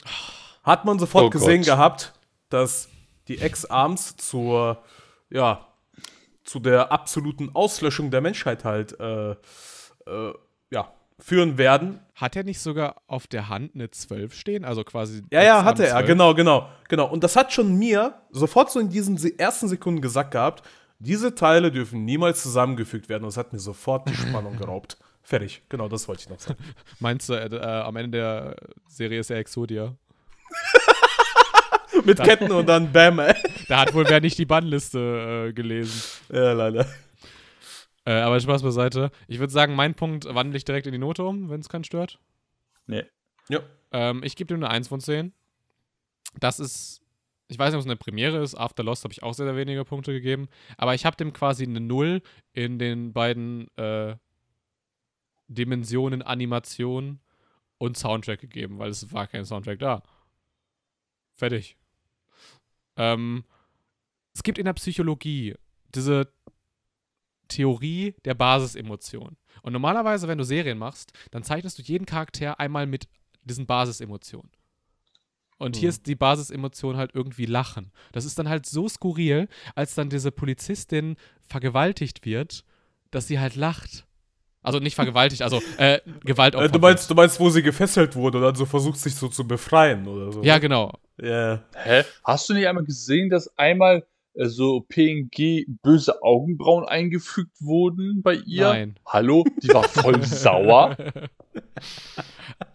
hat 0.65 0.85
man 0.85 0.99
sofort 0.99 1.27
Oh 1.27 1.31
gesehen 1.31 1.59
Gott. 1.63 1.67
gehabt, 1.67 2.13
dass 2.49 2.89
die 3.29 3.39
Ex-Arms 3.39 4.17
zur, 4.17 4.83
ja, 5.31 5.69
zu 6.51 6.59
der 6.59 6.91
absoluten 6.91 7.55
Auslöschung 7.55 8.11
der 8.11 8.21
Menschheit 8.21 8.65
halt, 8.65 8.99
äh, 8.99 9.31
äh, 9.33 10.35
ja, 10.73 10.93
führen 11.21 11.59
werden. 11.59 12.01
Hat 12.17 12.35
er 12.35 12.43
nicht 12.43 12.59
sogar 12.61 13.03
auf 13.07 13.29
der 13.29 13.49
Hand 13.49 13.75
eine 13.77 13.89
12 13.91 14.35
stehen? 14.35 14.65
Also 14.65 14.83
quasi. 14.83 15.23
Ja, 15.31 15.43
ja, 15.45 15.65
hatte 15.65 15.85
er, 15.87 15.93
12? 15.93 16.07
genau, 16.09 16.35
genau, 16.35 16.69
genau. 16.89 17.09
Und 17.09 17.23
das 17.23 17.37
hat 17.37 17.53
schon 17.53 17.79
mir 17.79 18.15
sofort 18.31 18.71
so 18.73 18.81
in 18.81 18.89
diesen 18.89 19.17
se- 19.17 19.39
ersten 19.39 19.69
Sekunden 19.69 20.01
gesagt 20.01 20.33
gehabt, 20.33 20.67
diese 20.99 21.35
Teile 21.37 21.71
dürfen 21.71 22.05
niemals 22.05 22.43
zusammengefügt 22.43 23.09
werden. 23.09 23.23
Und 23.23 23.29
das 23.29 23.37
hat 23.37 23.53
mir 23.53 23.61
sofort 23.61 24.09
die 24.09 24.15
Spannung 24.17 24.57
geraubt. 24.59 24.99
Fertig, 25.23 25.63
genau, 25.69 25.89
das 25.89 26.09
wollte 26.09 26.23
ich 26.23 26.31
noch 26.31 26.41
sagen. 26.41 26.59
Meinst 26.99 27.29
du, 27.29 27.35
äh, 27.35 27.47
äh, 27.47 27.61
am 27.61 27.95
Ende 27.95 28.19
der 28.19 28.57
Serie 28.89 29.21
ist 29.21 29.31
er 29.31 29.37
Exodia? 29.39 29.95
Mit 32.05 32.23
Ketten 32.23 32.53
und 32.53 32.69
dann 32.69 32.93
Bam, 32.93 33.19
ey. 33.19 33.35
Da 33.69 33.81
hat 33.81 33.95
wohl 33.95 34.09
wer 34.09 34.21
nicht 34.21 34.39
die 34.39 34.47
Bannliste 34.47 35.49
äh, 35.49 35.53
gelesen. 35.53 36.03
Ja, 36.33 36.53
leider. 36.53 36.87
Äh, 38.05 38.13
aber 38.13 38.41
Spaß 38.41 38.63
beiseite. 38.63 39.11
Ich 39.29 39.39
würde 39.39 39.53
sagen, 39.53 39.75
mein 39.75 39.95
Punkt 39.95 40.25
wandle 40.25 40.57
ich 40.57 40.65
direkt 40.65 40.87
in 40.87 40.93
die 40.93 40.99
Note 40.99 41.25
um, 41.25 41.51
wenn 41.51 41.61
es 41.61 41.69
keinen 41.69 41.85
stört. 41.85 42.19
Nee. 42.87 43.05
Ja. 43.49 43.61
Ähm, 43.93 44.23
ich 44.25 44.37
gebe 44.37 44.49
dem 44.49 44.63
eine 44.63 44.71
1 44.71 44.89
von 44.89 45.01
10. 45.01 45.33
Das 46.39 46.61
ist, 46.61 47.03
ich 47.49 47.59
weiß 47.59 47.71
nicht, 47.71 47.77
ob 47.77 47.81
es 47.81 47.87
eine 47.87 47.97
Premiere 47.97 48.43
ist. 48.43 48.55
After 48.55 48.83
Lost 48.83 49.05
habe 49.05 49.13
ich 49.13 49.23
auch 49.23 49.35
sehr, 49.35 49.47
sehr 49.47 49.57
wenige 49.57 49.85
Punkte 49.85 50.13
gegeben. 50.13 50.49
Aber 50.77 50.95
ich 50.95 51.05
habe 51.05 51.17
dem 51.17 51.33
quasi 51.33 51.65
eine 51.65 51.81
0 51.81 52.23
in 52.53 52.79
den 52.79 53.13
beiden 53.13 53.69
äh, 53.77 54.17
Dimensionen 55.49 56.23
Animation 56.23 57.21
und 57.79 57.97
Soundtrack 57.97 58.41
gegeben, 58.41 58.79
weil 58.79 58.91
es 58.91 59.13
war 59.13 59.27
kein 59.27 59.45
Soundtrack 59.45 59.79
da. 59.79 60.03
Fertig. 61.37 61.77
Ähm, 62.97 63.45
es 64.35 64.43
gibt 64.43 64.59
in 64.59 64.65
der 64.65 64.73
Psychologie 64.75 65.55
diese 65.95 66.33
Theorie 67.49 68.15
der 68.25 68.35
Basisemotion. 68.35 69.37
Und 69.63 69.73
normalerweise, 69.73 70.29
wenn 70.29 70.39
du 70.39 70.45
Serien 70.45 70.79
machst, 70.79 71.13
dann 71.33 71.43
zeichnest 71.43 71.79
du 71.79 71.83
jeden 71.83 72.07
Charakter 72.07 72.61
einmal 72.61 72.87
mit 72.87 73.09
diesen 73.45 73.67
Basisemotionen. 73.67 74.51
Und 75.59 75.77
hier 75.77 75.89
Mhm. 75.89 75.91
ist 75.91 76.07
die 76.07 76.15
Basisemotion 76.15 76.97
halt 76.97 77.11
irgendwie 77.15 77.45
Lachen. 77.47 77.93
Das 78.13 78.25
ist 78.25 78.39
dann 78.39 78.49
halt 78.49 78.67
so 78.67 78.89
skurril, 78.89 79.49
als 79.75 79.95
dann 79.95 80.09
diese 80.09 80.31
Polizistin 80.31 81.17
vergewaltigt 81.43 82.25
wird, 82.25 82.65
dass 83.11 83.27
sie 83.27 83.41
halt 83.41 83.57
lacht. 83.57 84.07
Also 84.63 84.79
nicht 84.79 84.95
vergewaltigt, 84.95 85.43
also 85.43 85.61
äh, 85.79 86.01
Gewaltopfer. 86.21 86.67
Äh, 86.67 86.71
du, 86.71 86.79
meinst, 86.79 87.11
du 87.11 87.15
meinst, 87.15 87.41
wo 87.41 87.51
sie 87.51 87.63
gefesselt 87.63 88.15
wurde 88.15 88.39
und 88.39 88.45
dann 88.45 88.55
so 88.55 88.67
versucht, 88.67 88.99
sich 88.99 89.15
so 89.15 89.29
zu 89.29 89.47
befreien 89.47 90.07
oder 90.07 90.33
so? 90.33 90.43
Ja, 90.43 90.59
genau. 90.59 90.93
Ja. 91.23 91.63
Hä? 91.75 92.05
Hast 92.25 92.49
du 92.49 92.55
nicht 92.55 92.67
einmal 92.67 92.85
gesehen, 92.85 93.31
dass 93.31 93.57
einmal 93.59 94.07
äh, 94.35 94.47
so 94.47 94.81
PNG 94.81 95.67
böse 95.83 96.23
Augenbrauen 96.23 96.87
eingefügt 96.87 97.61
wurden 97.61 98.23
bei 98.23 98.35
ihr? 98.35 98.69
Nein. 98.69 98.99
Hallo? 99.07 99.45
Die 99.63 99.69
war 99.69 99.85
voll 99.85 100.23
sauer. 100.25 100.97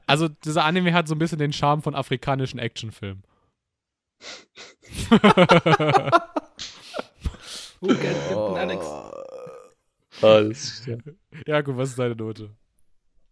Also 0.06 0.28
dieser 0.28 0.64
Anime 0.66 0.93
hat 0.93 1.08
so 1.08 1.16
ein 1.16 1.20
bisschen 1.20 1.39
den 1.39 1.54
Charme 1.54 1.82
von 1.82 1.96
afrikanischen 1.96 2.60
Actionfilmen. 2.60 3.24
Who 7.82 7.88
can 7.88 8.58
Alex? 8.58 8.86
Alles 10.22 10.88
ja, 11.46 11.62
gut, 11.62 11.76
was 11.76 11.89
ist 11.89 12.00
deine 12.00 12.16
Note? 12.16 12.50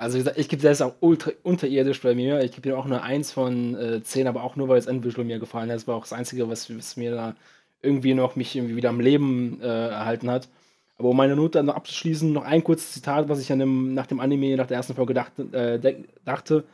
Also 0.03 0.19
ich 0.35 0.49
gebe 0.49 0.61
das 0.61 0.81
auch 0.81 0.95
ultra 0.99 1.31
unterirdisch 1.43 2.01
bei 2.01 2.13
mir. 2.13 2.43
Ich 2.43 2.51
gebe 2.51 2.69
ihm 2.69 2.75
auch 2.75 2.85
eine 2.85 3.03
1 3.03 3.31
von 3.31 3.73
äh, 3.75 4.03
10, 4.03 4.27
aber 4.27 4.43
auch 4.43 4.57
nur, 4.57 4.67
weil 4.67 4.75
das 4.75 4.85
Endvisual 4.85 5.25
mir 5.25 5.39
gefallen 5.39 5.69
hat. 5.69 5.77
Das 5.77 5.87
war 5.87 5.95
auch 5.95 6.03
das 6.03 6.11
Einzige, 6.11 6.49
was, 6.49 6.75
was 6.75 6.97
mir 6.97 7.15
da 7.15 7.35
irgendwie 7.81 8.13
noch 8.13 8.35
mich 8.35 8.53
irgendwie 8.53 8.75
wieder 8.75 8.89
am 8.89 8.99
Leben 8.99 9.61
äh, 9.61 9.65
erhalten 9.65 10.29
hat. 10.29 10.49
Aber 10.97 11.09
um 11.09 11.17
meine 11.17 11.37
Note 11.37 11.59
dann 11.59 11.67
noch 11.67 11.75
abzuschließen, 11.75 12.33
noch 12.33 12.43
ein 12.43 12.65
kurzes 12.65 12.91
Zitat, 12.91 13.29
was 13.29 13.39
ich 13.39 13.49
an 13.53 13.59
dem, 13.59 13.93
nach 13.93 14.05
dem 14.05 14.19
Anime, 14.19 14.57
nach 14.57 14.67
der 14.67 14.77
ersten 14.77 14.93
Folge 14.93 15.13
dachte, 15.13 15.43
äh, 15.53 15.95
dachte. 16.25 16.65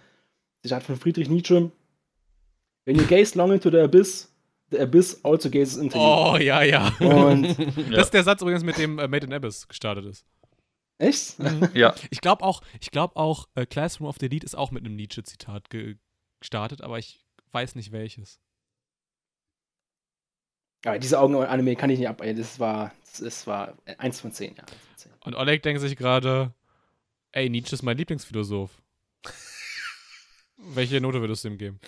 Zitat 0.63 0.81
von 0.81 0.95
Friedrich 0.97 1.29
Nietzsche. 1.29 1.71
When 2.85 2.97
you 2.97 3.05
gaze 3.05 3.37
long 3.37 3.51
into 3.51 3.69
the 3.69 3.81
abyss, 3.81 4.33
the 4.71 4.79
abyss 4.79 5.23
also 5.23 5.51
gazes 5.51 5.77
into 5.77 5.99
you. 5.99 6.03
Oh, 6.03 6.35
ja, 6.37 6.63
ja. 6.63 6.91
Und 6.99 7.55
Das 7.91 8.05
ist 8.05 8.13
der 8.13 8.23
Satz 8.23 8.41
übrigens, 8.41 8.63
mit 8.63 8.79
dem 8.79 8.97
äh, 8.97 9.07
Made 9.07 9.27
in 9.27 9.33
Abyss 9.33 9.67
gestartet 9.67 10.05
ist. 10.05 10.25
Echt? 10.99 11.37
Ja, 11.73 11.95
Ich 12.11 12.21
glaube 12.21 12.43
auch, 12.43 12.61
ich 12.79 12.91
glaube 12.91 13.15
auch, 13.15 13.47
äh, 13.55 13.65
Classroom 13.65 14.07
of 14.07 14.17
the 14.19 14.27
Elite 14.27 14.45
ist 14.45 14.55
auch 14.55 14.71
mit 14.71 14.85
einem 14.85 14.95
Nietzsche-Zitat 14.95 15.69
ge 15.69 15.95
gestartet, 16.39 16.81
aber 16.81 16.97
ich 16.99 17.25
weiß 17.51 17.75
nicht 17.75 17.91
welches. 17.91 18.39
Aber 20.85 20.99
diese 20.99 21.19
Augen-Anime 21.19 21.75
kann 21.75 21.89
ich 21.89 21.99
nicht 21.99 22.07
ab. 22.07 22.21
Das 22.23 22.59
war, 22.59 22.93
das 23.19 23.45
war 23.45 23.77
1 23.97 24.21
von 24.21 24.31
10, 24.31 24.55
ja. 24.55 24.63
1 24.63 24.71
von 24.71 24.95
10. 24.95 25.11
Und 25.25 25.35
Oleg 25.35 25.61
denkt 25.63 25.81
sich 25.81 25.97
gerade, 25.97 26.53
ey, 27.33 27.49
Nietzsche 27.49 27.75
ist 27.75 27.83
mein 27.83 27.97
Lieblingsphilosoph. 27.97 28.71
Welche 30.57 31.01
Note 31.01 31.19
würdest 31.21 31.43
du 31.43 31.49
ihm 31.49 31.57
geben? 31.57 31.79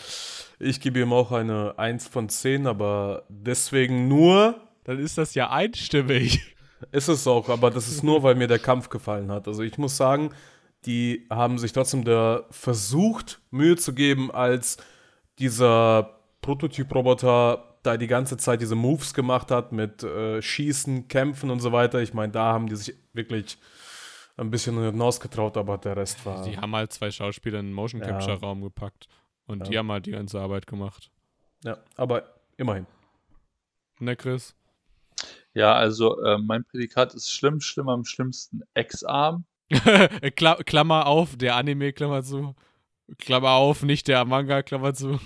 Ich 0.59 0.80
gebe 0.80 0.99
ihm 0.99 1.14
auch 1.14 1.32
eine 1.32 1.78
1 1.78 2.07
von 2.07 2.30
10, 2.30 2.68
aber 2.68 3.26
deswegen 3.30 4.07
nur 4.07 4.68
Dann 4.84 4.99
ist 4.99 5.18
das 5.18 5.34
ja 5.36 5.49
einstimmig. 5.49 6.55
Ist 6.92 7.08
es 7.08 7.28
auch, 7.28 7.50
aber 7.50 7.72
das 7.72 7.88
ist 7.88 8.04
nur, 8.04 8.24
weil 8.24 8.36
mir 8.36 8.48
der 8.48 8.60
Kampf 8.60 8.90
gefallen 8.90 9.32
hat. 9.32 9.48
Also 9.48 9.64
ich 9.64 9.78
muss 9.78 9.98
sagen, 9.98 10.34
die 10.86 11.28
haben 11.30 11.58
sich 11.58 11.74
trotzdem 11.74 12.04
da 12.04 12.44
versucht, 12.50 13.42
Mühe 13.52 13.76
zu 13.78 13.94
geben, 13.94 14.32
als 14.32 14.78
dieser 15.40 16.20
Prototyp-Roboter 16.42 17.78
da 17.84 17.98
die 17.98 18.08
ganze 18.08 18.38
Zeit 18.38 18.62
diese 18.62 18.76
Moves 18.76 19.14
gemacht 19.14 19.50
hat 19.52 19.72
mit 19.72 20.04
äh, 20.04 20.42
Schießen, 20.42 21.08
Kämpfen 21.08 21.50
und 21.50 21.60
so 21.60 21.72
weiter. 21.72 22.00
Ich 22.02 22.14
meine, 22.14 22.32
da 22.32 22.54
haben 22.54 22.68
die 22.68 22.76
sich 22.76 22.96
wirklich 23.14 23.58
ein 24.38 24.50
bisschen 24.52 24.78
hinausgetraut, 24.80 25.58
aber 25.58 25.78
der 25.78 25.98
Rest 25.98 26.24
war. 26.26 26.44
Die 26.44 26.58
haben 26.58 26.76
halt 26.76 26.94
zwei 26.94 27.12
Schauspieler 27.12 27.60
in 27.60 27.68
den 27.68 27.74
Motion 27.74 28.02
Ja. 28.02 28.08
Capture 28.08 28.40
Raum 28.40 28.62
gepackt. 28.62 29.08
Und 29.48 29.60
Ja. 29.60 29.70
die 29.70 29.78
haben 29.78 29.92
halt 29.92 30.06
die 30.06 30.12
ganze 30.12 30.40
Arbeit 30.40 30.68
gemacht. 30.68 31.12
Ja, 31.64 31.78
aber 31.96 32.24
immerhin. 32.58 32.86
Ne, 34.00 34.16
Chris? 34.16 34.56
Ja 35.54 35.74
also 35.74 36.22
äh, 36.24 36.38
mein 36.38 36.64
Prädikat 36.66 37.14
ist 37.14 37.30
schlimm, 37.32 37.60
schlimm 37.62 37.89
am 37.89 38.06
schlimmsten 38.06 38.62
Ex-Arm. 38.74 39.45
Kla 40.36 40.56
Klammer 40.64 41.08
auf, 41.08 41.38
der 41.38 41.56
Anime, 41.56 41.93
Klammer 41.93 42.24
zu. 42.24 42.56
Klammer 43.18 43.52
auf, 43.52 43.84
nicht 43.84 44.08
der 44.08 44.24
Manga, 44.26 44.64
Klammer 44.64 44.93
zu. 44.93 45.20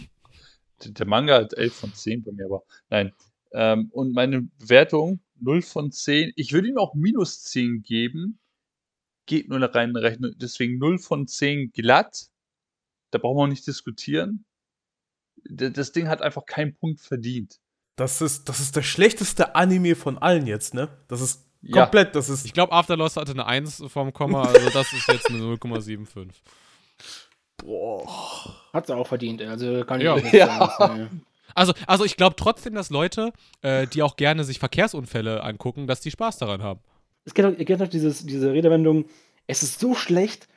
Der- 0.84 0.92
Der 0.92 1.08
Manga 1.08 1.36
hat 1.36 1.54
11 1.54 1.74
von 1.74 1.94
10 1.94 2.24
bei 2.24 2.32
mir, 2.32 2.46
aber 2.46 2.64
nein. 2.90 3.14
Ähm, 3.54 3.90
und 3.92 4.14
meine 4.14 4.42
Bewertung 4.60 5.20
0 5.40 5.62
von 5.62 5.92
10. 5.92 6.32
Ich 6.36 6.52
würde 6.54 6.68
ihm 6.68 6.78
auch 6.78 6.94
minus 6.96 7.44
10 7.44 7.82
geben. 7.84 8.40
Geht 9.26 9.48
nur 9.50 9.58
eine 9.58 9.74
reine 9.74 10.02
Rechnung. 10.02 10.34
Deswegen 10.38 10.78
0 10.78 11.00
von 11.00 11.28
10 11.28 11.72
glatt. 11.72 12.28
Da 13.12 13.18
brauchen 13.20 13.38
wir 13.38 13.44
auch 13.44 13.48
nicht 13.48 13.66
diskutieren. 13.66 14.46
D- 15.48 15.72
Das 15.72 15.92
Ding 15.92 16.08
hat 16.08 16.22
einfach 16.22 16.46
keinen 16.46 16.76
Punkt 16.76 17.00
verdient. 17.02 17.60
Das 17.96 18.22
ist, 18.22 18.50
das 18.50 18.60
ist 18.60 18.76
der 18.76 18.82
schlechteste 18.84 19.56
Anime 19.56 19.96
von 19.96 20.18
allen 20.18 20.48
jetzt, 20.48 20.74
ne? 20.74 20.90
Das 21.08 21.22
ist 21.22 21.44
Ja. 21.62 21.84
komplett, 21.84 22.16
das 22.16 22.30
ist. 22.30 22.46
Ich 22.46 22.54
glaube, 22.54 22.74
After 22.74 22.98
Lost 22.98 23.16
hatte 23.18 23.32
eine 23.32 23.46
1 23.46 23.84
vorm 23.88 24.12
Komma, 24.14 24.44
also 24.44 24.70
das 24.70 24.92
ist 24.94 25.08
jetzt 25.08 25.30
eine 25.30 25.40
0,75. 25.40 26.30
Boah. 27.58 28.08
Hat 28.74 28.88
sie 28.88 28.96
auch 28.96 29.08
verdient, 29.08 29.42
also 29.42 29.84
kann 29.86 30.00
ich 30.00 30.06
Ja. 30.06 30.14
auch 30.14 30.22
nicht 30.22 30.34
Ja. 30.34 30.76
sagen. 30.78 31.22
Also, 31.54 31.74
also 31.88 32.04
ich 32.04 32.18
glaube 32.18 32.36
trotzdem, 32.36 32.76
dass 32.76 32.90
Leute, 32.90 33.32
äh, 33.62 33.88
die 33.88 34.04
auch 34.04 34.18
gerne 34.18 34.44
sich 34.44 34.60
Verkehrsunfälle 34.60 35.42
angucken, 35.42 35.88
dass 35.88 36.02
die 36.02 36.12
Spaß 36.12 36.38
daran 36.38 36.62
haben. 36.62 36.82
Es 37.24 37.34
geht 37.34 37.46
auch, 37.46 37.56
geht 37.56 37.82
auch 37.82 37.88
dieses, 37.88 38.26
diese 38.26 38.52
Redewendung, 38.52 39.06
es 39.48 39.64
ist 39.64 39.80
so 39.80 39.96
schlecht, 39.96 40.48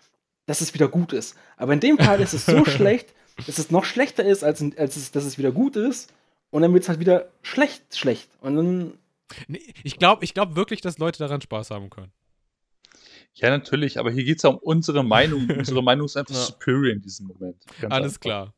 dass 0.47 0.61
es 0.61 0.74
wieder 0.74 0.89
gut 0.89 1.12
ist. 1.12 1.36
Aber 1.57 1.72
in 1.72 1.80
dem 1.80 1.99
Fall 1.99 2.20
ist 2.20 2.32
es 2.34 2.47
so 2.47 2.64
schlecht, 2.64 3.14
dass 3.47 3.59
es 3.59 3.70
noch 3.70 3.84
schlechter 3.84 4.24
ist, 4.24 4.43
als, 4.43 4.61
als 4.76 4.97
es, 4.97 5.12
dass 5.12 5.24
es 5.24 5.39
wieder 5.39 5.53
gut 5.53 5.76
ist. 5.76 6.12
Und 6.51 6.63
dann 6.63 6.73
wird 6.73 6.83
es 6.85 6.89
halt 6.89 7.01
wieder 7.01 7.29
schlecht, 7.43 7.97
schlecht. 7.97 8.29
Und 8.41 8.57
dann 8.57 8.99
Nee, 9.47 9.61
ich 9.85 9.99
glaube 9.99 10.25
ich 10.25 10.33
glaub 10.33 10.57
wirklich, 10.57 10.81
dass 10.81 10.99
Leute 10.99 11.19
daran 11.19 11.41
Spaß 11.43 11.71
haben 11.71 11.91
können. 11.91 12.13
Ja, 13.35 13.51
natürlich, 13.51 13.99
aber 13.99 14.11
hier 14.11 14.25
geht 14.25 14.39
es 14.39 14.43
ja 14.43 14.51
um 14.51 14.57
unsere 14.57 15.05
Meinung. 15.05 15.49
unsere 15.59 15.83
Meinung 15.83 16.07
ist 16.07 16.17
einfach 16.17 16.35
Ja. 16.35 16.41
superior 16.43 16.95
in 16.95 17.03
diesem 17.03 17.27
Moment. 17.27 17.57
Ganz 17.81 17.93
Alles 17.95 18.13
einfach. 18.15 18.21
klar. 18.21 18.55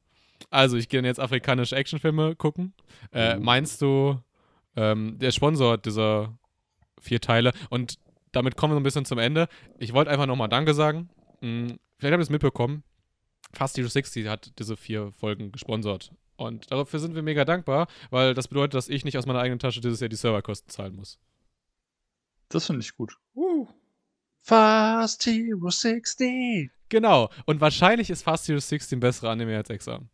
Also, 0.49 0.76
ich 0.76 0.88
gehe 0.88 0.99
dann 0.99 1.05
jetzt 1.07 1.20
afrikanische 1.20 1.76
Actionfilme 1.76 2.34
gucken. 2.36 2.72
Äh, 3.12 3.36
Uh. 3.36 3.41
Meinst 3.41 3.82
du, 3.82 4.18
ähm, 4.76 5.18
der 5.18 5.32
Sponsor 5.32 5.76
dieser 5.76 6.38
vier 7.01 7.20
Teile 7.20 7.53
und 7.68 7.99
damit 8.32 8.57
kommen 8.57 8.72
wir 8.72 8.76
so 8.76 8.80
ein 8.80 8.84
bisschen 8.84 9.05
zum 9.05 9.18
Ende. 9.18 9.49
Ich 9.78 9.93
wollte 9.93 10.11
einfach 10.11 10.26
nochmal 10.26 10.49
Danke 10.49 10.72
sagen. 10.72 11.11
Hm, 11.41 11.78
vielleicht 11.99 12.12
habt 12.12 12.20
ihr 12.20 12.22
es 12.22 12.30
mitbekommen. 12.30 12.84
Fast 13.53 13.76
Hero 13.76 13.88
60 13.88 14.28
hat 14.28 14.53
diese 14.59 14.76
vier 14.76 15.11
Folgen 15.12 15.51
gesponsert. 15.51 16.12
Und 16.41 16.72
dafür 16.72 17.01
sind 17.01 17.14
wir 17.14 17.22
mega 17.22 17.45
dankbar, 17.45 17.86
weil 18.09 18.32
das 18.32 18.49
bedeutet, 18.49 18.72
dass 18.72 18.88
ich 18.88 19.05
nicht 19.05 19.18
aus 19.18 19.26
meiner 19.26 19.41
eigenen 19.41 19.59
Tasche 19.59 19.82
dieses 19.82 20.01
Jahr 20.01 20.09
die 20.09 20.16
Serverkosten 20.16 20.70
zahlen 20.70 20.97
muss. 20.97 21.18
Das 22.49 22.66
finde 22.66 22.80
ich 22.80 22.97
gut. 22.97 23.18
Fast 24.41 25.26
Hero 25.26 25.68
60. 25.68 26.70
Genau. 26.88 27.28
Und 27.45 27.61
wahrscheinlich 27.61 28.09
ist 28.09 28.22
Fast 28.22 28.49
Hero 28.49 28.59
16 28.59 28.99
bessere 29.01 29.28
Anime 29.28 29.55
als 29.55 29.68
Exam. 29.68 30.09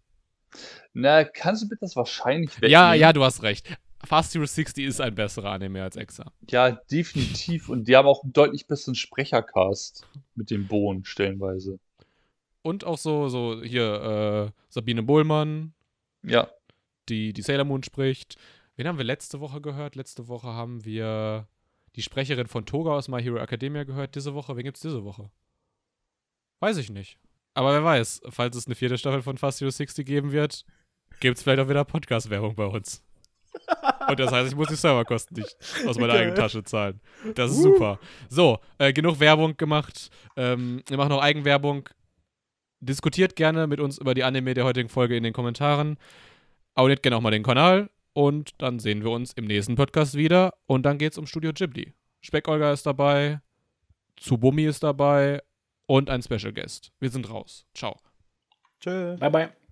Na, 0.93 1.23
kannst 1.23 1.63
du 1.63 1.69
bitte 1.69 1.83
das 1.83 1.95
wahrscheinlich 1.95 2.51
wegnehmen? 2.57 2.73
Ja, 2.73 2.93
ja, 2.93 3.13
du 3.13 3.23
hast 3.23 3.45
recht. 3.45 3.79
Fast 4.05 4.35
Hero 4.35 4.47
60 4.47 4.85
ist 4.85 5.01
ein 5.01 5.15
besserer 5.15 5.53
Anime 5.53 5.85
als 5.85 5.95
Exam. 5.95 6.31
Ja, 6.51 6.73
definitiv. 6.91 7.69
Und 7.69 7.87
die 7.87 7.95
haben 7.95 8.09
auch 8.09 8.25
einen 8.25 8.33
deutlich 8.33 8.67
besseren 8.67 8.97
Sprechercast 8.97 10.05
mit 10.35 10.51
dem 10.51 10.67
Bohnen 10.67 11.05
stellenweise. 11.05 11.79
Und 12.63 12.83
auch 12.83 12.99
so, 12.99 13.29
so 13.29 13.63
hier, 13.63 14.51
äh, 14.53 14.61
Sabine 14.69 15.05
Bohlmann, 15.05 15.73
Ja, 16.27 16.51
die, 17.09 17.33
die 17.33 17.43
Sailor 17.43 17.65
Moon 17.65 17.83
spricht. 17.83 18.37
Wen 18.77 18.87
haben 18.87 18.99
wir 18.99 19.05
letzte 19.05 19.41
Woche 19.41 19.61
gehört? 19.61 19.97
Letzte 19.97 20.29
Woche 20.29 20.49
haben 20.49 20.85
wir 20.85 21.49
die 21.95 22.03
Sprecherin 22.03 22.47
von 22.47 22.67
Toga 22.67 22.91
aus 22.93 23.09
My 23.09 23.23
Hero 23.23 23.39
Academia 23.39 23.85
gehört. 23.85 24.15
Diese 24.15 24.35
Woche, 24.35 24.57
wen 24.57 24.65
gibt's 24.65 24.81
diese 24.81 25.05
Woche? 25.05 25.31
Weiß 26.61 26.77
ich 26.77 26.91
nicht. 26.91 27.19
Aber 27.55 27.73
wer 27.73 27.85
weiß, 27.85 28.21
falls 28.29 28.57
es 28.57 28.67
eine 28.67 28.75
vierte 28.75 28.99
Staffel 28.99 29.23
von 29.23 29.39
Fast 29.39 29.61
Hero 29.61 29.71
60 29.71 30.07
geben 30.07 30.33
wird, 30.33 30.67
gibt's 31.21 31.43
vielleicht 31.43 31.61
auch 31.61 31.69
wieder 31.69 31.85
Podcast-Werbung 31.85 32.55
bei 32.55 32.67
uns. 32.67 33.03
Und 34.09 34.21
das 34.21 34.31
heißt, 34.31 34.51
ich 34.51 34.57
muss 34.57 34.69
die 34.69 34.77
Serverkosten 34.77 35.39
nicht 35.39 35.57
aus 35.87 35.97
meiner 35.97 36.13
Geil. 36.13 36.23
eigenen 36.23 36.37
Tasche 36.37 36.63
zahlen. 36.63 37.01
Das 37.35 37.51
ist 37.51 37.63
super. 37.63 37.99
So, 38.29 38.59
äh, 38.79 38.93
genug 38.93 39.19
Werbung 39.19 39.57
gemacht. 39.57 40.11
Ähm, 40.37 40.83
wir 40.87 40.99
machen 40.99 41.09
noch 41.09 41.23
Eigenwerbung. 41.23 41.89
Diskutiert 42.81 43.37
gerne 43.37 43.67
mit 43.67 43.81
uns 43.81 43.99
über 43.99 44.15
die 44.15 44.25
Anime 44.25 44.55
der 44.55 44.65
heutigen 44.65 44.89
Folge 44.89 45.17
in 45.17 45.23
den 45.23 45.33
Kommentaren. 45.33 45.97
Abonniert 46.75 47.03
gerne 47.03 47.17
auch 47.17 47.21
mal 47.21 47.31
den 47.31 47.43
Kanal. 47.43 47.91
Und 48.13 48.51
dann 48.59 48.79
sehen 48.79 49.03
wir 49.03 49.11
uns 49.11 49.33
im 49.35 49.45
nächsten 49.45 49.77
Podcast 49.77 50.15
wieder. 50.15 50.55
Und 50.67 50.85
dann 50.85 50.99
geht's 50.99 51.19
um 51.19 51.27
Studio 51.27 51.53
Ghibli. 51.53 51.93
Speck-Olga 52.23 52.73
ist 52.73 52.87
dabei. 52.87 53.41
Tsubumi 54.17 54.65
ist 54.65 54.83
dabei. 54.83 55.43
Und 55.87 56.11
ein 56.11 56.23
Special 56.23 56.53
Guest. 56.53 56.93
Wir 56.99 57.11
sind 57.11 57.31
raus. 57.31 57.67
Ciao. 57.75 57.97
Tschö. 58.81 59.17
Bye, 59.19 59.31
bye. 59.31 59.66